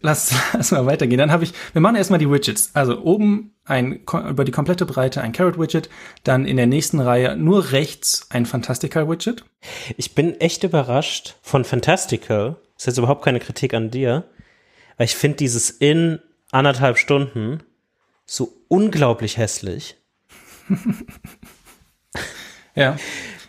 Lass, 0.00 0.32
lass 0.52 0.70
mal 0.70 0.86
weitergehen. 0.86 1.18
Dann 1.18 1.32
habe 1.32 1.44
ich, 1.44 1.52
wir 1.72 1.80
machen 1.80 1.96
erstmal 1.96 2.18
die 2.18 2.30
Widgets. 2.30 2.70
Also 2.74 3.02
oben 3.02 3.54
ein 3.64 4.00
über 4.30 4.44
die 4.44 4.52
komplette 4.52 4.86
Breite 4.86 5.20
ein 5.20 5.32
Carrot 5.32 5.58
Widget, 5.58 5.90
dann 6.24 6.46
in 6.46 6.56
der 6.56 6.66
nächsten 6.66 7.00
Reihe 7.00 7.36
nur 7.36 7.72
rechts 7.72 8.26
ein 8.30 8.46
Fantastical 8.46 9.08
Widget. 9.08 9.44
Ich 9.96 10.14
bin 10.14 10.40
echt 10.40 10.64
überrascht 10.64 11.36
von 11.42 11.64
Fantastical. 11.64 12.56
Das 12.74 12.82
ist 12.82 12.86
jetzt 12.86 12.98
überhaupt 12.98 13.24
keine 13.24 13.40
Kritik 13.40 13.74
an 13.74 13.90
dir, 13.90 14.24
weil 14.98 15.06
ich 15.06 15.16
finde 15.16 15.38
dieses 15.38 15.70
in 15.70 16.18
anderthalb 16.50 16.98
Stunden 16.98 17.62
so 18.26 18.52
unglaublich 18.68 19.38
hässlich. 19.38 19.96
Ja, 22.74 22.96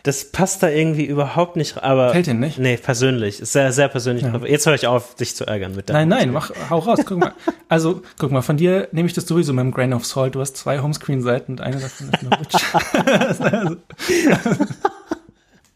Das 0.04 0.32
passt 0.32 0.64
da 0.64 0.70
irgendwie 0.70 1.04
überhaupt 1.06 1.58
nicht, 1.58 1.84
aber. 1.84 2.12
Fällt 2.14 2.28
dir 2.28 2.34
nicht? 2.34 2.58
Nee, 2.58 2.78
persönlich. 2.78 3.42
Ist 3.42 3.52
sehr, 3.52 3.74
sehr 3.74 3.90
persönlich. 3.90 4.26
Aber 4.26 4.50
Jetzt 4.50 4.66
höre 4.66 4.74
ich 4.76 4.88
auf, 4.88 5.16
dich 5.16 5.36
zu 5.36 5.46
ärgern 5.46 5.76
mit 5.76 5.90
der. 5.90 5.96
nein, 5.98 6.08
nein, 6.08 6.32
mach, 6.32 6.52
hau 6.70 6.80
raus. 6.80 7.00
Guck 7.06 7.18
mal. 7.20 7.34
Also, 7.68 8.02
guck 8.18 8.32
mal, 8.32 8.42
von 8.42 8.56
dir 8.56 8.88
nehme 8.94 9.08
ich 9.08 9.14
das 9.14 9.28
sowieso 9.28 9.52
mit 9.52 9.62
dem 9.64 9.72
Grain 9.72 9.94
of 9.94 10.06
Salt. 10.06 10.36
Du 10.36 10.40
hast 10.40 10.56
zwei 10.56 10.80
Homescreen-Seiten 10.80 11.54
und 11.54 11.62
eine 11.62 11.80
davon 11.80 12.10
ist 12.10 12.24
nur 12.24 12.32
Widget. 12.40 13.78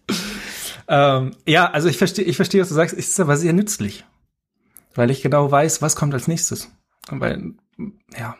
ähm, 0.87 1.35
ja, 1.45 1.69
also 1.69 1.89
ich 1.89 1.97
verstehe, 1.97 2.25
ich 2.25 2.35
verstehe, 2.37 2.61
was 2.61 2.69
du 2.69 2.75
sagst. 2.75 2.97
Es 2.97 3.09
ist 3.09 3.19
aber 3.19 3.35
sehr 3.37 3.53
nützlich. 3.53 4.05
Weil 4.95 5.11
ich 5.11 5.21
genau 5.21 5.49
weiß, 5.49 5.81
was 5.81 5.95
kommt 5.95 6.13
als 6.13 6.27
nächstes. 6.27 6.71
Weil, 7.09 7.53
ja. 8.17 8.35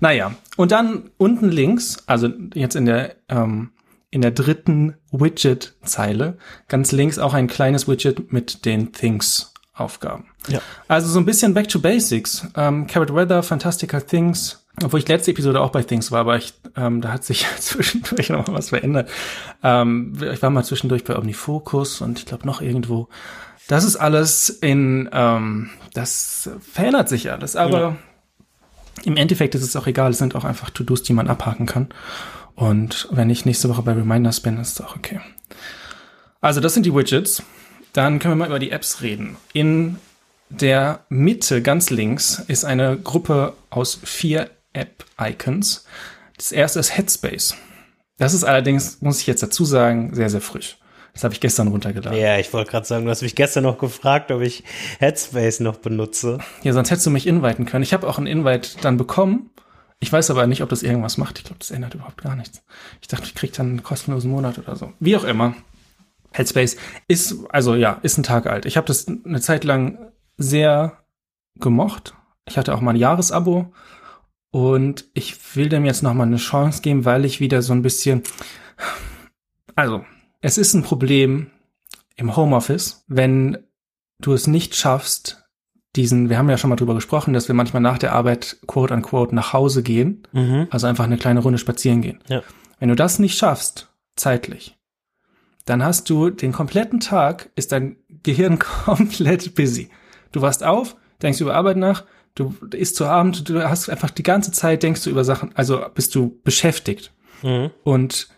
Naja. 0.00 0.34
Und 0.56 0.72
dann 0.72 1.10
unten 1.16 1.50
links, 1.50 2.04
also 2.06 2.28
jetzt 2.54 2.76
in 2.76 2.86
der, 2.86 3.16
ähm, 3.28 3.72
in 4.10 4.20
der 4.20 4.30
dritten 4.30 4.94
Widget-Zeile, 5.10 6.38
ganz 6.68 6.92
links 6.92 7.18
auch 7.18 7.34
ein 7.34 7.48
kleines 7.48 7.88
Widget 7.88 8.32
mit 8.32 8.64
den 8.64 8.92
Things 8.92 9.52
Aufgaben. 9.74 10.26
Ja. 10.48 10.60
Also 10.86 11.08
so 11.08 11.18
ein 11.18 11.24
bisschen 11.24 11.54
Back 11.54 11.68
to 11.68 11.78
Basics. 11.78 12.46
Ähm, 12.56 12.86
Carrot 12.86 13.14
Weather, 13.14 13.42
Fantastical 13.42 14.02
Things, 14.02 14.66
obwohl 14.82 15.00
ich 15.00 15.08
letzte 15.08 15.30
Episode 15.30 15.62
auch 15.62 15.70
bei 15.70 15.82
Things 15.82 16.12
war, 16.12 16.20
aber 16.20 16.36
ich, 16.36 16.52
ähm, 16.76 17.00
da 17.00 17.10
hat 17.12 17.24
sich 17.24 17.46
zwischendurch 17.58 18.28
noch 18.28 18.46
mal 18.46 18.54
was 18.54 18.68
verändert. 18.68 19.08
Ähm, 19.62 20.14
ich 20.32 20.42
war 20.42 20.50
mal 20.50 20.64
zwischendurch 20.64 21.04
bei 21.04 21.16
Omnifocus 21.16 22.02
und 22.02 22.18
ich 22.18 22.26
glaube 22.26 22.46
noch 22.46 22.60
irgendwo. 22.60 23.08
Das 23.72 23.84
ist 23.84 23.96
alles 23.96 24.50
in, 24.50 25.08
ähm, 25.14 25.70
das 25.94 26.50
verändert 26.70 27.08
sich 27.08 27.30
alles, 27.32 27.56
aber 27.56 27.80
Ja. 27.80 27.96
im 29.04 29.16
Endeffekt 29.16 29.54
ist 29.54 29.62
es 29.62 29.74
auch 29.76 29.86
egal. 29.86 30.10
Es 30.10 30.18
sind 30.18 30.34
auch 30.34 30.44
einfach 30.44 30.68
To-Dos, 30.68 31.02
die 31.04 31.14
man 31.14 31.26
abhaken 31.26 31.64
kann. 31.64 31.88
Und 32.54 33.08
wenn 33.12 33.30
ich 33.30 33.46
nächste 33.46 33.70
Woche 33.70 33.80
bei 33.80 33.92
Reminders 33.92 34.40
bin, 34.40 34.58
ist 34.58 34.78
es 34.78 34.80
auch 34.84 34.94
okay. 34.94 35.20
Also 36.42 36.60
das 36.60 36.74
sind 36.74 36.84
die 36.84 36.94
Widgets. 36.94 37.42
Dann 37.94 38.18
können 38.18 38.32
wir 38.32 38.36
mal 38.36 38.48
über 38.48 38.58
die 38.58 38.72
Apps 38.72 39.00
reden. 39.00 39.38
In 39.54 39.96
der 40.50 41.06
Mitte, 41.08 41.62
ganz 41.62 41.88
links, 41.88 42.44
ist 42.48 42.66
eine 42.66 42.98
Gruppe 42.98 43.54
aus 43.70 43.98
vier 44.04 44.50
App-Icons. 44.74 45.86
Das 46.36 46.52
erste 46.52 46.78
ist 46.78 46.94
Headspace. 46.94 47.54
Das 48.18 48.34
ist 48.34 48.44
allerdings, 48.44 49.00
muss 49.00 49.20
ich 49.22 49.26
jetzt 49.26 49.42
dazu 49.42 49.64
sagen, 49.64 50.14
sehr, 50.14 50.28
sehr 50.28 50.42
frisch. 50.42 50.76
Das 51.12 51.24
habe 51.24 51.34
ich 51.34 51.40
gestern 51.40 51.68
runtergeladen. 51.68 52.18
Ja, 52.18 52.38
ich 52.38 52.52
wollte 52.52 52.70
gerade 52.70 52.86
sagen, 52.86 53.04
du 53.04 53.10
hast 53.10 53.22
mich 53.22 53.34
gestern 53.34 53.64
noch 53.64 53.78
gefragt, 53.78 54.30
ob 54.30 54.40
ich 54.40 54.64
Headspace 54.98 55.60
noch 55.60 55.76
benutze. 55.76 56.38
Ja, 56.62 56.72
sonst 56.72 56.90
hättest 56.90 57.06
du 57.06 57.10
mich 57.10 57.26
inviten 57.26 57.66
können. 57.66 57.82
Ich 57.82 57.92
habe 57.92 58.08
auch 58.08 58.16
einen 58.16 58.26
Invite 58.26 58.80
dann 58.80 58.96
bekommen. 58.96 59.50
Ich 60.00 60.12
weiß 60.12 60.30
aber 60.30 60.46
nicht, 60.46 60.62
ob 60.62 60.68
das 60.70 60.82
irgendwas 60.82 61.18
macht. 61.18 61.38
Ich 61.38 61.44
glaube, 61.44 61.58
das 61.58 61.70
ändert 61.70 61.94
überhaupt 61.94 62.22
gar 62.22 62.34
nichts. 62.34 62.62
Ich 63.00 63.08
dachte, 63.08 63.26
ich 63.26 63.34
krieg 63.34 63.52
dann 63.52 63.68
einen 63.68 63.82
kostenlosen 63.82 64.30
Monat 64.30 64.58
oder 64.58 64.74
so. 64.74 64.92
Wie 65.00 65.16
auch 65.16 65.24
immer. 65.24 65.54
Headspace 66.32 66.76
ist, 67.08 67.36
also 67.50 67.74
ja, 67.74 67.98
ist 68.02 68.16
ein 68.18 68.22
Tag 68.22 68.46
alt. 68.46 68.64
Ich 68.64 68.76
habe 68.76 68.86
das 68.86 69.06
eine 69.06 69.40
Zeit 69.40 69.64
lang 69.64 70.12
sehr 70.38 70.98
gemocht. 71.56 72.14
Ich 72.48 72.56
hatte 72.56 72.74
auch 72.74 72.80
mal 72.80 72.92
ein 72.92 72.96
Jahresabo 72.96 73.72
und 74.50 75.04
ich 75.14 75.36
will 75.56 75.68
dem 75.68 75.84
jetzt 75.84 76.02
noch 76.02 76.14
mal 76.14 76.24
eine 76.24 76.36
Chance 76.36 76.82
geben, 76.82 77.04
weil 77.04 77.24
ich 77.24 77.40
wieder 77.40 77.62
so 77.62 77.72
ein 77.72 77.82
bisschen, 77.82 78.22
also 79.76 80.04
es 80.42 80.58
ist 80.58 80.74
ein 80.74 80.82
Problem 80.82 81.50
im 82.16 82.36
Homeoffice, 82.36 83.04
wenn 83.08 83.58
du 84.20 84.34
es 84.34 84.46
nicht 84.46 84.74
schaffst, 84.76 85.44
diesen, 85.96 86.28
wir 86.30 86.38
haben 86.38 86.48
ja 86.50 86.58
schon 86.58 86.70
mal 86.70 86.76
drüber 86.76 86.94
gesprochen, 86.94 87.32
dass 87.34 87.48
wir 87.48 87.54
manchmal 87.54 87.82
nach 87.82 87.98
der 87.98 88.12
Arbeit 88.12 88.58
quote 88.66 88.94
unquote 88.94 89.34
nach 89.34 89.52
Hause 89.52 89.82
gehen, 89.82 90.26
Mhm. 90.32 90.66
also 90.70 90.86
einfach 90.86 91.04
eine 91.04 91.18
kleine 91.18 91.40
Runde 91.40 91.58
spazieren 91.58 92.00
gehen. 92.02 92.20
Ja. 92.28 92.42
Wenn 92.78 92.88
du 92.88 92.94
das 92.96 93.18
nicht 93.18 93.36
schaffst, 93.38 93.90
zeitlich, 94.16 94.76
dann 95.64 95.84
hast 95.84 96.08
du 96.10 96.30
den 96.30 96.52
kompletten 96.52 97.00
Tag, 97.00 97.50
ist 97.56 97.72
dein 97.72 97.96
Gehirn 98.22 98.58
komplett 98.84 99.54
busy. 99.54 99.90
Du 100.32 100.40
wachst 100.40 100.64
auf, 100.64 100.96
denkst 101.20 101.40
über 101.40 101.54
Arbeit 101.54 101.76
nach, 101.76 102.04
du 102.34 102.54
isst 102.72 102.96
zu 102.96 103.04
Abend, 103.04 103.48
du 103.48 103.62
hast 103.68 103.88
einfach 103.90 104.10
die 104.10 104.22
ganze 104.22 104.50
Zeit, 104.50 104.82
denkst 104.82 105.04
du 105.04 105.10
über 105.10 105.24
Sachen, 105.24 105.54
also 105.54 105.84
bist 105.94 106.14
du 106.14 106.40
beschäftigt. 106.42 107.12
Mhm. 107.42 107.70
Und 107.84 108.28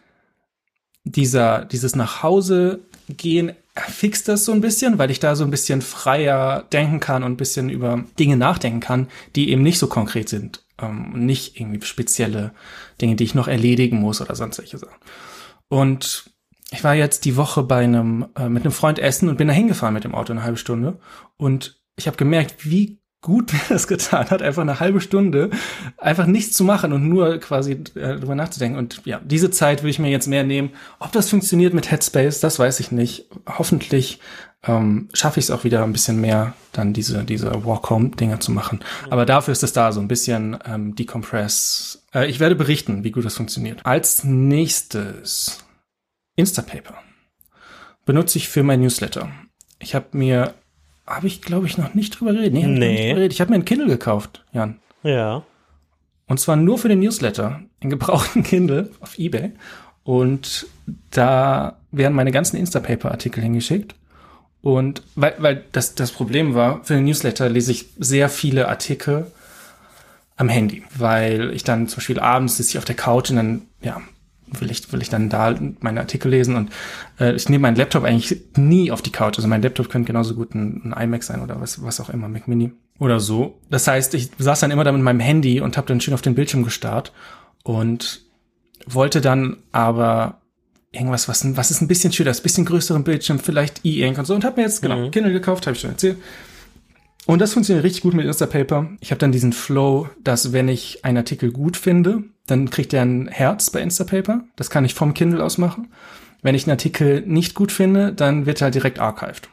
dieser, 1.05 1.65
dieses 1.65 1.95
nach 1.95 2.23
Hause 2.23 2.81
gehen 3.09 3.53
fixt 3.77 4.29
das 4.29 4.45
so 4.45 4.53
ein 4.53 4.61
bisschen, 4.61 4.99
weil 4.99 5.11
ich 5.11 5.21
da 5.21 5.35
so 5.35 5.45
ein 5.45 5.51
bisschen 5.51 5.83
freier 5.83 6.65
denken 6.73 7.01
kann 7.01 7.25
und 7.25 7.33
ein 7.33 7.37
bisschen 7.37 7.71
über 7.71 8.05
Dinge 8.19 8.37
nachdenken 8.37 8.81
kann, 8.81 9.09
die 9.35 9.51
eben 9.51 9.63
nicht 9.63 9.79
so 9.79 9.89
konkret 9.89 10.29
sind. 10.29 10.65
Ähm, 10.81 11.13
nicht 11.27 11.59
irgendwie 11.61 11.85
spezielle 11.85 12.53
Dinge, 13.01 13.17
die 13.17 13.25
ich 13.25 13.35
noch 13.35 13.49
erledigen 13.49 13.99
muss 13.99 14.21
oder 14.21 14.35
sonst 14.35 14.59
welche 14.59 14.79
Sachen. 14.79 14.99
Und 15.69 16.31
ich 16.71 16.85
war 16.85 16.95
jetzt 16.95 17.25
die 17.25 17.37
Woche 17.37 17.63
bei 17.63 17.85
einem, 17.85 18.27
äh, 18.37 18.49
mit 18.49 18.65
einem 18.65 18.73
Freund 18.73 18.99
essen 18.99 19.29
und 19.29 19.37
bin 19.37 19.49
da 19.49 19.55
hingefahren 19.55 19.95
mit 19.95 20.05
dem 20.05 20.15
Auto 20.15 20.33
eine 20.33 20.43
halbe 20.43 20.57
Stunde. 20.57 20.99
Und 21.37 21.81
ich 21.97 22.07
habe 22.07 22.17
gemerkt, 22.17 22.71
wie 22.71 23.01
gut 23.25 23.53
mir 23.53 23.61
das 23.71 23.89
getan 23.89 24.31
hat, 24.31 24.43
einfach 24.43 24.63
eine 24.63 24.79
halbe 24.81 25.01
Stunde 25.01 25.51
einfach 25.97 26.27
nichts 26.27 26.57
zu 26.57 26.63
machen 26.63 26.93
und 26.93 27.09
nur 27.09 27.39
quasi 27.39 27.73
äh, 27.95 28.17
drüber 28.17 28.35
nachzudenken. 28.35 28.79
Und 28.79 29.01
ja, 29.07 29.21
diese 29.25 29.51
Zeit 29.51 29.83
will 29.83 29.91
ich 29.91 29.99
mir 29.99 30.11
jetzt 30.11 30.29
mehr 30.29 30.45
nehmen. 30.45 30.71
Ob 31.01 31.11
das 31.11 31.31
funktioniert 31.31 31.73
mit 31.75 31.91
Headspace, 31.91 32.41
das 32.41 32.59
weiß 32.59 32.81
ich 32.81 32.93
nicht. 32.93 33.27
Hoffentlich 33.47 34.21
ähm, 34.63 35.09
schaffe 35.15 35.41
ich 35.41 35.47
es 35.47 35.51
auch 35.51 35.65
wieder 35.65 35.83
ein 35.83 35.93
bisschen 35.93 36.21
mehr, 36.21 36.53
dann 36.73 36.93
diese, 36.93 37.25
diese 37.25 37.65
Walk-Home-Dinger 37.65 38.41
zu 38.41 38.53
machen. 38.53 38.81
Aber 39.09 39.25
dafür 39.25 39.53
ist 39.53 39.63
es 39.63 39.73
da 39.73 39.91
so 39.91 40.01
ein 40.01 40.09
bisschen 40.09 40.59
ähm, 40.67 40.95
Decompress. 40.95 42.05
Äh, 42.15 42.29
ich 42.29 42.41
werde 42.41 42.57
berichten, 42.57 43.05
wie 43.05 43.11
gut 43.11 43.25
das 43.25 43.37
funktioniert. 43.37 43.81
Als 43.85 44.23
nächstes 44.23 45.65
Instapaper 46.37 46.95
benutze 48.05 48.37
ich 48.37 48.51
für 48.51 48.63
mein 48.63 48.83
Newsletter. 48.83 49.31
Ich 49.79 49.95
habe 49.95 50.07
mir 50.13 50.55
habe 51.07 51.27
ich, 51.27 51.43
glaube 51.43 51.67
ich, 51.67 51.77
noch 51.79 51.95
nicht 51.95 52.19
drüber 52.19 52.33
geredet. 52.33 52.55
Nee. 52.55 52.63
hab 52.63 52.69
ich 52.69 52.73
noch 52.73 52.79
Nee. 52.79 52.89
nicht 52.89 53.01
drüber 53.05 53.15
geredet. 53.17 53.33
Ich 53.33 53.41
habe 53.41 53.51
mir 53.51 53.57
ein 53.57 53.65
Kindle 53.65 53.87
gekauft, 53.89 54.45
Jan. 54.53 54.79
Ja. 55.03 55.43
Und 56.27 56.41
zwar 56.41 56.57
nur 56.57 56.79
für 56.79 56.89
den 56.89 57.01
Newsletter. 57.01 57.61
Einen 57.81 57.91
gebrauchten 57.91 58.43
Kindle 58.43 58.91
auf 59.01 59.19
Ebay. 59.19 59.53
Und 60.03 60.67
da 61.11 61.79
werden 61.93 62.15
meine 62.15 62.31
ganzen 62.33 62.57
Instapaper-Artikel 62.57 63.43
hingeschickt. 63.43 63.95
Und 64.63 65.03
weil, 65.15 65.35
weil 65.39 65.65
das, 65.73 65.95
das 65.95 66.11
Problem 66.13 66.55
war, 66.55 66.83
für 66.85 66.95
den 66.95 67.05
Newsletter 67.05 67.49
lese 67.51 67.71
ich 67.73 67.87
sehr 67.99 68.29
viele 68.31 68.69
Artikel 68.69 69.27
am 70.37 70.49
Handy, 70.49 70.83
weil 70.97 71.53
ich 71.53 71.65
dann 71.65 71.87
zum 71.87 71.97
Beispiel 71.99 72.19
abends 72.19 72.57
sitze 72.57 72.71
ich 72.71 72.79
auf 72.79 72.85
der 72.87 72.97
Couch 72.97 73.31
und 73.31 73.37
dann, 73.37 73.63
ja, 73.83 74.01
will 74.61 74.71
ich, 74.71 74.93
will 74.93 75.03
ich 75.03 75.09
dann 75.09 75.29
da 75.29 75.55
meine 75.81 76.01
Artikel 76.01 76.31
lesen 76.31 76.57
und 76.57 76.71
äh, 77.21 77.35
ich 77.35 77.49
nehme 77.49 77.63
meinen 77.63 77.77
Laptop 77.77 78.05
eigentlich 78.05 78.41
nie 78.57 78.91
auf 78.91 79.03
die 79.03 79.13
Couch. 79.13 79.37
Also 79.37 79.49
mein 79.49 79.63
Laptop 79.63 79.89
könnte 79.89 80.07
genauso 80.07 80.35
gut 80.35 80.55
ein, 80.55 80.93
ein 80.93 81.05
iMac 81.05 81.23
sein 81.23 81.41
oder 81.43 81.61
was, 81.61 81.83
was 81.83 82.01
auch 82.01 82.11
immer, 82.11 82.29
Mac 82.29 82.49
Mini 82.49 82.73
oder 82.99 83.21
so. 83.21 83.59
Das 83.71 83.87
heißt, 83.87 84.15
ich 84.15 84.31
saß 84.39 84.61
dann 84.61 84.71
immer 84.71 84.85
da 84.85 84.93
mit 84.93 85.03
meinem 85.03 85.21
Handy 85.21 85.61
und 85.61 85.77
habe 85.77 85.87
dann 85.87 86.01
schön 86.01 86.15
auf 86.15 86.23
den 86.23 86.35
Bildschirm 86.35 86.63
gestarrt 86.65 87.13
und 87.63 88.23
wollte 88.87 89.21
dann 89.21 89.57
aber 89.73 90.41
irgendwas, 90.93 91.29
was, 91.29 91.57
was 91.57 91.71
ist 91.71 91.81
ein 91.81 91.89
bisschen 91.89 92.13
schöner, 92.13 92.31
ein 92.31 92.43
bisschen 92.43 92.65
größeren 92.65 93.03
Bildschirm, 93.05 93.39
vielleicht 93.39 93.85
E-Ink 93.85 94.19
und 94.19 94.27
so 94.27 94.35
und 94.35 94.45
habe 94.45 94.61
mir 94.61 94.67
jetzt, 94.67 94.81
genau, 94.81 94.97
Mhm. 94.97 95.11
Kindle 95.11 95.33
gekauft, 95.33 95.67
habe 95.67 95.75
ich 95.75 95.81
schon 95.81 95.91
erzählt. 95.91 96.19
Und 97.27 97.41
das 97.41 97.55
funktioniert 97.55 97.85
richtig 97.85 98.03
gut 98.03 98.15
mit 98.15 98.27
Instapaper. 98.27 98.91
Ich 99.01 99.11
habe 99.11 99.19
dann 99.19 99.33
diesen 99.33 99.53
Flow, 99.55 100.09
dass 100.23 100.53
wenn 100.53 100.69
ich 100.69 101.05
einen 101.05 101.17
Artikel 101.17 101.51
gut 101.53 101.77
finde, 101.77 102.25
dann 102.47 102.71
kriegt 102.71 102.93
er 102.93 103.03
ein 103.03 103.29
Herz 103.29 103.71
bei 103.71 103.81
Instapaper. 103.81 104.45
Das 104.57 104.71
kann 104.71 104.85
ich 104.85 104.95
vom 104.95 105.15
Kindle 105.15 105.43
aus 105.43 105.59
machen. 105.59 105.93
Wenn 106.43 106.55
ich 106.55 106.65
einen 106.65 106.73
Artikel 106.73 107.23
nicht 107.23 107.55
gut 107.55 107.73
finde, 107.73 108.13
dann 108.13 108.47
wird 108.47 108.61
er 108.61 108.67
halt 108.67 108.75
direkt 108.75 108.99
archived. 108.99 109.49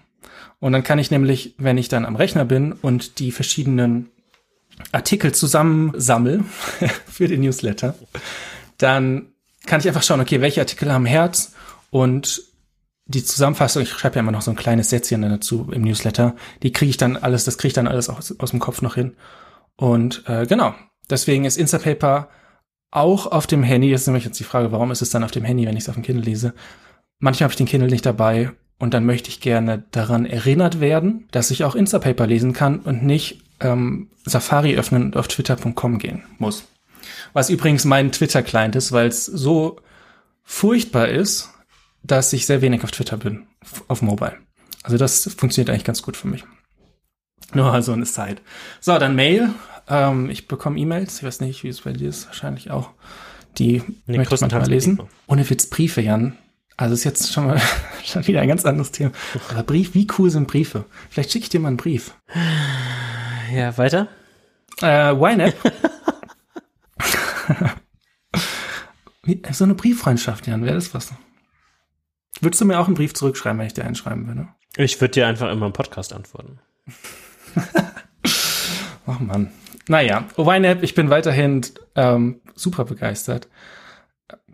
Und 0.60 0.74
dann 0.74 0.84
kann 0.84 1.00
ich 1.00 1.10
nämlich, 1.10 1.56
wenn 1.58 1.78
ich 1.78 1.88
dann 1.88 2.06
am 2.06 2.16
Rechner 2.16 2.46
bin 2.46 2.74
und 2.74 3.20
die 3.20 3.32
verschiedenen 3.32 4.10
Artikel 4.92 5.34
zusammensammel 5.34 6.44
für 7.08 7.28
den 7.28 7.42
Newsletter, 7.42 7.96
dann 8.78 9.28
kann 9.66 9.80
ich 9.80 9.88
einfach 9.88 10.04
schauen, 10.04 10.22
okay, 10.22 10.42
welche 10.42 10.62
Artikel 10.62 10.92
haben 10.92 11.06
Herz 11.06 11.54
und 11.89 12.44
die 13.06 13.24
Zusammenfassung, 13.24 13.84
ich 13.84 13.89
schreibe 13.89 14.16
ja 14.16 14.22
immer 14.22 14.32
noch 14.32 14.42
so 14.42 14.52
ein 14.52 14.58
kleines 14.58 14.89
Sätzchen 14.89 15.22
dazu 15.22 15.70
im 15.72 15.82
Newsletter, 15.84 16.36
die 16.64 16.72
kriege 16.72 16.89
ich 16.89 16.98
dann 16.98 17.18
alles, 17.18 17.44
das 17.44 17.58
kriege 17.58 17.70
ich 17.70 17.74
dann 17.74 17.88
alles 17.88 18.10
aus, 18.10 18.39
aus 18.39 18.52
dem 18.52 18.60
Kopf 18.60 18.82
noch 18.82 18.96
hin. 18.96 19.16
Und 19.76 20.24
äh, 20.28 20.46
genau, 20.46 20.74
deswegen 21.10 21.46
ist 21.46 21.58
Instapaper 21.58 22.30
auch 22.92 23.28
auf 23.28 23.48
dem 23.48 23.64
Handy, 23.64 23.89
jetzt 23.89 24.02
ist 24.02 24.08
nämlich 24.08 24.26
jetzt 24.26 24.39
die 24.39 24.44
Frage, 24.44 24.72
warum 24.72 24.92
ist 24.92 25.02
es 25.02 25.10
dann 25.10 25.24
auf 25.24 25.32
dem 25.32 25.44
Handy, 25.44 25.66
wenn 25.66 25.78
ich 25.78 25.84
es 25.84 25.89
auf 25.89 25.96
dem 25.96 26.04
Kindle 26.04 26.24
lese? 26.24 26.54
Manchmal 27.20 27.46
habe 27.46 27.54
ich 27.54 27.58
den 27.58 27.68
Kindle 27.68 27.89
nicht 27.89 28.06
dabei 28.06 28.52
und 28.80 28.94
dann 28.94 29.06
möchte 29.06 29.30
ich 29.30 29.39
gerne 29.39 29.84
daran 29.92 30.26
erinnert 30.26 30.80
werden, 30.82 31.28
dass 31.32 31.52
ich 31.52 31.64
auch 31.64 31.76
Instapaper 31.76 32.28
lesen 32.28 32.54
kann 32.54 32.80
und 32.80 33.04
nicht 33.04 33.42
ähm, 33.60 34.10
Safari 34.26 34.76
öffnen 34.76 35.04
und 35.04 35.18
auf 35.18 35.28
twitter.com 35.28 36.00
gehen 36.00 36.24
muss. 36.38 36.68
Was 37.34 37.50
übrigens 37.50 37.86
mein 37.86 38.12
Twitter-Client 38.12 38.76
ist, 38.76 38.92
weil 38.92 39.08
es 39.08 39.26
so 39.26 39.78
furchtbar 40.44 41.08
ist, 41.08 41.50
dass 42.04 42.34
ich 42.34 42.46
sehr 42.46 42.62
wenig 42.62 42.84
auf 42.84 42.92
Twitter 42.92 43.18
bin, 43.18 43.48
auf 43.88 44.02
Mobile. 44.02 44.38
Also 44.84 44.98
das 44.98 45.30
funktioniert 45.38 45.70
eigentlich 45.70 45.84
ganz 45.84 46.02
gut 46.02 46.18
für 46.18 46.28
mich. 46.28 46.44
Nur 47.56 47.72
also 47.72 47.93
eine 47.93 48.06
Side. 48.06 48.38
So, 48.80 48.97
dann 48.97 49.16
Mail. 49.16 49.49
Ähm, 49.88 50.30
ich 50.30 50.47
bekomme 50.47 50.80
E-Mails. 50.80 51.18
Ich 51.18 51.24
weiß 51.24 51.41
nicht, 51.41 51.64
wie 51.64 51.70
es 51.70 51.82
bei 51.82 51.93
dir 51.93 52.10
ist. 52.10 52.28
Wahrscheinlich 52.28 52.72
auch. 52.72 52.91
Die 53.58 53.84
Nee, 54.06 54.18
möchte 54.18 54.36
ich 54.36 54.41
manchmal 54.41 54.68
lesen. 54.68 54.97
Briefe. 54.97 55.10
Ohne 55.28 55.49
Witz, 55.49 55.68
Briefe, 55.68 56.02
Jan. 56.02 56.38
Also 56.78 56.93
ist 56.93 57.04
jetzt 57.04 57.34
schon 57.34 57.47
mal 57.47 57.62
schon 58.06 58.26
wieder 58.28 58.41
ein 58.41 58.47
ganz 58.47 58.66
anderes 58.66 58.91
Thema. 58.91 59.12
Aber 59.49 59.64
Brief, 59.64 59.93
wie 59.93 60.08
cool 60.18 60.30
sind 60.30 60.47
Briefe? 60.47 60.86
Vielleicht 61.10 61.32
schicke 61.32 61.43
ich 61.43 61.49
dir 61.49 61.60
mal 61.60 61.68
einen 61.70 61.78
Brief. 61.78 62.14
Ja, 63.54 63.78
weiter? 63.78 64.08
Äh, 64.82 65.12
YNAB. 65.14 65.54
So 69.52 69.66
eine 69.66 69.76
Brieffreundschaft, 69.76 70.47
Jan, 70.47 70.64
wäre 70.66 70.74
das 70.76 70.95
was? 70.95 71.14
Würdest 72.39 72.60
du 72.60 72.66
mir 72.66 72.80
auch 72.80 72.88
einen 72.88 72.95
Brief 72.95 73.14
zurückschreiben, 73.14 73.60
wenn 73.60 73.68
ich 73.68 73.74
dir 73.74 73.86
einen 73.86 73.95
schreiben 73.95 74.26
würde? 74.26 74.47
Ich 74.78 74.99
würde 74.99 75.12
dir 75.12 75.28
einfach 75.28 75.52
immer 75.52 75.68
im 75.68 75.74
Podcast 75.74 76.12
antworten. 76.12 76.60
Ach 79.08 79.20
Mann. 79.20 79.49
Naja, 79.88 80.26
YNAB, 80.38 80.84
ich 80.84 80.95
bin 80.95 81.10
weiterhin 81.10 81.62
ähm, 81.95 82.39
super 82.56 82.86
begeistert. 82.86 83.47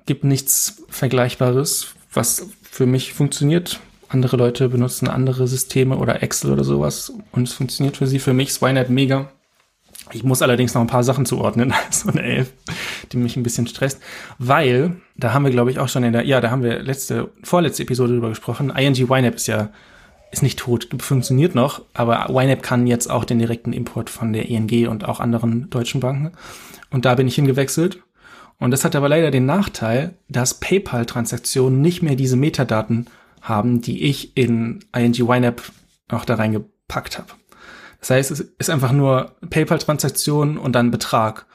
Gibt 0.06 0.24
nichts 0.24 0.84
Vergleichbares, 0.90 1.94
was 2.14 2.48
für 2.64 2.86
mich 2.86 3.14
funktioniert 3.14 3.80
andere 4.10 4.38
Leute 4.38 4.70
benutzen 4.70 5.08
andere 5.08 5.48
Systeme 5.48 5.98
oder 5.98 6.24
Excel 6.24 6.52
oder 6.52 6.64
sowas 6.64 7.12
und 7.32 7.48
es 7.48 7.54
funktioniert 7.54 7.98
für 7.98 8.08
sie. 8.08 8.20
Für 8.20 8.34
mich 8.34 8.50
ist 8.50 8.62
YNAB 8.62 8.90
mega. 8.90 9.30
Ich 10.14 10.24
muss 10.24 10.42
allerdings 10.42 10.74
noch 10.74 10.82
ein 10.82 10.88
paar 10.88 11.04
Sachen 11.04 11.26
zuordnen, 11.26 11.74
so 11.90 12.10
eine 12.10 12.22
11, 12.22 12.54
die 13.12 13.18
mich 13.18 13.36
ein 13.36 13.44
bisschen 13.44 13.68
stresst, 13.68 14.00
weil, 14.38 14.96
da 15.18 15.34
haben 15.34 15.44
wir 15.44 15.52
glaube 15.52 15.72
ich 15.72 15.80
auch 15.80 15.90
schon 15.90 16.04
in 16.04 16.14
der, 16.14 16.26
ja, 16.26 16.40
da 16.40 16.50
haben 16.50 16.64
wir 16.64 16.82
letzte, 16.82 17.30
vorletzte 17.44 17.84
Episode 17.84 18.14
drüber 18.14 18.30
gesprochen, 18.30 18.70
ING 18.70 18.96
YNAB 18.96 19.36
ist 19.36 19.48
ja, 19.48 19.70
ist 20.32 20.44
nicht 20.44 20.60
tot, 20.60 20.90
funktioniert 21.00 21.56
noch, 21.56 21.82
aber 21.94 22.28
YNAB 22.30 22.62
kann 22.62 22.88
jetzt 22.88 23.10
auch 23.10 23.24
den 23.24 23.40
direkten 23.40 23.74
Import 23.74 24.10
von 24.10 24.34
der 24.34 24.50
ING 24.50 24.88
und 24.88 25.06
auch 25.06 25.20
anderen 25.20 25.70
deutschen 25.70 26.02
Banken. 26.02 26.34
Und 26.90 27.06
da 27.06 27.16
bin 27.16 27.28
ich 27.28 27.36
hingewechselt. 27.36 28.00
Und 28.60 28.72
das 28.72 28.84
hat 28.84 28.96
aber 28.96 29.08
leider 29.08 29.32
den 29.32 29.46
Nachteil, 29.46 30.16
dass 30.30 30.60
PayPal-Transaktionen 30.60 31.80
nicht 31.80 32.02
mehr 32.02 32.16
diese 32.16 32.36
Metadaten 32.36 33.08
haben, 33.42 33.82
die 33.82 34.04
ich 34.04 34.36
in 34.36 34.80
ING 34.96 35.14
YNAB 35.14 35.62
auch 36.10 36.26
da 36.26 36.36
reingepackt 36.36 37.18
habe. 37.18 37.30
Das 38.00 38.10
heißt, 38.10 38.32
es 38.32 38.40
ist 38.40 38.70
einfach 38.70 38.92
nur 38.92 39.36
PayPal-Transaktion 39.50 40.58
und 40.58 40.74
dann 40.74 40.92
Betrag. 40.92 41.46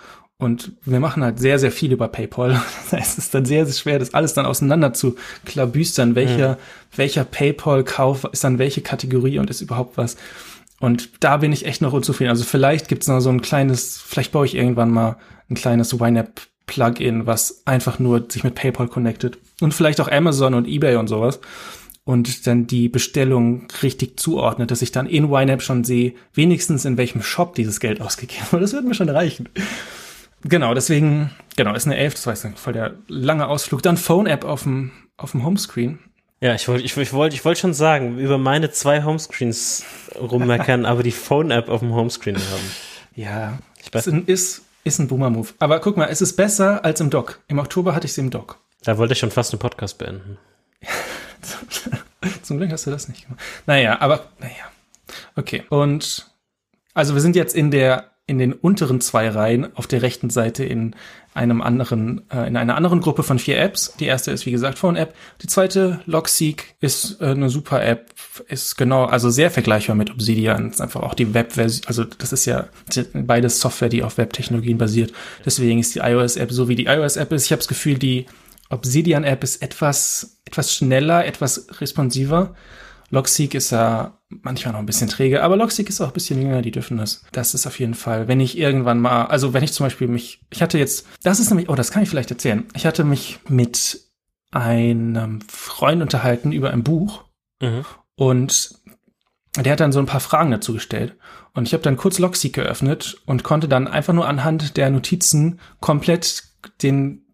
Und 0.43 0.73
wir 0.85 1.01
machen 1.01 1.23
halt 1.23 1.39
sehr, 1.39 1.59
sehr 1.59 1.71
viel 1.71 1.93
über 1.93 2.09
PayPal. 2.09 2.51
Das 2.91 2.93
heißt, 2.93 3.19
es 3.19 3.27
ist 3.27 3.35
dann 3.35 3.45
sehr, 3.45 3.65
sehr 3.65 3.75
schwer, 3.75 3.99
das 3.99 4.13
alles 4.13 4.35
dann 4.35 4.47
auseinander 4.47 4.93
zu 4.93 5.17
klabüstern. 5.45 6.15
Welcher, 6.15 6.55
mhm. 6.55 6.97
welcher 6.97 7.25
PayPal-Kauf 7.25 8.25
ist 8.33 8.45
dann 8.45 8.59
welche 8.59 8.81
Kategorie 8.81 9.39
und 9.39 9.51
ist 9.51 9.61
überhaupt 9.61 9.97
was. 9.97 10.17
Und 10.81 11.11
da 11.21 11.37
bin 11.37 11.53
ich 11.53 11.65
echt 11.65 11.81
noch 11.81 11.93
unzufrieden. 11.93 12.31
Also 12.31 12.45
vielleicht 12.45 12.89
gibt's 12.89 13.07
noch 13.07 13.21
so 13.21 13.31
ein 13.31 13.41
kleines, 13.41 14.03
vielleicht 14.05 14.33
baue 14.33 14.47
ich 14.47 14.57
irgendwann 14.57 14.91
mal 14.91 15.17
ein 15.49 15.55
kleines 15.55 15.93
YNAB-Plugin, 15.93 17.27
was 17.27 17.63
einfach 17.67 17.99
nur 17.99 18.27
sich 18.29 18.43
mit 18.43 18.57
PayPal 18.57 18.89
connectet. 18.89 19.39
Und 19.61 19.73
vielleicht 19.73 20.01
auch 20.01 20.11
Amazon 20.11 20.55
und 20.55 20.67
eBay 20.67 20.97
und 20.97 21.07
sowas 21.07 21.39
und 22.05 22.47
dann 22.47 22.67
die 22.67 22.89
Bestellung 22.89 23.69
richtig 23.83 24.19
zuordnet, 24.19 24.71
dass 24.71 24.83
ich 24.83 24.91
dann 24.91 25.07
in 25.07 25.31
YNAB 25.31 25.63
schon 25.63 25.85
sehe, 25.85 26.15
wenigstens 26.35 26.85
in 26.85 26.97
welchem 26.97 27.23
Shop 27.23 27.55
dieses 27.55 27.79
Geld 27.79 28.01
ausgegeben 28.01 28.45
wurde. 28.51 28.63
Das 28.63 28.73
wird 28.73 28.85
mir 28.85 28.95
schon 28.95 29.09
reichen. 29.09 29.49
Genau, 30.45 30.75
deswegen, 30.75 31.31
genau, 31.57 31.75
ist 31.75 31.87
eine 31.87 31.97
11, 31.97 32.15
das 32.15 32.27
weiß 32.27 32.45
ich, 32.45 32.59
voll 32.59 32.73
der 32.73 32.95
lange 33.09 33.47
Ausflug. 33.47 33.83
Dann 33.83 33.97
Phone-App 33.97 34.45
auf 34.45 34.65
dem, 34.65 34.91
auf 35.17 35.33
dem 35.33 35.45
Homescreen. 35.45 35.99
Ja, 36.41 36.55
ich 36.55 36.67
wollte 36.67 36.83
ich, 36.83 36.97
ich 36.97 37.13
wollte 37.13 37.37
ich 37.37 37.45
wollte 37.45 37.61
schon 37.61 37.75
sagen, 37.75 38.19
über 38.19 38.37
meine 38.37 38.73
zwei 38.73 39.05
Homescreens 39.05 39.85
rummeckern, 40.21 40.85
aber 40.87 41.05
die 41.05 41.13
Phone-App 41.13 41.69
auf 41.69 41.81
dem 41.81 41.95
Homescreen 41.95 42.37
haben. 42.37 42.71
Ja, 43.15 43.59
ich 43.81 43.95
weiß. 43.95 44.09
Ist, 44.09 44.29
ist, 44.29 44.63
ist 44.83 44.99
ein 44.99 45.07
Boomer-Move. 45.07 45.51
Aber 45.61 45.79
guck 45.79 45.97
mal, 45.97 46.07
es 46.07 46.21
ist 46.21 46.35
besser 46.35 46.85
als 46.85 47.01
im 47.01 47.11
Dock. 47.11 47.41
Im 47.47 47.61
Oktober 47.61 47.95
hatte 47.95 48.07
ich 48.07 48.13
sie 48.13 48.23
im 48.23 48.31
Dock. 48.31 48.59
Da 48.83 48.99
wollte 48.99 49.13
ich 49.13 49.21
schon 49.21 49.31
fast 49.31 49.53
einen 49.53 49.61
Podcast 49.61 49.99
beenden. 49.99 50.39
Zum 52.43 52.59
Glück 52.59 52.73
hast 52.73 52.87
du 52.87 52.91
das 52.91 53.09
nicht 53.09 53.25
gemacht. 53.25 53.41
Naja, 53.67 54.01
aber 54.01 54.31
naja. 54.41 54.65
Okay. 55.37 55.63
Und 55.69 56.27
also 56.95 57.15
wir 57.15 57.21
sind 57.21 57.37
jetzt 57.37 57.55
in 57.55 57.71
der 57.71 58.12
in 58.27 58.39
den 58.39 58.53
unteren 58.53 59.01
zwei 59.01 59.29
Reihen 59.29 59.75
auf 59.77 59.87
der 59.87 60.03
rechten 60.03 60.31
Seite 60.31 60.65
in 60.65 60.95
einem 61.35 61.61
anderen, 61.61 62.23
äh, 62.31 62.47
in 62.47 62.57
einer 62.57 62.77
anderen 62.77 63.01
Gruppe 63.01 63.23
von 63.23 63.39
vier 63.39 63.59
Apps. 63.59 63.95
Die 63.99 64.07
erste 64.07 64.31
ist, 64.31 64.47
wie 64.47 64.53
gesagt, 64.53 64.79
Phone-App. 64.79 65.15
Die 65.43 65.49
zweite, 65.49 66.01
Logseek, 66.07 66.77
ist 66.81 67.21
äh, 67.21 67.27
eine 67.27 67.49
super 67.49 67.85
App, 67.85 68.13
ist 68.49 68.77
genau, 68.77 69.07
also 69.07 69.29
sehr 69.31 69.51
vergleichbar 69.51 69.97
mit 69.97 70.11
Obsidian. 70.11 70.71
Ist 70.71 70.81
einfach 70.81 71.03
auch 71.03 71.15
die 71.15 71.35
Web-Version, 71.35 71.87
also 71.89 72.05
das 72.05 72.33
ist 72.33 72.45
ja 72.45 72.69
beides 73.15 73.61
Software, 73.61 73.89
die 73.89 74.05
auf 74.05 74.19
Web-Technologien 74.19 74.79
basiert. 74.79 75.13
Deswegen 75.45 75.81
ist 75.81 75.95
die 75.95 76.01
iOS-App 76.01 76.53
so, 76.53 76.69
wie 76.69 76.77
die 76.77 76.87
iOS-App 76.87 77.33
ist. 77.33 77.47
Ich 77.47 77.53
habe 77.53 77.61
das 77.61 77.69
Gefühl, 77.69 77.99
die 77.99 78.27
Obsidian-App 78.71 79.43
ist 79.43 79.63
etwas, 79.63 80.39
etwas 80.45 80.73
schneller, 80.73 81.27
etwas 81.27 81.67
responsiver. 81.81 82.55
Logseek 83.13 83.55
ist 83.55 83.71
ja 83.71 84.19
manchmal 84.31 84.73
noch 84.73 84.81
ein 84.81 84.87
bisschen 84.87 85.09
träge, 85.09 85.43
aber 85.43 85.59
Logseek 85.59 85.91
ist 85.91 86.01
auch 86.01 86.09
ein 86.09 86.15
bisschen 86.15 86.41
jünger, 86.41 86.63
die 86.63 86.71
dürfen 86.71 86.97
das. 86.97 87.23
Das 87.31 87.53
ist 87.53 87.67
auf 87.67 87.79
jeden 87.79 87.93
Fall, 87.93 88.27
wenn 88.27 88.41
ich 88.41 88.57
irgendwann 88.57 89.01
mal, 89.01 89.27
also 89.27 89.53
wenn 89.53 89.63
ich 89.63 89.75
zum 89.75 89.85
Beispiel 89.85 90.09
mich, 90.09 90.41
ich 90.49 90.63
hatte 90.63 90.79
jetzt, 90.79 91.07
das 91.23 91.39
ist 91.39 91.51
nämlich, 91.51 91.69
oh, 91.69 91.75
das 91.75 91.91
kann 91.91 92.03
ich 92.03 92.09
vielleicht 92.09 92.31
erzählen. 92.31 92.65
Ich 92.75 92.87
hatte 92.87 93.05
mich 93.05 93.39
mit 93.49 94.01
einem 94.51 95.43
Freund 95.43 96.01
unterhalten 96.01 96.53
über 96.53 96.71
ein 96.71 96.83
Buch 96.83 97.25
mhm. 97.61 97.85
und 98.17 98.79
der 99.57 99.73
hat 99.73 99.81
dann 99.81 99.93
so 99.93 99.99
ein 99.99 100.07
paar 100.07 100.21
Fragen 100.21 100.51
dazu 100.51 100.73
gestellt. 100.73 101.15
Und 101.53 101.69
ich 101.69 101.75
habe 101.75 101.83
dann 101.83 101.99
kurz 101.99 102.19
Logseek 102.19 102.55
geöffnet 102.55 103.21
und 103.27 103.45
konnte 103.45 103.69
dann 103.69 103.89
einfach 103.89 104.15
nur 104.15 104.27
anhand 104.27 104.79
der 104.79 104.89
Notizen 104.89 105.61
komplett 105.81 106.45
den 106.83 107.27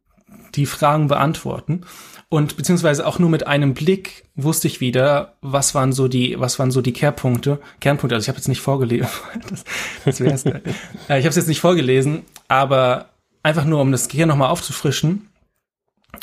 die 0.55 0.67
Fragen 0.67 1.09
beantworten. 1.09 1.83
Und 2.31 2.59
beziehungsweise 2.59 3.07
auch 3.07 3.19
nur 3.19 3.31
mit 3.31 3.47
einem 3.47 3.73
Blick 3.73 4.25
wusste 4.35 4.69
ich 4.69 4.81
wieder, 4.81 5.35
was 5.41 5.75
waren 5.75 5.93
so 5.93 6.09
die, 6.09 6.39
was 6.39 6.59
waren 6.59 6.71
so 6.71 6.83
die 6.83 6.93
Kehrpunkte, 6.93 7.59
Kernpunkte. 7.81 8.15
Also 8.15 8.25
ich 8.25 8.29
habe 8.29 8.39
jetzt 8.39 8.49
nicht 8.49 8.61
vorgelesen, 8.61 9.09
das, 9.49 9.65
das 10.05 10.21
wär's, 10.21 10.45
äh, 10.47 10.61
ich 11.09 11.11
habe 11.11 11.29
es 11.29 11.37
jetzt 11.37 11.49
nicht 11.49 11.61
vorgelesen, 11.61 12.25
aber 12.47 13.09
einfach 13.43 13.65
nur, 13.65 13.81
um 13.81 13.93
das 13.93 14.09
Gehirn 14.09 14.29
nochmal 14.29 14.51
aufzufrischen 14.51 15.29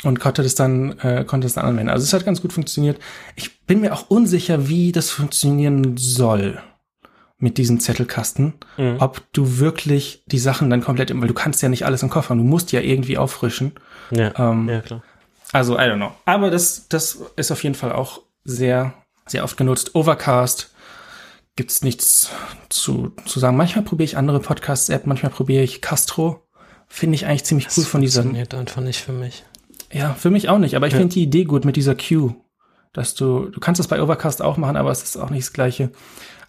und 0.03 0.19
konnte 0.19 0.43
das 0.43 0.53
dann, 0.53 0.99
äh, 0.99 1.25
konnte 1.25 1.45
das 1.45 1.53
dann 1.53 1.65
anwenden. 1.65 1.89
Also 1.89 2.03
es 2.03 2.13
hat 2.13 2.23
ganz 2.23 2.39
gut 2.39 2.53
funktioniert. 2.53 2.99
Ich 3.35 3.61
bin 3.61 3.81
mir 3.81 3.91
auch 3.91 4.09
unsicher, 4.09 4.67
wie 4.67 4.91
das 4.91 5.09
funktionieren 5.09 5.97
soll 5.97 6.61
mit 7.39 7.57
diesem 7.57 7.79
Zettelkasten, 7.79 8.53
mhm. 8.77 8.97
ob 8.99 9.21
du 9.33 9.57
wirklich 9.57 10.23
die 10.27 10.39
Sachen 10.39 10.69
dann 10.69 10.81
komplett, 10.81 11.11
weil 11.19 11.27
du 11.27 11.33
kannst 11.33 11.63
ja 11.63 11.69
nicht 11.69 11.85
alles 11.85 12.03
im 12.03 12.09
Koffer, 12.09 12.35
du 12.35 12.43
musst 12.43 12.71
ja 12.71 12.79
irgendwie 12.79 13.17
auffrischen. 13.17 13.73
Ja, 14.11 14.33
ähm, 14.37 14.69
ja 14.69 14.81
klar. 14.81 15.03
Also, 15.55 15.77
I 15.77 15.83
don't 15.83 15.95
know. 15.95 16.11
Aber 16.25 16.51
das, 16.51 16.89
das 16.89 17.17
ist 17.37 17.49
auf 17.49 17.63
jeden 17.63 17.75
Fall 17.75 17.93
auch 17.93 18.21
sehr, 18.43 18.93
sehr 19.25 19.45
oft 19.45 19.55
genutzt. 19.55 19.95
Overcast 19.95 20.75
gibt's 21.55 21.81
nichts 21.81 22.29
zu, 22.67 23.13
zu 23.25 23.39
sagen. 23.39 23.55
Manchmal 23.55 23.85
probiere 23.85 24.03
ich 24.03 24.17
andere 24.17 24.41
Podcasts-App, 24.41 25.07
manchmal 25.07 25.31
probiere 25.31 25.63
ich 25.63 25.81
Castro. 25.81 26.45
Finde 26.89 27.15
ich 27.15 27.25
eigentlich 27.25 27.45
ziemlich 27.45 27.67
das 27.67 27.77
cool 27.77 27.85
von 27.85 28.01
dieser. 28.01 28.23
Funktioniert 28.23 28.53
einfach 28.53 28.81
nicht 28.81 28.99
für 28.99 29.13
mich. 29.13 29.45
Ja, 29.93 30.13
für 30.15 30.29
mich 30.29 30.49
auch 30.49 30.57
nicht, 30.57 30.75
aber 30.75 30.87
ich 30.87 30.93
ja. 30.93 30.99
finde 30.99 31.13
die 31.13 31.23
Idee 31.23 31.45
gut 31.45 31.63
mit 31.63 31.77
dieser 31.77 31.95
Queue. 31.95 32.35
Dass 32.91 33.15
du, 33.15 33.45
du 33.45 33.61
kannst 33.61 33.79
das 33.79 33.87
bei 33.87 34.01
Overcast 34.01 34.41
auch 34.41 34.57
machen, 34.57 34.75
aber 34.75 34.91
es 34.91 35.03
ist 35.03 35.15
auch 35.15 35.29
nicht 35.29 35.45
das 35.45 35.53
Gleiche. 35.53 35.89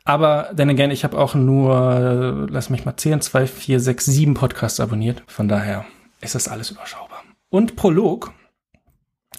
Aber 0.04 0.50
then 0.56 0.68
again, 0.68 0.90
ich 0.90 1.04
habe 1.04 1.16
auch 1.16 1.36
nur, 1.36 2.48
lass 2.50 2.70
mich 2.70 2.84
mal 2.84 2.96
zählen, 2.96 3.20
zwei, 3.20 3.46
vier, 3.46 3.78
sechs, 3.78 4.04
sieben 4.04 4.34
Podcasts 4.34 4.80
abonniert. 4.80 5.22
Von 5.28 5.46
daher 5.46 5.84
ist 6.20 6.34
das 6.34 6.48
alles 6.48 6.72
überschaubar. 6.72 7.22
Und 7.50 7.76
Prolog. 7.76 8.32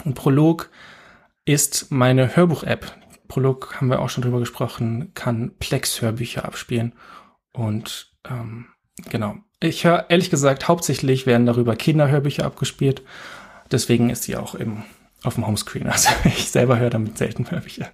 Und 0.04 0.16
Prolog 0.16 0.70
ist 1.46 1.92
meine 1.92 2.36
Hörbuch-App. 2.36 2.94
Prolog 3.28 3.76
haben 3.76 3.90
wir 3.90 4.00
auch 4.00 4.10
schon 4.10 4.24
drüber 4.24 4.40
gesprochen, 4.40 5.12
kann 5.14 5.52
Plex-Hörbücher 5.60 6.46
abspielen. 6.46 6.94
Und 7.54 8.12
ähm, 8.30 8.68
genau. 9.10 9.36
Ich 9.60 9.86
höre 9.86 10.10
ehrlich 10.10 10.30
gesagt, 10.30 10.68
hauptsächlich 10.68 11.26
werden 11.26 11.46
darüber 11.46 11.76
Kinderhörbücher 11.76 12.46
abgespielt. 12.46 13.02
Deswegen 13.72 14.10
ist 14.10 14.24
sie 14.24 14.36
auch 14.36 14.56
im, 14.56 14.84
auf 15.24 15.36
dem 15.36 15.48
Homescreen. 15.48 15.88
Also 15.92 16.10
ich 16.26 16.52
selber 16.52 16.80
höre 16.80 16.90
damit 16.90 17.18
selten 17.18 17.50
Hörbücher. 17.50 17.90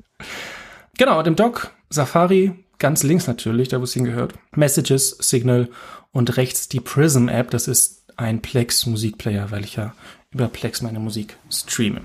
Genau, 0.97 1.21
dem 1.23 1.35
Doc, 1.35 1.71
Safari, 1.89 2.51
ganz 2.79 3.03
links 3.03 3.27
natürlich, 3.27 3.69
da 3.69 3.79
wo 3.79 3.83
es 3.83 3.93
hingehört. 3.93 4.33
Messages, 4.51 5.11
Signal 5.19 5.69
und 6.11 6.37
rechts 6.37 6.67
die 6.69 6.81
Prism 6.81 7.29
App. 7.29 7.49
Das 7.49 7.67
ist 7.67 8.03
ein 8.17 8.41
Plex 8.41 8.85
Musikplayer, 8.85 9.51
weil 9.51 9.63
ich 9.63 9.75
ja 9.75 9.93
über 10.33 10.47
Plex 10.47 10.81
meine 10.81 10.99
Musik 10.99 11.37
streame. 11.49 12.01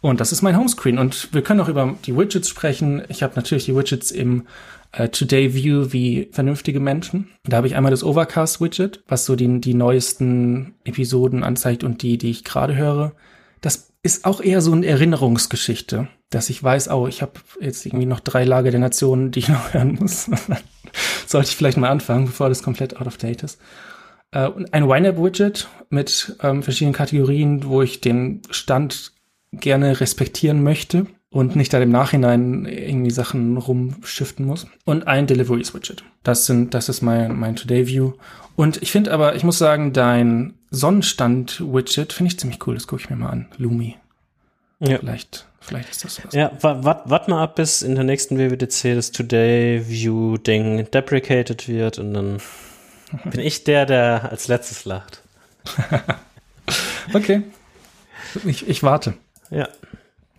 Und 0.00 0.20
das 0.20 0.32
ist 0.32 0.42
mein 0.42 0.56
Homescreen. 0.56 0.98
Und 0.98 1.32
wir 1.32 1.42
können 1.42 1.60
auch 1.60 1.68
über 1.68 1.96
die 2.04 2.16
Widgets 2.16 2.48
sprechen. 2.48 3.02
Ich 3.08 3.22
habe 3.22 3.34
natürlich 3.34 3.64
die 3.64 3.74
Widgets 3.74 4.10
im 4.10 4.46
äh, 4.92 5.08
Today 5.08 5.54
View 5.54 5.92
wie 5.92 6.28
vernünftige 6.32 6.78
Menschen. 6.78 7.30
Da 7.44 7.58
habe 7.58 7.66
ich 7.66 7.74
einmal 7.74 7.90
das 7.90 8.04
Overcast 8.04 8.60
Widget, 8.60 9.02
was 9.08 9.24
so 9.24 9.34
die, 9.34 9.60
die 9.60 9.74
neuesten 9.74 10.74
Episoden 10.84 11.42
anzeigt 11.42 11.82
und 11.82 12.02
die, 12.02 12.16
die 12.16 12.30
ich 12.30 12.44
gerade 12.44 12.76
höre. 12.76 13.12
Das 13.60 13.92
ist 14.02 14.24
auch 14.24 14.40
eher 14.40 14.60
so 14.60 14.72
eine 14.72 14.86
Erinnerungsgeschichte 14.86 16.08
dass 16.30 16.50
ich 16.50 16.62
weiß, 16.62 16.90
oh, 16.90 17.06
ich 17.06 17.22
habe 17.22 17.32
jetzt 17.60 17.86
irgendwie 17.86 18.06
noch 18.06 18.20
drei 18.20 18.44
Lager 18.44 18.70
der 18.70 18.80
Nationen, 18.80 19.30
die 19.30 19.40
ich 19.40 19.48
noch 19.48 19.72
hören 19.74 19.96
muss. 19.98 20.30
Sollte 21.26 21.48
ich 21.48 21.56
vielleicht 21.56 21.78
mal 21.78 21.90
anfangen, 21.90 22.26
bevor 22.26 22.48
das 22.48 22.62
komplett 22.62 22.96
out 23.00 23.06
of 23.06 23.16
date 23.16 23.42
ist. 23.42 23.58
Äh, 24.30 24.50
ein 24.72 24.88
YNAB-Widget 24.88 25.68
mit 25.90 26.36
ähm, 26.42 26.62
verschiedenen 26.62 26.94
Kategorien, 26.94 27.64
wo 27.64 27.82
ich 27.82 28.00
den 28.00 28.42
Stand 28.50 29.12
gerne 29.52 30.00
respektieren 30.00 30.62
möchte 30.62 31.06
und 31.30 31.56
nicht 31.56 31.72
da 31.72 31.80
im 31.80 31.90
Nachhinein 31.90 32.66
irgendwie 32.66 33.10
Sachen 33.10 33.56
rumschiften 33.56 34.46
muss. 34.46 34.66
Und 34.84 35.06
ein 35.06 35.26
Deliveries-Widget. 35.26 36.04
Das 36.22 36.46
sind, 36.46 36.74
das 36.74 36.88
ist 36.88 37.02
mein, 37.02 37.38
mein 37.38 37.56
Today-View. 37.56 38.12
Und 38.56 38.82
ich 38.82 38.92
finde 38.92 39.12
aber, 39.12 39.36
ich 39.36 39.44
muss 39.44 39.58
sagen, 39.58 39.92
dein 39.92 40.54
Sonnenstand-Widget 40.70 42.12
finde 42.12 42.32
ich 42.32 42.38
ziemlich 42.38 42.66
cool. 42.66 42.74
Das 42.74 42.86
gucke 42.86 43.02
ich 43.02 43.10
mir 43.10 43.16
mal 43.16 43.30
an. 43.30 43.46
Lumi. 43.56 43.96
Ja. 44.80 44.98
Vielleicht 44.98 45.48
Vielleicht 45.68 45.90
ist 45.90 46.04
das 46.04 46.24
was. 46.24 46.34
Ja, 46.34 46.52
warte 46.62 47.10
wart 47.10 47.28
mal 47.28 47.42
ab, 47.42 47.56
bis 47.56 47.82
in 47.82 47.94
der 47.94 48.04
nächsten 48.04 48.38
WWDC 48.38 48.94
das 48.94 49.12
Today 49.12 49.86
View 49.86 50.38
Ding 50.38 50.90
deprecated 50.90 51.68
wird 51.68 51.98
und 51.98 52.14
dann 52.14 52.38
bin 53.24 53.40
ich 53.40 53.64
der, 53.64 53.86
der 53.86 54.30
als 54.30 54.48
letztes 54.48 54.84
lacht. 54.84 55.22
okay. 57.14 57.42
Ich, 58.44 58.68
ich 58.68 58.82
warte. 58.82 59.14
Ja. 59.50 59.68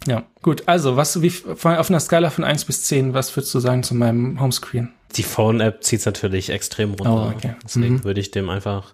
Ja, 0.08 0.24
gut. 0.42 0.64
Also, 0.68 0.96
was, 0.96 1.22
wie, 1.22 1.34
auf 1.46 1.66
einer 1.66 2.00
Skala 2.00 2.30
von 2.30 2.44
1 2.44 2.66
bis 2.66 2.84
10, 2.86 3.14
was 3.14 3.36
würdest 3.36 3.54
du 3.54 3.60
sagen 3.60 3.84
zu 3.84 3.96
meinem 3.96 4.40
Homescreen? 4.40 4.94
Die 5.16 5.24
Phone-App 5.24 5.84
zieht 5.84 6.00
es 6.00 6.06
natürlich 6.06 6.50
extrem 6.52 6.94
runter. 6.94 7.32
Oh, 7.34 7.36
okay. 7.36 7.56
Deswegen 7.64 7.96
Mhm. 7.96 8.04
würde 8.06 8.22
ich 8.22 8.32
dem 8.32 8.50
einfach 8.50 8.94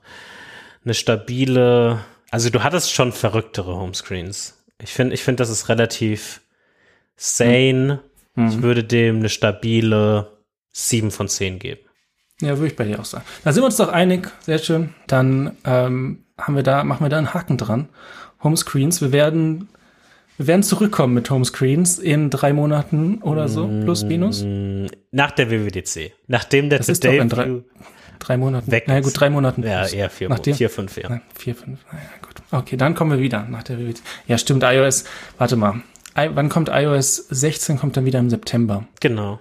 eine 0.83 0.93
stabile, 0.93 1.99
also 2.31 2.49
du 2.49 2.63
hattest 2.63 2.91
schon 2.91 3.11
verrücktere 3.11 3.75
Homescreens. 3.75 4.57
Ich 4.81 4.93
finde, 4.93 5.13
ich 5.13 5.23
finde, 5.23 5.41
das 5.41 5.49
ist 5.49 5.69
relativ 5.69 6.41
sane. 7.17 8.01
Mhm. 8.35 8.47
Ich 8.49 8.61
würde 8.61 8.83
dem 8.83 9.17
eine 9.17 9.29
stabile 9.29 10.31
7 10.71 11.11
von 11.11 11.27
10 11.27 11.59
geben. 11.59 11.81
Ja, 12.41 12.57
würde 12.57 12.67
ich 12.67 12.75
bei 12.75 12.83
dir 12.83 12.99
auch 12.99 13.05
sagen. 13.05 13.23
Da 13.43 13.51
sind 13.53 13.61
wir 13.61 13.65
uns 13.67 13.77
doch 13.77 13.89
einig. 13.89 14.29
Sehr 14.41 14.57
schön. 14.57 14.89
Dann 15.07 15.51
ähm, 15.65 16.23
haben 16.37 16.55
wir 16.55 16.63
da, 16.63 16.83
machen 16.83 17.03
wir 17.05 17.09
da 17.09 17.17
einen 17.17 17.33
Haken 17.33 17.57
dran. 17.57 17.87
Homescreens. 18.43 19.01
Wir 19.01 19.11
werden, 19.13 19.69
wir 20.37 20.47
werden 20.47 20.63
zurückkommen 20.63 21.13
mit 21.13 21.29
Homescreens 21.29 21.97
in 21.97 22.29
drei 22.29 22.51
Monaten 22.53 23.19
oder 23.21 23.47
so, 23.47 23.67
plus 23.67 24.03
minus. 24.03 24.43
Mm, 24.43 24.87
Nach 25.11 25.31
der 25.31 25.49
WWDC. 25.49 26.11
Nachdem 26.27 26.69
der 26.69 26.79
Das 26.79 26.89
ist 26.89 27.05
doch 27.05 27.11
in 27.13 27.29
drei- 27.29 27.43
Today 27.45 27.63
Drei 28.19 28.37
Monaten. 28.37 28.71
Weg 28.71 28.85
Na 28.87 28.93
ja, 28.93 28.99
ist. 29.01 29.05
gut, 29.05 29.19
drei 29.19 29.29
Monaten. 29.29 29.61
Ja, 29.63 29.79
plus. 29.81 29.93
eher 29.93 30.09
vier, 30.09 30.29
Nachdem- 30.29 30.55
vier, 30.55 30.69
fünf, 30.69 30.97
ja. 30.97 31.09
Nein, 31.09 31.21
vier, 31.37 31.53
fünf. 31.53 31.79
Naja, 31.91 32.05
gut. 32.21 32.35
Okay, 32.51 32.77
dann 32.77 32.95
kommen 32.95 33.11
wir 33.11 33.19
wieder 33.19 33.43
nach 33.49 33.63
der 33.63 33.77
WWDC. 33.77 34.01
Ja, 34.27 34.37
stimmt, 34.37 34.63
iOS. 34.63 35.03
Warte 35.37 35.55
mal. 35.57 35.81
I, 36.17 36.29
wann 36.33 36.47
kommt 36.49 36.69
iOS 36.71 37.15
16? 37.29 37.77
Kommt 37.77 37.97
dann 37.97 38.05
wieder 38.05 38.19
im 38.19 38.29
September. 38.29 38.85
Genau. 39.01 39.39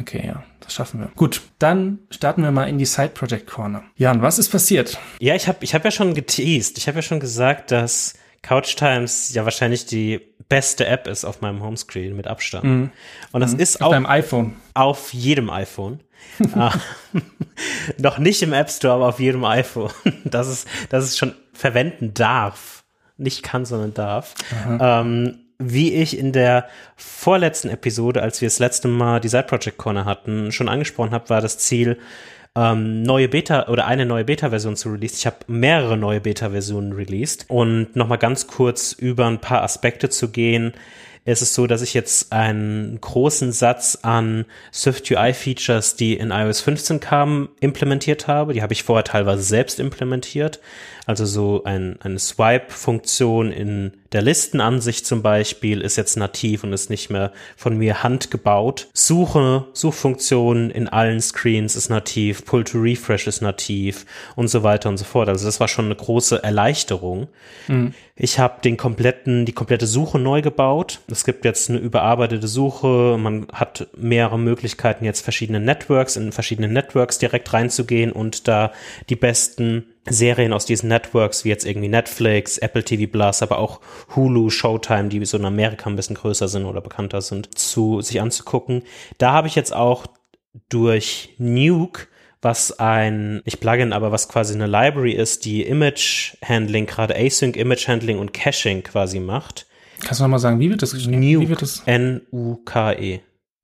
Okay, 0.00 0.24
ja, 0.26 0.42
das 0.60 0.74
schaffen 0.74 1.00
wir. 1.00 1.08
Gut, 1.16 1.40
dann 1.58 2.00
starten 2.10 2.42
wir 2.42 2.50
mal 2.50 2.68
in 2.68 2.78
die 2.78 2.84
Side 2.84 3.08
Project 3.10 3.46
Corner. 3.46 3.82
Jan, 3.96 4.20
was 4.22 4.38
ist 4.38 4.50
passiert? 4.50 4.98
Ja, 5.20 5.34
ich 5.34 5.48
habe 5.48 5.58
ich 5.62 5.74
hab 5.74 5.84
ja 5.84 5.90
schon 5.90 6.14
geteased. 6.14 6.76
Ich 6.78 6.86
habe 6.88 6.98
ja 6.98 7.02
schon 7.02 7.20
gesagt, 7.20 7.70
dass 7.70 8.14
Couch 8.42 8.76
Times 8.76 9.32
ja 9.34 9.44
wahrscheinlich 9.44 9.86
die 9.86 10.20
beste 10.48 10.86
App 10.86 11.06
ist 11.08 11.24
auf 11.24 11.40
meinem 11.40 11.62
Homescreen 11.62 12.14
mit 12.14 12.26
Abstand. 12.28 12.90
Und 13.32 13.40
das 13.40 13.54
ist 13.54 13.82
Auf 13.82 13.90
deinem 13.90 14.06
iPhone. 14.06 14.54
auf 14.74 15.12
jedem 15.12 15.50
iPhone. 15.50 16.00
Ah, 16.54 16.72
Noch 17.98 18.18
nicht 18.18 18.42
im 18.42 18.52
App 18.52 18.70
Store, 18.70 18.94
aber 18.94 19.08
auf 19.08 19.20
jedem 19.20 19.44
iPhone. 19.44 19.90
Das 20.24 20.48
ist, 20.48 20.66
das 20.88 21.04
es 21.04 21.16
schon 21.18 21.34
verwenden 21.52 22.14
darf. 22.14 22.84
Nicht 23.16 23.42
kann, 23.42 23.64
sondern 23.64 23.94
darf. 23.94 24.34
Ähm, 24.80 25.38
wie 25.58 25.94
ich 25.94 26.18
in 26.18 26.32
der 26.32 26.66
vorletzten 26.96 27.70
Episode, 27.70 28.22
als 28.22 28.40
wir 28.40 28.48
das 28.48 28.58
letzte 28.58 28.88
Mal 28.88 29.20
die 29.20 29.28
Side 29.28 29.44
Project 29.44 29.78
Corner 29.78 30.04
hatten, 30.04 30.52
schon 30.52 30.68
angesprochen 30.68 31.12
habe, 31.12 31.30
war 31.30 31.40
das 31.40 31.58
Ziel, 31.58 31.98
ähm, 32.56 33.02
neue 33.02 33.28
Beta 33.28 33.68
oder 33.68 33.86
eine 33.86 34.06
neue 34.06 34.24
Beta-Version 34.24 34.76
zu 34.76 34.90
release. 34.90 35.14
Ich 35.14 35.26
habe 35.26 35.36
mehrere 35.46 35.96
neue 35.96 36.20
Beta-Versionen 36.20 36.92
released 36.92 37.44
und 37.48 37.94
nochmal 37.94 38.18
ganz 38.18 38.46
kurz 38.46 38.92
über 38.92 39.26
ein 39.26 39.40
paar 39.40 39.62
Aspekte 39.62 40.08
zu 40.08 40.30
gehen. 40.30 40.72
Es 41.28 41.42
ist 41.42 41.54
so, 41.54 41.66
dass 41.66 41.82
ich 41.82 41.92
jetzt 41.92 42.32
einen 42.32 43.00
großen 43.00 43.50
Satz 43.50 43.98
an 44.02 44.46
Swift 44.72 45.10
UI-Features, 45.10 45.96
die 45.96 46.14
in 46.14 46.30
iOS 46.30 46.60
15 46.60 47.00
kamen, 47.00 47.48
implementiert 47.60 48.28
habe. 48.28 48.54
Die 48.54 48.62
habe 48.62 48.72
ich 48.72 48.84
vorher 48.84 49.04
teilweise 49.04 49.42
selbst 49.42 49.80
implementiert. 49.80 50.60
Also 51.06 51.24
so 51.24 51.62
ein, 51.62 51.98
eine 52.02 52.18
Swipe-Funktion 52.18 53.52
in 53.52 53.92
der 54.10 54.22
Listenansicht 54.22 55.06
zum 55.06 55.22
Beispiel 55.22 55.80
ist 55.80 55.94
jetzt 55.96 56.16
nativ 56.16 56.64
und 56.64 56.72
ist 56.72 56.90
nicht 56.90 57.10
mehr 57.10 57.32
von 57.56 57.78
mir 57.78 58.02
handgebaut. 58.02 58.88
Suche, 58.92 59.66
Suchfunktion 59.72 60.70
in 60.70 60.88
allen 60.88 61.20
Screens 61.20 61.76
ist 61.76 61.90
nativ, 61.90 62.44
Pull 62.44 62.64
to 62.64 62.78
Refresh 62.78 63.28
ist 63.28 63.40
nativ 63.40 64.04
und 64.34 64.48
so 64.48 64.64
weiter 64.64 64.88
und 64.88 64.96
so 64.96 65.04
fort. 65.04 65.28
Also 65.28 65.46
das 65.46 65.60
war 65.60 65.68
schon 65.68 65.84
eine 65.84 65.94
große 65.94 66.42
Erleichterung. 66.42 67.28
Ich 68.16 68.40
habe 68.40 68.60
den 68.62 68.76
kompletten, 68.76 69.44
die 69.44 69.52
komplette 69.52 69.86
Suche 69.86 70.18
neu 70.18 70.42
gebaut. 70.42 70.98
Es 71.08 71.24
gibt 71.24 71.44
jetzt 71.44 71.70
eine 71.70 71.78
überarbeitete 71.78 72.48
Suche. 72.48 73.16
Man 73.16 73.46
hat 73.52 73.86
mehrere 73.96 74.40
Möglichkeiten, 74.40 75.04
jetzt 75.04 75.20
verschiedene 75.20 75.60
Networks, 75.60 76.16
in 76.16 76.32
verschiedene 76.32 76.68
Networks 76.68 77.18
direkt 77.18 77.52
reinzugehen 77.52 78.10
und 78.10 78.48
da 78.48 78.72
die 79.08 79.16
besten 79.16 79.84
Serien 80.08 80.52
aus 80.52 80.66
diesen 80.66 80.88
Networks, 80.88 81.44
wie 81.44 81.48
jetzt 81.48 81.66
irgendwie 81.66 81.88
Netflix, 81.88 82.58
Apple 82.58 82.84
TV 82.84 83.10
Plus, 83.10 83.42
aber 83.42 83.58
auch 83.58 83.80
Hulu, 84.14 84.50
Showtime, 84.50 85.08
die 85.08 85.24
so 85.24 85.36
in 85.36 85.44
Amerika 85.44 85.90
ein 85.90 85.96
bisschen 85.96 86.16
größer 86.16 86.48
sind 86.48 86.64
oder 86.64 86.80
bekannter 86.80 87.20
sind, 87.20 87.58
zu 87.58 88.00
sich 88.00 88.20
anzugucken. 88.20 88.82
Da 89.18 89.32
habe 89.32 89.48
ich 89.48 89.54
jetzt 89.54 89.74
auch 89.74 90.06
durch 90.68 91.34
Nuke 91.38 92.06
was 92.42 92.78
ein, 92.78 93.42
nicht 93.44 93.60
Plugin, 93.60 93.92
aber 93.92 94.12
was 94.12 94.28
quasi 94.28 94.54
eine 94.54 94.66
Library 94.66 95.12
ist, 95.12 95.44
die 95.44 95.62
Image 95.62 96.36
Handling, 96.44 96.86
gerade 96.86 97.16
Async 97.16 97.56
Image 97.56 97.88
Handling 97.88 98.18
und 98.18 98.32
Caching 98.32 98.84
quasi 98.84 99.18
macht. 99.18 99.66
Kannst 100.00 100.20
du 100.20 100.24
noch 100.24 100.30
mal 100.30 100.38
sagen, 100.38 100.60
wie 100.60 100.70
wird 100.70 100.80
das 100.80 100.92
geschrieben? 100.92 101.56
Das? 101.58 101.82
N-U-K-E. 101.86 103.20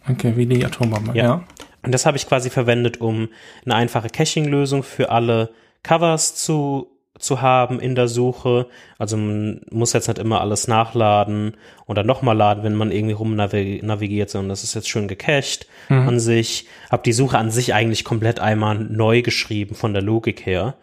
Okay, 0.08 0.32
wie 0.36 0.46
die 0.46 0.64
Atombombe. 0.64 1.16
Ja. 1.16 1.24
Ja. 1.24 1.44
Und 1.82 1.92
das 1.92 2.06
habe 2.06 2.16
ich 2.16 2.26
quasi 2.26 2.50
verwendet, 2.50 3.00
um 3.00 3.28
eine 3.64 3.74
einfache 3.76 4.08
Caching-Lösung 4.08 4.82
für 4.82 5.10
alle 5.10 5.50
Covers 5.82 6.34
zu, 6.34 6.92
zu 7.18 7.40
haben 7.40 7.80
in 7.80 7.94
der 7.94 8.08
Suche. 8.08 8.66
Also 8.98 9.16
man 9.16 9.62
muss 9.70 9.92
jetzt 9.92 10.08
nicht 10.08 10.18
immer 10.18 10.40
alles 10.40 10.68
nachladen 10.68 11.56
oder 11.86 12.04
nochmal 12.04 12.36
laden, 12.36 12.62
wenn 12.64 12.74
man 12.74 12.90
irgendwie 12.90 13.14
rumnavigiert, 13.14 14.30
sondern 14.30 14.48
das 14.48 14.64
ist 14.64 14.74
jetzt 14.74 14.88
schön 14.88 15.08
gecached 15.08 15.66
an 15.88 16.20
sich. 16.20 16.66
Habe 16.90 17.02
die 17.02 17.12
Suche 17.12 17.38
an 17.38 17.50
sich 17.50 17.74
eigentlich 17.74 18.04
komplett 18.04 18.40
einmal 18.40 18.78
neu 18.78 19.22
geschrieben 19.22 19.74
von 19.74 19.92
der 19.92 20.02
Logik 20.02 20.46
her. 20.46 20.76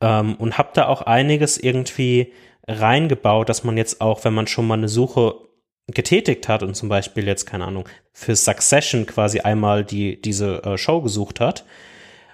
Ähm, 0.00 0.34
und 0.36 0.58
habe 0.58 0.70
da 0.74 0.86
auch 0.86 1.02
einiges 1.02 1.58
irgendwie 1.58 2.32
reingebaut, 2.66 3.48
dass 3.48 3.64
man 3.64 3.76
jetzt 3.76 4.00
auch, 4.00 4.24
wenn 4.24 4.34
man 4.34 4.46
schon 4.46 4.66
mal 4.66 4.78
eine 4.78 4.88
Suche 4.88 5.34
getätigt 5.88 6.48
hat 6.48 6.62
und 6.62 6.74
zum 6.74 6.88
Beispiel 6.88 7.26
jetzt, 7.26 7.44
keine 7.44 7.66
Ahnung, 7.66 7.88
für 8.12 8.36
Succession 8.36 9.06
quasi 9.06 9.40
einmal 9.40 9.84
die, 9.84 10.20
diese 10.20 10.62
äh, 10.64 10.78
Show 10.78 11.00
gesucht 11.00 11.40
hat. 11.40 11.64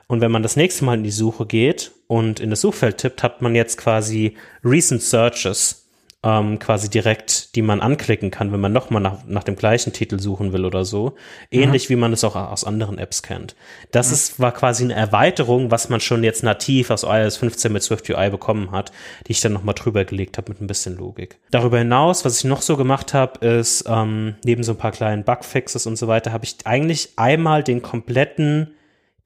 Und 0.07 0.21
wenn 0.21 0.31
man 0.31 0.43
das 0.43 0.57
nächste 0.57 0.85
Mal 0.85 0.95
in 0.95 1.05
die 1.05 1.11
Suche 1.11 1.47
geht 1.47 1.93
und 2.09 2.41
in 2.41 2.51
das 2.51 2.63
Suchfeld 2.63 2.99
tippt, 2.99 3.23
hat 3.23 3.43
man 3.43 3.55
jetzt 3.55 3.79
quasi 3.79 4.37
Recent 4.65 5.03
Searches 5.03 5.85
ähm, 6.25 6.59
quasi 6.59 6.91
direkt, 6.91 7.55
die 7.55 7.63
man 7.63 7.81
anklicken 7.81 8.33
kann, 8.33 8.51
wenn 8.51 8.61
man 8.61 8.73
nochmal 8.73 9.01
nach, 9.01 9.25
nach 9.27 9.45
dem 9.45 9.55
gleichen 9.55 9.93
Titel 9.93 10.19
suchen 10.19 10.53
will 10.53 10.65
oder 10.65 10.85
so. 10.85 11.15
Ähnlich 11.51 11.91
wie 11.91 11.97
man 11.97 12.13
es 12.13 12.25
auch 12.25 12.35
aus 12.35 12.65
anderen 12.65 12.99
Apps 12.99 13.23
kennt. 13.23 13.55
Das 13.93 14.11
ist, 14.11 14.41
war 14.41 14.53
quasi 14.53 14.83
eine 14.83 14.95
Erweiterung, 14.95 15.71
was 15.71 15.91
man 15.91 16.01
schon 16.01 16.25
jetzt 16.25 16.43
nativ 16.43 16.91
aus 16.91 17.05
iOS 17.05 17.37
15 17.37 17.73
mit 17.73 17.83
Swift 17.85 18.11
UI 18.11 18.31
bekommen 18.31 18.73
hat, 18.73 18.91
die 19.27 19.33
ich 19.33 19.41
dann 19.41 19.53
nochmal 19.53 19.75
drüber 19.75 20.05
gelegt 20.05 20.39
habe 20.39 20.51
mit 20.51 20.61
ein 20.61 20.67
bisschen 20.67 20.97
Logik. 20.97 21.39
Darüber 21.53 21.79
hinaus, 21.79 22.25
was 22.25 22.39
ich 22.39 22.45
noch 22.45 22.63
so 22.63 22.77
gemacht 22.77 23.15
habe, 23.15 23.47
ist, 23.47 23.85
ähm, 23.87 24.35
neben 24.45 24.65
so 24.65 24.73
ein 24.73 24.79
paar 24.79 24.93
kleinen 24.93 25.23
Bugfixes 25.23 25.87
und 25.87 25.97
so 25.97 26.09
weiter, 26.09 26.33
habe 26.33 26.45
ich 26.45 26.57
eigentlich 26.65 27.11
einmal 27.17 27.63
den 27.63 27.81
kompletten 27.81 28.75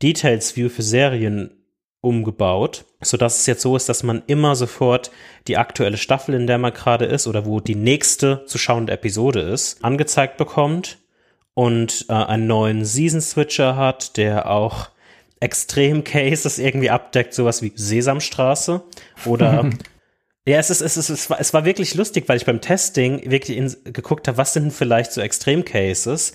Details 0.03 0.57
View 0.57 0.68
für 0.68 0.83
Serien 0.83 1.62
umgebaut, 2.03 2.84
so 3.00 3.16
dass 3.16 3.38
es 3.38 3.46
jetzt 3.46 3.62
so 3.62 3.76
ist, 3.76 3.88
dass 3.88 4.03
man 4.03 4.22
immer 4.26 4.55
sofort 4.57 5.11
die 5.46 5.57
aktuelle 5.57 5.96
Staffel, 5.96 6.34
in 6.34 6.46
der 6.46 6.59
man 6.59 6.74
gerade 6.74 7.07
ist 7.07 7.26
oder 7.26 7.46
wo 7.46 7.61
die 7.61 7.76
nächste 7.76 8.44
zu 8.46 8.59
schauende 8.59 8.92
Episode 8.92 9.40
ist, 9.40 9.82
angezeigt 9.82 10.36
bekommt 10.36 10.98
und 11.55 12.07
äh, 12.09 12.12
einen 12.12 12.48
neuen 12.48 12.84
Season 12.84 13.20
Switcher 13.20 13.76
hat, 13.76 14.16
der 14.16 14.50
auch 14.50 14.90
Extrem 15.40 16.05
Cases 16.05 16.59
irgendwie 16.59 16.90
abdeckt, 16.90 17.34
sowas 17.34 17.62
wie 17.62 17.72
Sesamstraße 17.74 18.82
oder 19.24 19.70
ja, 20.44 20.59
es 20.59 20.70
ist, 20.70 20.80
es 20.80 20.96
ist, 20.96 21.09
es 21.09 21.30
war, 21.30 21.40
es 21.40 21.55
war 21.55 21.64
wirklich 21.64 21.94
lustig, 21.94 22.28
weil 22.28 22.36
ich 22.36 22.46
beim 22.46 22.61
Testing 22.61 23.30
wirklich 23.30 23.57
in, 23.57 23.92
geguckt 23.92 24.26
habe, 24.26 24.38
was 24.38 24.55
sind 24.55 24.64
denn 24.64 24.70
vielleicht 24.72 25.12
so 25.12 25.20
Extrem-Cases? 25.20 26.34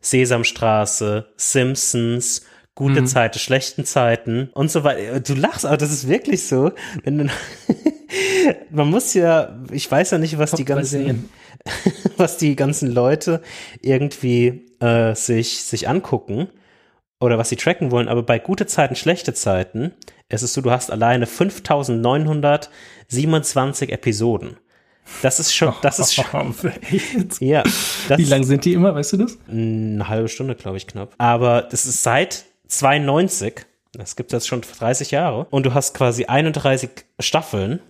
Sesamstraße, 0.00 1.26
Simpsons, 1.36 2.42
gute 2.74 3.04
Zeiten, 3.04 3.38
schlechten 3.38 3.84
Zeiten 3.84 4.48
und 4.54 4.70
so 4.70 4.82
weiter. 4.84 5.20
Du 5.20 5.34
lachst, 5.34 5.66
aber 5.66 5.76
das 5.76 5.92
ist 5.92 6.08
wirklich 6.08 6.46
so. 6.46 6.72
Wenn 7.04 7.18
du, 7.18 7.26
man 8.70 8.88
muss 8.88 9.12
ja, 9.14 9.58
ich 9.70 9.90
weiß 9.90 10.12
ja 10.12 10.18
nicht, 10.18 10.38
was 10.38 10.52
die 10.52 10.64
Top 10.64 10.76
drei 10.76 10.76
ganzen, 10.76 11.28
was 12.16 12.38
die 12.38 12.56
ganzen 12.56 12.90
Leute 12.92 13.42
irgendwie 13.80 14.66
äh, 14.80 15.14
sich, 15.14 15.62
sich 15.64 15.86
angucken 15.88 16.48
oder 17.20 17.36
was 17.38 17.50
sie 17.50 17.56
tracken 17.56 17.90
wollen, 17.90 18.08
aber 18.08 18.22
bei 18.22 18.38
gute 18.38 18.66
Zeiten, 18.66 18.96
schlechte 18.96 19.34
Zeiten, 19.34 19.92
ist 20.28 20.42
es 20.42 20.54
so, 20.54 20.62
du 20.62 20.70
hast 20.70 20.90
alleine 20.90 21.26
5927 21.26 23.92
Episoden. 23.92 24.56
Das 25.20 25.40
ist 25.40 25.52
schon, 25.52 25.74
das 25.82 25.98
ist 25.98 26.14
schon, 26.14 26.24
ja, 27.40 27.64
das 28.08 28.18
Wie 28.18 28.24
lang 28.24 28.44
sind 28.44 28.64
die 28.64 28.72
immer, 28.72 28.94
weißt 28.94 29.14
du 29.14 29.16
das? 29.18 29.36
eine 29.48 30.08
halbe 30.08 30.28
Stunde, 30.28 30.54
glaube 30.54 30.76
ich, 30.76 30.86
knapp. 30.86 31.12
Aber 31.18 31.62
das 31.62 31.86
ist 31.86 32.04
seit 32.04 32.44
92, 32.78 33.66
das 33.92 34.16
gibt 34.16 34.32
es 34.32 34.36
jetzt 34.36 34.48
schon 34.48 34.62
30 34.62 35.10
Jahre, 35.10 35.46
und 35.50 35.66
du 35.66 35.74
hast 35.74 35.94
quasi 35.94 36.24
31 36.26 36.90
Staffeln. 37.20 37.80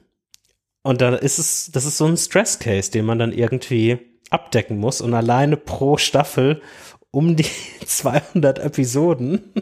Und 0.83 1.01
dann 1.01 1.14
ist 1.14 1.39
es, 1.39 1.70
das 1.72 1.85
ist 1.85 1.97
so 1.97 2.07
ein 2.07 2.16
Stress-Case, 2.16 2.91
den 2.91 3.05
man 3.05 3.18
dann 3.18 3.33
irgendwie 3.33 3.99
abdecken 4.30 4.78
muss. 4.78 5.01
Und 5.01 5.14
alleine 5.14 5.57
pro 5.57 5.97
Staffel 5.97 6.61
um 7.12 7.37
die 7.37 7.47
200 7.87 8.59
Episoden. 8.59 9.53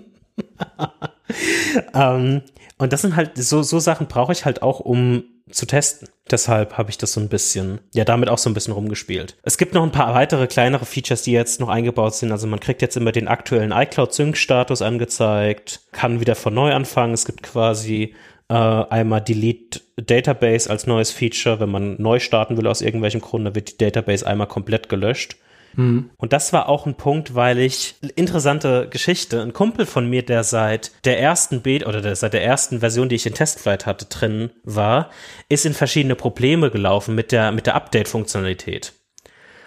ähm, 1.95 2.43
und 2.79 2.93
das 2.93 3.03
sind 3.03 3.17
halt, 3.17 3.37
so, 3.37 3.63
so 3.63 3.79
Sachen 3.79 4.07
brauche 4.07 4.33
ich 4.33 4.47
halt 4.47 4.63
auch, 4.63 4.81
um 4.81 5.25
zu 5.53 5.67
testen. 5.67 6.09
Deshalb 6.31 6.79
habe 6.79 6.91
ich 6.91 6.99
das 6.99 7.13
so 7.13 7.21
ein 7.21 7.29
bisschen, 7.29 7.81
ja, 7.93 8.05
damit 8.05 8.29
auch 8.29 8.39
so 8.39 8.49
ein 8.49 8.55
bisschen 8.55 8.75
rumgespielt. 8.75 9.37
Es 9.43 9.59
gibt 9.59 9.75
noch 9.75 9.83
ein 9.83 9.93
paar 9.93 10.15
weitere 10.15 10.47
kleinere 10.47 10.85
Features, 10.85 11.23
die 11.23 11.33
jetzt 11.33 11.61
noch 11.61 11.69
eingebaut 11.69 12.15
sind. 12.15 12.33
Also 12.33 12.47
man 12.47 12.61
kriegt 12.61 12.83
jetzt 12.83 12.97
immer 12.97 13.13
den 13.13 13.29
aktuellen 13.29 13.73
iCloud 13.73 14.15
Sync 14.15 14.37
Status 14.37 14.83
angezeigt, 14.83 15.81
kann 15.93 16.21
wieder 16.21 16.35
von 16.35 16.55
neu 16.55 16.73
anfangen. 16.73 17.15
Es 17.15 17.25
gibt 17.25 17.43
quasi 17.43 18.15
äh, 18.49 18.55
einmal 18.55 19.21
Delete 19.21 19.81
Database 19.97 20.69
als 20.69 20.87
neues 20.87 21.11
Feature. 21.11 21.61
Wenn 21.61 21.71
man 21.71 22.01
neu 22.01 22.19
starten 22.19 22.57
will 22.57 22.67
aus 22.67 22.83
irgendwelchem 22.83 23.21
Grund, 23.21 23.47
dann 23.47 23.55
wird 23.55 23.73
die 23.73 23.79
Database 23.79 24.27
einmal 24.27 24.47
komplett 24.49 24.89
gelöscht. 24.89 25.37
Mhm. 25.75 26.11
Und 26.17 26.33
das 26.33 26.53
war 26.53 26.69
auch 26.69 26.87
ein 26.87 26.97
Punkt, 26.97 27.35
weil 27.35 27.59
ich 27.59 27.97
interessante 28.17 28.89
Geschichte, 28.89 29.41
ein 29.41 29.53
Kumpel 29.53 29.87
von 29.87 30.09
mir, 30.09 30.25
der 30.25 30.45
seit 30.45 30.93
der 31.05 31.21
ersten 31.21 31.63
Beta 31.63 31.89
oder 31.89 32.01
der, 32.01 32.17
seit 32.17 32.33
der 32.33 32.45
ersten 32.45 32.81
Version, 32.81 33.09
die 33.09 33.17
ich 33.17 33.27
in 33.27 33.35
Testflight 33.35 33.87
hatte, 33.87 34.07
drin 34.07 34.51
war, 34.65 35.11
ist 35.49 35.67
in 35.67 35.75
verschiedene 35.75 36.17
Probleme 36.17 36.71
gelaufen 36.71 37.15
mit 37.15 37.33
der 37.33 37.53
mit 37.53 37.67
der 37.67 37.75
Update-Funktionalität. 37.75 38.93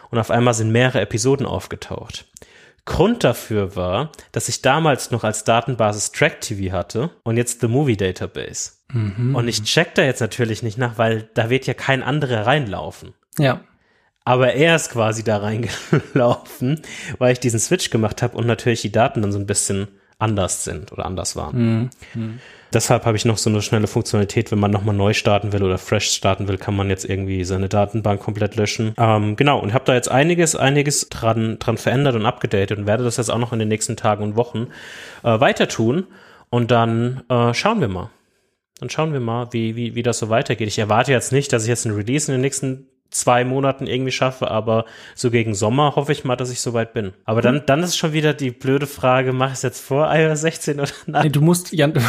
Und 0.09 0.19
auf 0.19 0.29
einmal 0.29 0.53
sind 0.53 0.71
mehrere 0.71 1.01
Episoden 1.01 1.45
aufgetaucht. 1.45 2.25
Grund 2.85 3.23
dafür 3.23 3.75
war, 3.75 4.11
dass 4.33 4.49
ich 4.49 4.61
damals 4.61 5.09
noch 5.11 5.23
als 5.23 5.45
Datenbasis 5.45 6.11
Track 6.11 6.41
TV 6.41 6.73
hatte 6.75 7.11
und 7.23 7.37
jetzt 7.37 7.61
The 7.61 7.67
Movie 7.67 7.95
Database. 7.95 8.71
Mhm. 8.91 9.35
Und 9.35 9.47
ich 9.47 9.63
check 9.63 9.95
da 9.95 10.03
jetzt 10.03 10.19
natürlich 10.19 10.63
nicht 10.63 10.77
nach, 10.77 10.97
weil 10.97 11.29
da 11.33 11.49
wird 11.49 11.65
ja 11.65 11.73
kein 11.73 12.03
anderer 12.03 12.45
reinlaufen. 12.45 13.13
Ja. 13.37 13.61
Aber 14.25 14.53
er 14.53 14.75
ist 14.75 14.91
quasi 14.91 15.23
da 15.23 15.37
reingelaufen, 15.37 16.81
weil 17.17 17.33
ich 17.33 17.39
diesen 17.39 17.59
Switch 17.59 17.89
gemacht 17.89 18.21
habe 18.21 18.37
und 18.37 18.47
natürlich 18.47 18.81
die 18.81 18.91
Daten 18.91 19.21
dann 19.21 19.31
so 19.31 19.39
ein 19.39 19.45
bisschen 19.45 19.87
anders 20.17 20.63
sind 20.63 20.91
oder 20.91 21.05
anders 21.05 21.35
waren. 21.35 21.89
Mhm. 22.13 22.39
Deshalb 22.73 23.05
habe 23.05 23.17
ich 23.17 23.25
noch 23.25 23.37
so 23.37 23.49
eine 23.49 23.61
schnelle 23.61 23.87
Funktionalität, 23.87 24.51
wenn 24.51 24.59
man 24.59 24.71
nochmal 24.71 24.95
neu 24.95 25.13
starten 25.13 25.53
will 25.53 25.61
oder 25.61 25.77
fresh 25.77 26.09
starten 26.09 26.47
will, 26.47 26.57
kann 26.57 26.75
man 26.75 26.89
jetzt 26.89 27.05
irgendwie 27.05 27.43
seine 27.43 27.69
Datenbank 27.69 28.21
komplett 28.21 28.55
löschen. 28.55 28.93
Ähm, 28.97 29.35
genau, 29.35 29.59
und 29.59 29.73
habe 29.73 29.85
da 29.85 29.93
jetzt 29.93 30.09
einiges, 30.09 30.55
einiges 30.55 31.09
dran, 31.09 31.59
dran 31.59 31.77
verändert 31.77 32.15
und 32.15 32.25
abgedatet 32.25 32.79
und 32.79 32.87
werde 32.87 33.03
das 33.03 33.17
jetzt 33.17 33.29
auch 33.29 33.37
noch 33.37 33.53
in 33.53 33.59
den 33.59 33.67
nächsten 33.67 33.95
Tagen 33.95 34.23
und 34.23 34.35
Wochen 34.35 34.67
äh, 35.23 35.39
weiter 35.39 35.67
tun. 35.67 36.07
Und 36.49 36.71
dann 36.71 37.23
äh, 37.29 37.53
schauen 37.53 37.81
wir 37.81 37.89
mal. 37.89 38.09
Dann 38.79 38.89
schauen 38.89 39.13
wir 39.13 39.19
mal, 39.19 39.49
wie, 39.51 39.75
wie, 39.75 39.93
wie 39.93 40.03
das 40.03 40.17
so 40.19 40.29
weitergeht. 40.29 40.67
Ich 40.67 40.79
erwarte 40.79 41.11
jetzt 41.11 41.31
nicht, 41.31 41.53
dass 41.53 41.63
ich 41.63 41.69
jetzt 41.69 41.85
ein 41.85 41.93
Release 41.93 42.31
in 42.31 42.35
den 42.35 42.41
nächsten 42.41 42.87
zwei 43.13 43.45
Monaten 43.45 43.87
irgendwie 43.87 44.11
schaffe, 44.11 44.49
aber 44.51 44.85
so 45.15 45.31
gegen 45.31 45.55
Sommer 45.55 45.95
hoffe 45.95 46.11
ich 46.11 46.23
mal, 46.23 46.35
dass 46.35 46.51
ich 46.51 46.61
soweit 46.61 46.93
bin. 46.93 47.13
Aber 47.25 47.41
dann, 47.41 47.63
dann 47.65 47.83
ist 47.83 47.97
schon 47.97 48.13
wieder 48.13 48.33
die 48.33 48.51
blöde 48.51 48.87
Frage, 48.87 49.33
mach 49.33 49.47
ich 49.47 49.53
es 49.53 49.61
jetzt 49.61 49.79
vor 49.79 50.13
iOS 50.13 50.41
16 50.41 50.79
oder 50.79 50.89
nein? 51.05 51.23
Nee, 51.23 51.29
du 51.29 51.41
musst, 51.41 51.71
Jan, 51.71 51.93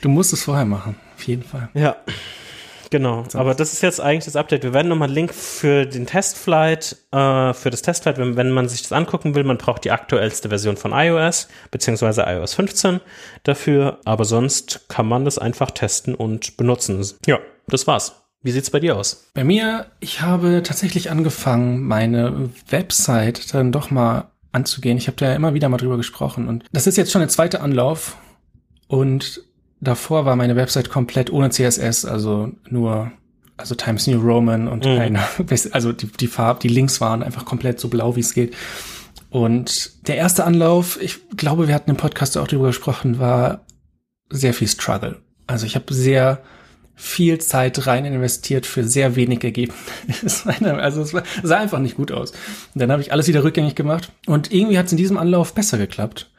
du 0.00 0.08
musst 0.08 0.32
es 0.32 0.44
vorher 0.44 0.64
machen, 0.66 0.96
auf 1.16 1.22
jeden 1.24 1.42
Fall. 1.42 1.68
Ja. 1.74 1.96
Genau, 2.90 3.22
aber 3.34 3.54
das 3.54 3.72
ist 3.72 3.82
jetzt 3.82 4.00
eigentlich 4.00 4.24
das 4.24 4.34
Update. 4.34 4.64
Wir 4.64 4.74
werden 4.74 4.88
nochmal 4.88 5.06
einen 5.06 5.14
Link 5.14 5.32
für 5.32 5.86
den 5.86 6.06
Testflight, 6.06 6.96
äh, 7.12 7.52
für 7.54 7.70
das 7.70 7.82
Testflight, 7.82 8.18
wenn, 8.18 8.36
wenn 8.36 8.50
man 8.50 8.68
sich 8.68 8.82
das 8.82 8.90
angucken 8.90 9.36
will, 9.36 9.44
man 9.44 9.58
braucht 9.58 9.84
die 9.84 9.92
aktuellste 9.92 10.48
Version 10.48 10.76
von 10.76 10.90
iOS, 10.92 11.46
beziehungsweise 11.70 12.24
iOS 12.26 12.54
15 12.54 13.00
dafür, 13.44 14.00
aber 14.04 14.24
sonst 14.24 14.88
kann 14.88 15.06
man 15.06 15.24
das 15.24 15.38
einfach 15.38 15.70
testen 15.70 16.16
und 16.16 16.56
benutzen. 16.56 17.06
Ja, 17.26 17.38
das 17.70 17.86
war's. 17.86 18.14
Wie 18.42 18.50
sieht's 18.50 18.70
bei 18.70 18.80
dir 18.80 18.96
aus? 18.96 19.30
Bei 19.34 19.44
mir, 19.44 19.86
ich 20.00 20.22
habe 20.22 20.62
tatsächlich 20.62 21.10
angefangen, 21.10 21.82
meine 21.82 22.50
Website 22.68 23.52
dann 23.54 23.70
doch 23.70 23.90
mal 23.90 24.30
anzugehen. 24.52 24.96
Ich 24.96 25.08
habe 25.08 25.16
da 25.16 25.26
ja 25.26 25.34
immer 25.34 25.54
wieder 25.54 25.68
mal 25.68 25.76
drüber 25.76 25.96
gesprochen 25.96 26.48
und 26.48 26.64
das 26.72 26.86
ist 26.86 26.96
jetzt 26.96 27.12
schon 27.12 27.20
der 27.20 27.28
zweite 27.28 27.60
Anlauf 27.60 28.16
und 28.88 29.42
davor 29.80 30.24
war 30.24 30.36
meine 30.36 30.56
Website 30.56 30.90
komplett 30.90 31.30
ohne 31.30 31.50
CSS, 31.50 32.04
also 32.04 32.52
nur 32.68 33.12
also 33.56 33.74
Times 33.74 34.06
New 34.06 34.20
Roman 34.20 34.68
und 34.68 34.84
mhm. 34.86 34.96
keine, 34.96 35.20
also 35.72 35.92
die, 35.92 36.06
die 36.06 36.26
Farbe, 36.26 36.60
die 36.60 36.68
Links 36.68 37.00
waren 37.00 37.22
einfach 37.22 37.44
komplett 37.44 37.78
so 37.78 37.88
blau, 37.88 38.16
wie 38.16 38.20
es 38.20 38.34
geht. 38.34 38.56
Und 39.28 40.08
der 40.08 40.16
erste 40.16 40.44
Anlauf, 40.44 41.00
ich 41.00 41.28
glaube, 41.36 41.68
wir 41.68 41.74
hatten 41.74 41.90
im 41.90 41.96
Podcast 41.96 42.36
auch 42.36 42.48
drüber 42.48 42.68
gesprochen, 42.68 43.20
war 43.20 43.60
sehr 44.28 44.54
viel 44.54 44.66
Struggle. 44.66 45.20
Also 45.46 45.66
ich 45.66 45.76
habe 45.76 45.92
sehr 45.94 46.42
viel 47.00 47.38
Zeit 47.38 47.86
rein 47.86 48.04
investiert 48.04 48.66
für 48.66 48.84
sehr 48.84 49.16
wenig 49.16 49.42
Ergebnis. 49.42 50.44
also 50.60 51.00
es 51.00 51.14
sah 51.42 51.58
einfach 51.58 51.78
nicht 51.78 51.96
gut 51.96 52.12
aus. 52.12 52.32
Und 52.74 52.80
dann 52.80 52.92
habe 52.92 53.00
ich 53.00 53.12
alles 53.12 53.26
wieder 53.26 53.42
rückgängig 53.42 53.74
gemacht 53.74 54.12
und 54.26 54.52
irgendwie 54.52 54.78
hat 54.78 54.86
es 54.86 54.92
in 54.92 54.98
diesem 54.98 55.16
Anlauf 55.16 55.54
besser 55.54 55.78
geklappt. 55.78 56.30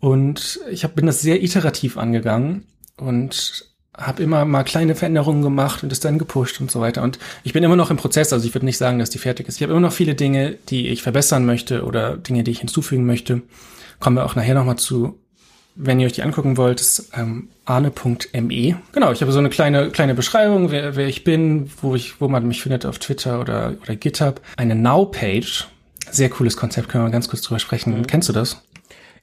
Und 0.00 0.58
ich 0.70 0.82
hab, 0.82 0.96
bin 0.96 1.06
das 1.06 1.20
sehr 1.20 1.42
iterativ 1.42 1.96
angegangen 1.96 2.66
und 2.96 3.66
habe 3.96 4.22
immer 4.22 4.44
mal 4.44 4.64
kleine 4.64 4.96
Veränderungen 4.96 5.42
gemacht 5.42 5.84
und 5.84 5.92
es 5.92 6.00
dann 6.00 6.18
gepusht 6.18 6.60
und 6.60 6.70
so 6.70 6.80
weiter. 6.80 7.02
Und 7.02 7.20
ich 7.44 7.52
bin 7.52 7.62
immer 7.62 7.76
noch 7.76 7.90
im 7.90 7.96
Prozess, 7.96 8.32
also 8.32 8.46
ich 8.46 8.54
würde 8.54 8.66
nicht 8.66 8.78
sagen, 8.78 8.98
dass 8.98 9.10
die 9.10 9.18
fertig 9.18 9.46
ist. 9.46 9.56
Ich 9.56 9.62
habe 9.62 9.72
immer 9.72 9.80
noch 9.80 9.92
viele 9.92 10.16
Dinge, 10.16 10.56
die 10.68 10.88
ich 10.88 11.02
verbessern 11.02 11.46
möchte 11.46 11.84
oder 11.84 12.16
Dinge, 12.16 12.42
die 12.42 12.50
ich 12.50 12.58
hinzufügen 12.58 13.06
möchte. 13.06 13.42
Kommen 14.00 14.16
wir 14.16 14.24
auch 14.24 14.34
nachher 14.34 14.54
nochmal 14.54 14.78
zu 14.78 15.18
wenn 15.74 16.00
ihr 16.00 16.06
euch 16.06 16.12
die 16.12 16.22
angucken 16.22 16.56
wollt, 16.56 16.80
ist 16.80 17.10
ähm, 17.14 17.48
arne.me. 17.64 18.76
Genau, 18.92 19.12
ich 19.12 19.22
habe 19.22 19.32
so 19.32 19.38
eine 19.38 19.50
kleine 19.50 19.90
kleine 19.90 20.14
Beschreibung, 20.14 20.70
wer, 20.70 20.96
wer 20.96 21.06
ich 21.06 21.24
bin, 21.24 21.70
wo 21.80 21.94
ich, 21.94 22.20
wo 22.20 22.28
man 22.28 22.46
mich 22.46 22.62
findet 22.62 22.86
auf 22.86 22.98
Twitter 22.98 23.40
oder 23.40 23.74
oder 23.82 23.96
GitHub. 23.96 24.40
Eine 24.56 24.74
Now-Page, 24.74 25.68
sehr 26.10 26.30
cooles 26.30 26.56
Konzept, 26.56 26.88
können 26.88 27.04
wir 27.04 27.10
ganz 27.10 27.28
kurz 27.28 27.42
drüber 27.42 27.58
sprechen. 27.58 27.98
Mhm. 27.98 28.06
Kennst 28.06 28.28
du 28.28 28.32
das? 28.32 28.62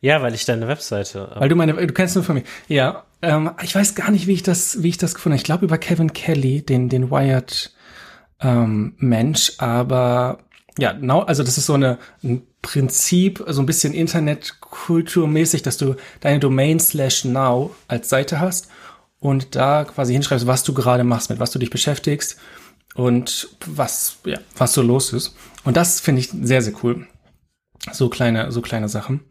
Ja, 0.01 0.21
weil 0.21 0.33
ich 0.33 0.45
deine 0.45 0.67
Webseite. 0.67 1.31
Weil 1.35 1.49
du 1.49 1.55
meine, 1.55 1.73
du 1.73 1.93
kennst 1.93 2.15
nur 2.15 2.23
von 2.23 2.35
mir. 2.35 2.43
Ja, 2.69 3.03
ähm, 3.21 3.51
ich 3.61 3.75
weiß 3.75 3.95
gar 3.95 4.11
nicht, 4.11 4.27
wie 4.27 4.33
ich 4.33 4.43
das, 4.43 4.81
wie 4.81 4.89
ich 4.89 4.97
das 4.97 5.13
gefunden 5.13 5.33
habe. 5.33 5.41
Ich 5.41 5.45
glaube 5.45 5.65
über 5.65 5.77
Kevin 5.77 6.13
Kelly, 6.13 6.61
den 6.61 6.87
den 6.87 7.11
Wired 7.11 7.73
ähm, 8.41 8.93
Mensch, 8.97 9.53
aber 9.57 10.39
ja, 10.77 10.93
now, 10.93 11.19
also 11.21 11.43
das 11.43 11.57
ist 11.57 11.65
so 11.65 11.73
eine, 11.73 11.97
ein 12.23 12.43
Prinzip, 12.61 13.43
so 13.47 13.61
ein 13.61 13.65
bisschen 13.65 13.93
Internetkulturmäßig, 13.93 15.61
dass 15.61 15.77
du 15.77 15.95
deine 16.19 16.39
Domain 16.39 16.79
slash 16.79 17.25
now 17.25 17.75
als 17.87 18.09
Seite 18.09 18.39
hast 18.39 18.67
und 19.19 19.55
da 19.55 19.85
quasi 19.85 20.13
hinschreibst, 20.13 20.47
was 20.47 20.63
du 20.63 20.73
gerade 20.73 21.03
machst, 21.03 21.29
mit 21.29 21.39
was 21.39 21.51
du 21.51 21.59
dich 21.59 21.69
beschäftigst 21.69 22.37
und 22.95 23.49
was, 23.65 24.17
ja, 24.25 24.39
was 24.57 24.73
so 24.73 24.81
los 24.81 25.13
ist. 25.13 25.35
Und 25.63 25.77
das 25.77 25.99
finde 25.99 26.21
ich 26.21 26.29
sehr, 26.29 26.61
sehr 26.61 26.73
cool. 26.83 27.07
So 27.91 28.09
kleine, 28.09 28.51
so 28.51 28.61
kleine 28.61 28.89
Sachen. 28.89 29.21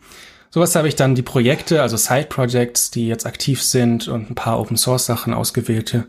Sowas 0.51 0.75
habe 0.75 0.89
ich 0.89 0.97
dann 0.97 1.15
die 1.15 1.23
Projekte, 1.23 1.83
also 1.83 1.97
Side 1.97 2.27
Projects, 2.31 2.91
die 2.91 3.07
jetzt 3.07 3.27
aktiv 3.27 3.63
sind 3.63 4.09
und 4.09 4.31
ein 4.31 4.35
paar 4.35 4.59
Open 4.59 4.79
Source 4.79 5.05
Sachen 5.05 5.35
ausgewählte. 5.35 6.07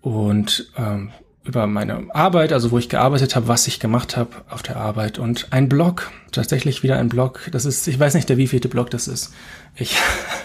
Und 0.00 0.72
ähm, 0.76 1.12
über 1.44 1.66
meine 1.66 2.06
Arbeit, 2.14 2.52
also 2.52 2.70
wo 2.70 2.78
ich 2.78 2.88
gearbeitet 2.88 3.36
habe, 3.36 3.48
was 3.48 3.66
ich 3.66 3.78
gemacht 3.78 4.16
habe 4.16 4.30
auf 4.48 4.62
der 4.62 4.76
Arbeit 4.76 5.18
und 5.18 5.48
ein 5.50 5.68
Blog, 5.68 6.10
tatsächlich 6.32 6.82
wieder 6.82 6.96
ein 6.96 7.10
Blog. 7.10 7.48
Das 7.52 7.66
ist, 7.66 7.86
ich 7.86 8.00
weiß 8.00 8.14
nicht, 8.14 8.28
der 8.28 8.38
wievielte 8.38 8.68
Blog 8.68 8.90
das 8.90 9.08
ist. 9.08 9.32
Ich, 9.76 9.96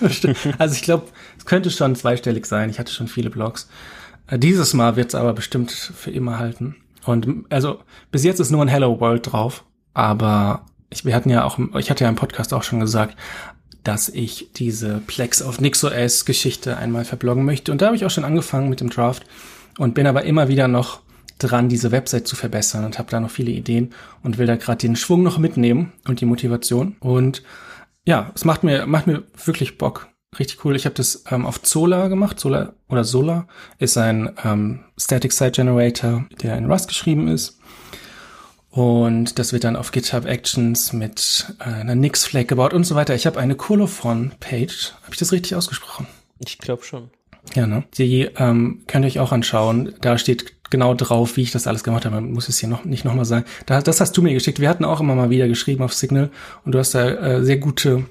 also 0.58 0.76
ich 0.76 0.82
glaube, 0.82 1.08
es 1.38 1.46
könnte 1.46 1.72
schon 1.72 1.96
zweistellig 1.96 2.46
sein. 2.46 2.70
Ich 2.70 2.80
hatte 2.80 2.92
schon 2.92 3.08
viele 3.08 3.30
Blogs. 3.30 3.70
Äh, 4.28 4.40
dieses 4.40 4.74
Mal 4.74 4.98
wird 4.98 5.10
es 5.10 5.16
aber 5.16 5.34
bestimmt 5.34 5.72
für 5.72 6.12
immer 6.12 6.38
halten. 6.38 6.76
Und 7.06 7.46
also 7.50 7.80
bis 8.12 8.26
jetzt 8.26 8.40
ist 8.40 8.52
nur 8.52 8.62
ein 8.62 8.68
Hello 8.68 9.00
World 9.00 9.32
drauf, 9.32 9.64
aber 9.94 10.66
ich, 10.90 11.06
wir 11.06 11.16
hatten 11.16 11.30
ja 11.30 11.46
auch, 11.46 11.58
ich 11.78 11.90
hatte 11.90 12.04
ja 12.04 12.10
im 12.10 12.18
Podcast 12.18 12.54
auch 12.54 12.64
schon 12.64 12.82
gesagt, 12.82 13.16
dass 13.84 14.10
ich 14.10 14.50
diese 14.54 15.02
Plex 15.08 15.42
auf 15.42 15.62
NixOS 15.62 16.26
Geschichte 16.26 16.76
einmal 16.76 17.06
verbloggen 17.06 17.46
möchte. 17.46 17.72
Und 17.72 17.82
da 17.82 17.88
habe 17.88 17.96
ich 17.96 18.06
auch 18.06 18.10
schon 18.10 18.26
angefangen 18.26 18.70
mit 18.70 18.82
dem 18.82 18.90
Draft 18.90 19.26
und 19.80 19.96
bin 19.96 20.06
aber 20.06 20.26
immer 20.26 20.50
wieder 20.50 20.68
noch 20.68 21.00
dran, 21.40 21.70
diese 21.70 21.92
Website 21.92 22.28
zu 22.28 22.36
verbessern 22.36 22.84
und 22.84 23.00
habe 23.00 23.10
da 23.10 23.20
noch 23.20 23.32
viele 23.32 23.52
Ideen 23.52 23.94
und 24.22 24.38
will 24.38 24.46
da 24.46 24.58
gerade 24.58 24.78
den 24.78 24.98
Schwung 24.98 25.24
noch 25.24 25.38
mitnehmen 25.38 25.94
und 26.08 26.20
die 26.20 26.26
Motivation. 26.26 26.98
Und 27.00 27.44
ja, 28.06 28.32
es 28.36 28.44
macht 28.44 28.64
mir, 28.64 28.86
macht 28.86 29.08
mir 29.08 29.24
wirklich 29.46 29.78
Bock. 29.78 30.10
Richtig 30.38 30.64
cool. 30.64 30.76
Ich 30.76 30.86
habe 30.86 30.96
das 30.96 31.24
ähm, 31.32 31.46
auf 31.46 31.62
Zola 31.64 32.10
gemacht. 32.10 32.40
Zola 32.40 32.74
oder 32.90 33.04
Sola 33.04 33.48
ist 33.80 33.98
ein 33.98 34.32
ähm, 34.44 34.82
Static 35.00 35.32
Site 35.32 35.52
Generator, 35.52 36.26
der 36.42 36.58
in 36.58 36.70
Rust 36.70 36.90
geschrieben 36.90 37.30
ist. 37.30 37.58
Und 38.70 39.40
das 39.40 39.54
wird 39.54 39.64
dann 39.64 39.78
auf 39.78 39.92
GitHub 39.92 40.26
Actions 40.26 40.94
mit 40.94 41.56
äh, 41.60 41.64
einer 41.64 41.96
Nix-Flag 41.96 42.48
gebaut 42.48 42.74
und 42.74 42.84
so 42.84 42.96
weiter. 42.96 43.16
Ich 43.16 43.26
habe 43.26 43.40
eine 43.40 43.56
Colophon-Page. 43.56 44.94
Habe 45.04 45.14
ich 45.14 45.18
das 45.18 45.32
richtig 45.32 45.56
ausgesprochen? 45.56 46.06
Ich 46.46 46.60
glaube 46.60 46.84
schon. 46.84 47.10
Ja, 47.56 47.68
ne? 47.68 47.84
Die 47.98 48.30
ähm, 48.38 48.84
könnt 48.88 49.06
ihr 49.06 49.10
euch 49.10 49.20
auch 49.20 49.32
anschauen. 49.32 49.94
Da 50.02 50.18
steht 50.18 50.70
genau 50.70 50.94
drauf, 50.94 51.38
wie 51.38 51.42
ich 51.42 51.52
das 51.52 51.68
alles 51.68 51.84
gemacht 51.84 52.06
habe. 52.06 52.16
Man 52.16 52.32
muss 52.32 52.50
es 52.50 52.60
hier 52.60 52.70
noch 52.70 52.86
nicht 52.86 53.06
nochmal 53.06 53.26
sagen. 53.26 53.46
Da, 53.66 53.82
das 53.82 54.02
hast 54.02 54.16
du 54.18 54.22
mir 54.22 54.34
geschickt. 54.34 54.60
Wir 54.60 54.70
hatten 54.70 54.86
auch 54.86 55.00
immer 55.00 55.16
mal 55.16 55.30
wieder 55.30 55.48
geschrieben 55.48 55.84
auf 55.84 55.94
Signal 55.94 56.30
und 56.66 56.74
du 56.74 56.80
hast 56.80 56.94
da 56.94 57.10
äh, 57.10 57.44
sehr 57.44 57.58
gute 57.58 58.06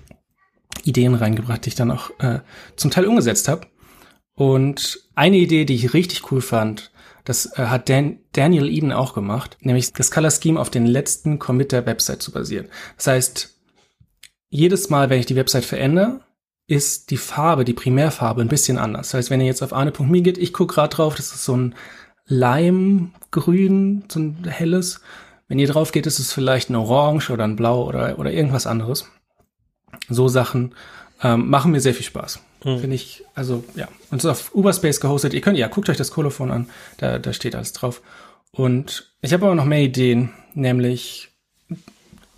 Ideen 0.85 1.15
reingebracht, 1.15 1.65
die 1.65 1.69
ich 1.69 1.75
dann 1.75 1.91
auch 1.91 2.11
äh, 2.19 2.41
zum 2.77 2.91
Teil 2.91 3.07
umgesetzt 3.07 3.49
habe. 3.49 3.67
Und 4.35 5.01
eine 5.15 5.37
Idee, 5.37 5.65
die 5.65 5.75
ich 5.75 5.95
richtig 5.95 6.31
cool 6.31 6.41
fand, 6.41 6.93
das 7.25 7.47
äh, 7.59 7.67
hat 7.67 7.89
Dan 7.89 8.21
Daniel 8.33 8.69
Eden 8.69 8.93
auch 8.93 9.15
gemacht, 9.15 9.59
nämlich 9.61 9.93
das 9.93 10.11
Color 10.11 10.31
Scheme 10.31 10.61
auf 10.61 10.71
den 10.71 10.87
letzten 10.87 11.39
Commit 11.39 11.73
der 11.73 11.87
Website 11.87 12.23
zu 12.23 12.33
basieren. 12.33 12.69
Das 12.97 13.09
heißt, 13.09 13.59
jedes 14.51 14.91
Mal, 14.91 15.11
wenn 15.11 15.21
ich 15.21 15.27
die 15.27 15.37
Website 15.37 15.65
verändere, 15.65 16.21
ist 16.69 17.11
die 17.11 17.17
Farbe, 17.17 17.65
die 17.65 17.73
Primärfarbe 17.73 18.43
ein 18.43 18.49
bisschen 18.49 18.79
anders. 18.79 19.09
Das 19.09 19.15
heißt, 19.15 19.31
wenn 19.31 19.41
ihr 19.41 19.47
jetzt 19.47 19.63
auf 19.63 19.73
arne.me 19.73 20.21
geht, 20.21 20.39
ich 20.39 20.53
gucke 20.53 20.75
gerade 20.75 20.95
drauf, 20.95 21.15
das 21.15 21.33
ist 21.33 21.45
so 21.45 21.57
ein 21.57 21.75
Leimgrün, 22.27 24.05
so 24.09 24.21
ein 24.21 24.45
helles. 24.47 25.01
Wenn 25.49 25.59
ihr 25.59 25.67
drauf 25.67 25.93
geht, 25.93 26.07
ist 26.07 26.19
es 26.19 26.31
vielleicht 26.31 26.69
ein 26.69 26.77
Orange 26.77 27.31
oder 27.31 27.45
ein 27.45 27.57
Blau 27.57 27.87
oder, 27.87 28.19
oder 28.19 28.31
irgendwas 28.31 28.67
anderes. 28.67 29.11
So 30.11 30.29
Sachen 30.29 30.75
ähm, 31.23 31.49
machen 31.49 31.73
mir 31.73 31.81
sehr 31.81 31.95
viel 31.95 32.05
Spaß. 32.05 32.41
Mhm. 32.63 32.79
Finde 32.81 32.97
ich, 32.97 33.25
also 33.35 33.65
ja. 33.75 33.89
Und 34.11 34.19
es 34.19 34.25
ist 34.25 34.31
auf 34.31 34.55
Uberspace 34.55 35.01
gehostet. 35.01 35.33
Ihr 35.33 35.41
könnt, 35.41 35.57
ja, 35.57 35.69
guckt 35.69 35.89
euch 35.89 35.97
das 35.97 36.11
Kolophon 36.11 36.51
an. 36.51 36.69
Da, 36.99 37.19
da 37.19 37.33
steht 37.33 37.57
alles 37.57 37.73
drauf. 37.73 38.03
Und 38.51 39.11
ich 39.23 39.33
habe 39.33 39.47
aber 39.47 39.55
noch 39.55 39.65
mehr 39.65 39.83
Ideen, 39.83 40.35
nämlich 40.53 41.28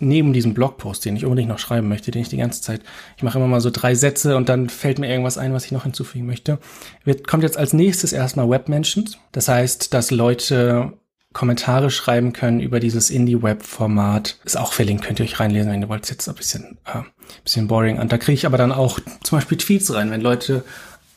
neben 0.01 0.33
diesem 0.33 0.53
Blogpost, 0.53 1.05
den 1.05 1.15
ich 1.15 1.25
unbedingt 1.25 1.49
noch 1.49 1.59
schreiben 1.59 1.87
möchte, 1.87 2.11
den 2.11 2.21
ich 2.21 2.29
die 2.29 2.37
ganze 2.37 2.61
Zeit, 2.61 2.81
ich 3.17 3.23
mache 3.23 3.37
immer 3.37 3.47
mal 3.47 3.61
so 3.61 3.69
drei 3.69 3.95
Sätze 3.95 4.35
und 4.35 4.49
dann 4.49 4.69
fällt 4.69 4.99
mir 4.99 5.09
irgendwas 5.09 5.37
ein, 5.37 5.53
was 5.53 5.65
ich 5.65 5.71
noch 5.71 5.83
hinzufügen 5.83 6.25
möchte. 6.25 6.59
Wird, 7.03 7.27
kommt 7.27 7.43
jetzt 7.43 7.57
als 7.57 7.73
nächstes 7.73 8.13
erstmal 8.13 8.49
Webmentions. 8.49 9.17
Das 9.31 9.47
heißt, 9.47 9.93
dass 9.93 10.11
Leute 10.11 10.93
Kommentare 11.33 11.91
schreiben 11.91 12.33
können 12.33 12.59
über 12.59 12.79
dieses 12.79 13.09
Indie-Web-Format. 13.09 14.39
Ist 14.43 14.57
auch 14.57 14.73
verlinkt, 14.73 15.05
könnt 15.05 15.19
ihr 15.19 15.25
euch 15.25 15.39
reinlesen, 15.39 15.71
wenn 15.71 15.81
ihr 15.81 15.87
wollt. 15.87 16.03
Ist 16.03 16.09
jetzt 16.09 16.27
ein 16.27 16.35
bisschen, 16.35 16.77
äh, 16.85 17.03
bisschen 17.43 17.67
boring. 17.67 17.99
Und 17.99 18.11
da 18.11 18.17
kriege 18.17 18.33
ich 18.33 18.45
aber 18.45 18.57
dann 18.57 18.71
auch 18.71 18.99
zum 19.23 19.37
Beispiel 19.37 19.57
Tweets 19.57 19.93
rein, 19.93 20.11
wenn 20.11 20.21
Leute 20.21 20.63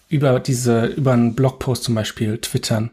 über 0.09 0.39
diese, 0.39 0.87
über 0.87 1.13
einen 1.13 1.35
Blogpost 1.35 1.83
zum 1.83 1.97
Beispiel 1.97 2.39
twittern 2.39 2.91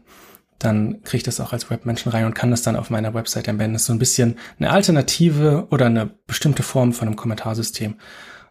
dann 0.64 1.02
kriege 1.02 1.18
ich 1.18 1.22
das 1.22 1.40
auch 1.40 1.52
als 1.52 1.70
Webmenschen 1.70 2.12
rein 2.12 2.24
und 2.24 2.34
kann 2.34 2.50
das 2.50 2.62
dann 2.62 2.76
auf 2.76 2.90
meiner 2.90 3.14
Website 3.14 3.48
anwenden. 3.48 3.74
Das 3.74 3.82
ist 3.82 3.86
so 3.86 3.92
ein 3.92 3.98
bisschen 3.98 4.38
eine 4.58 4.70
Alternative 4.70 5.66
oder 5.70 5.86
eine 5.86 6.10
bestimmte 6.26 6.62
Form 6.62 6.92
von 6.92 7.08
einem 7.08 7.16
Kommentarsystem, 7.16 7.96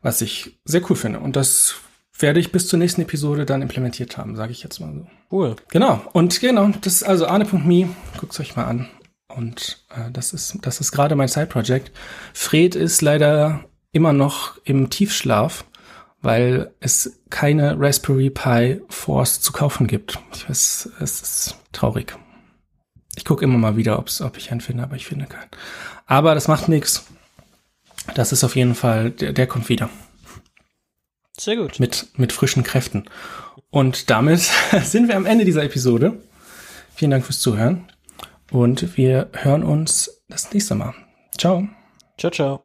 was 0.02 0.22
ich 0.22 0.60
sehr 0.66 0.82
cool 0.90 0.96
finde. 0.96 1.20
Und 1.20 1.36
das 1.36 1.76
werde 2.20 2.40
ich 2.40 2.52
bis 2.52 2.68
zur 2.68 2.80
nächsten 2.80 3.02
Episode 3.02 3.46
dann 3.46 3.62
implementiert 3.62 4.18
haben, 4.18 4.36
sage 4.36 4.52
ich 4.52 4.64
jetzt 4.64 4.80
mal 4.80 4.94
so. 4.94 5.08
Cool. 5.32 5.56
Genau. 5.70 6.02
Und 6.14 6.40
genau, 6.40 6.70
das 6.82 6.96
ist 6.96 7.04
also 7.04 7.28
arne.me. 7.28 7.90
Guckt 8.20 8.40
euch 8.40 8.56
mal 8.56 8.66
an. 8.66 8.88
Und 9.28 9.86
äh, 9.90 10.12
das 10.12 10.34
ist, 10.34 10.58
das 10.62 10.82
ist 10.82 10.92
gerade 10.92 11.16
mein 11.16 11.30
Side-Project. 11.30 11.92
Fred 12.34 12.76
ist 12.76 13.02
leider 13.02 13.64
immer 13.92 14.14
noch 14.14 14.58
im 14.64 14.90
Tiefschlaf 14.90 15.66
weil 16.22 16.72
es 16.80 17.20
keine 17.30 17.80
Raspberry 17.80 18.30
Pi 18.30 18.82
Force 18.90 19.42
zu 19.42 19.52
kaufen 19.52 19.88
gibt. 19.88 20.20
Ich 20.34 20.50
weiß, 20.50 20.90
es 21.00 21.22
ist 21.22 21.58
traurig. 21.72 22.16
Ich 23.16 23.26
gucke 23.26 23.44
immer 23.44 23.58
mal 23.58 23.76
wieder, 23.76 24.00
ob's, 24.00 24.22
ob 24.22 24.38
ich 24.38 24.52
einen 24.52 24.62
finde, 24.62 24.84
aber 24.84 24.96
ich 24.96 25.06
finde 25.06 25.26
keinen. 25.26 25.50
Aber 26.06 26.34
das 26.34 26.48
macht 26.48 26.70
nichts. 26.70 27.06
Das 28.16 28.32
ist 28.32 28.44
auf 28.44 28.56
jeden 28.56 28.76
Fall, 28.76 29.12
der, 29.12 29.34
der 29.34 29.48
kommt 29.48 29.70
wieder. 29.70 29.90
Sehr 31.38 31.56
gut. 31.56 31.80
Mit, 31.80 32.08
mit 32.18 32.32
frischen 32.32 32.64
Kräften. 32.64 33.06
Und 33.70 34.10
damit 34.10 34.40
sind 34.84 35.08
wir 35.08 35.16
am 35.16 35.26
Ende 35.26 35.46
dieser 35.46 35.64
Episode. 35.64 36.22
Vielen 36.96 37.12
Dank 37.12 37.26
fürs 37.26 37.40
Zuhören. 37.40 37.88
Und 38.52 38.98
wir 38.98 39.30
hören 39.34 39.64
uns 39.64 40.22
das 40.28 40.54
nächste 40.54 40.76
Mal. 40.76 40.94
Ciao. 41.38 41.68
Ciao, 42.18 42.32
ciao. 42.32 42.60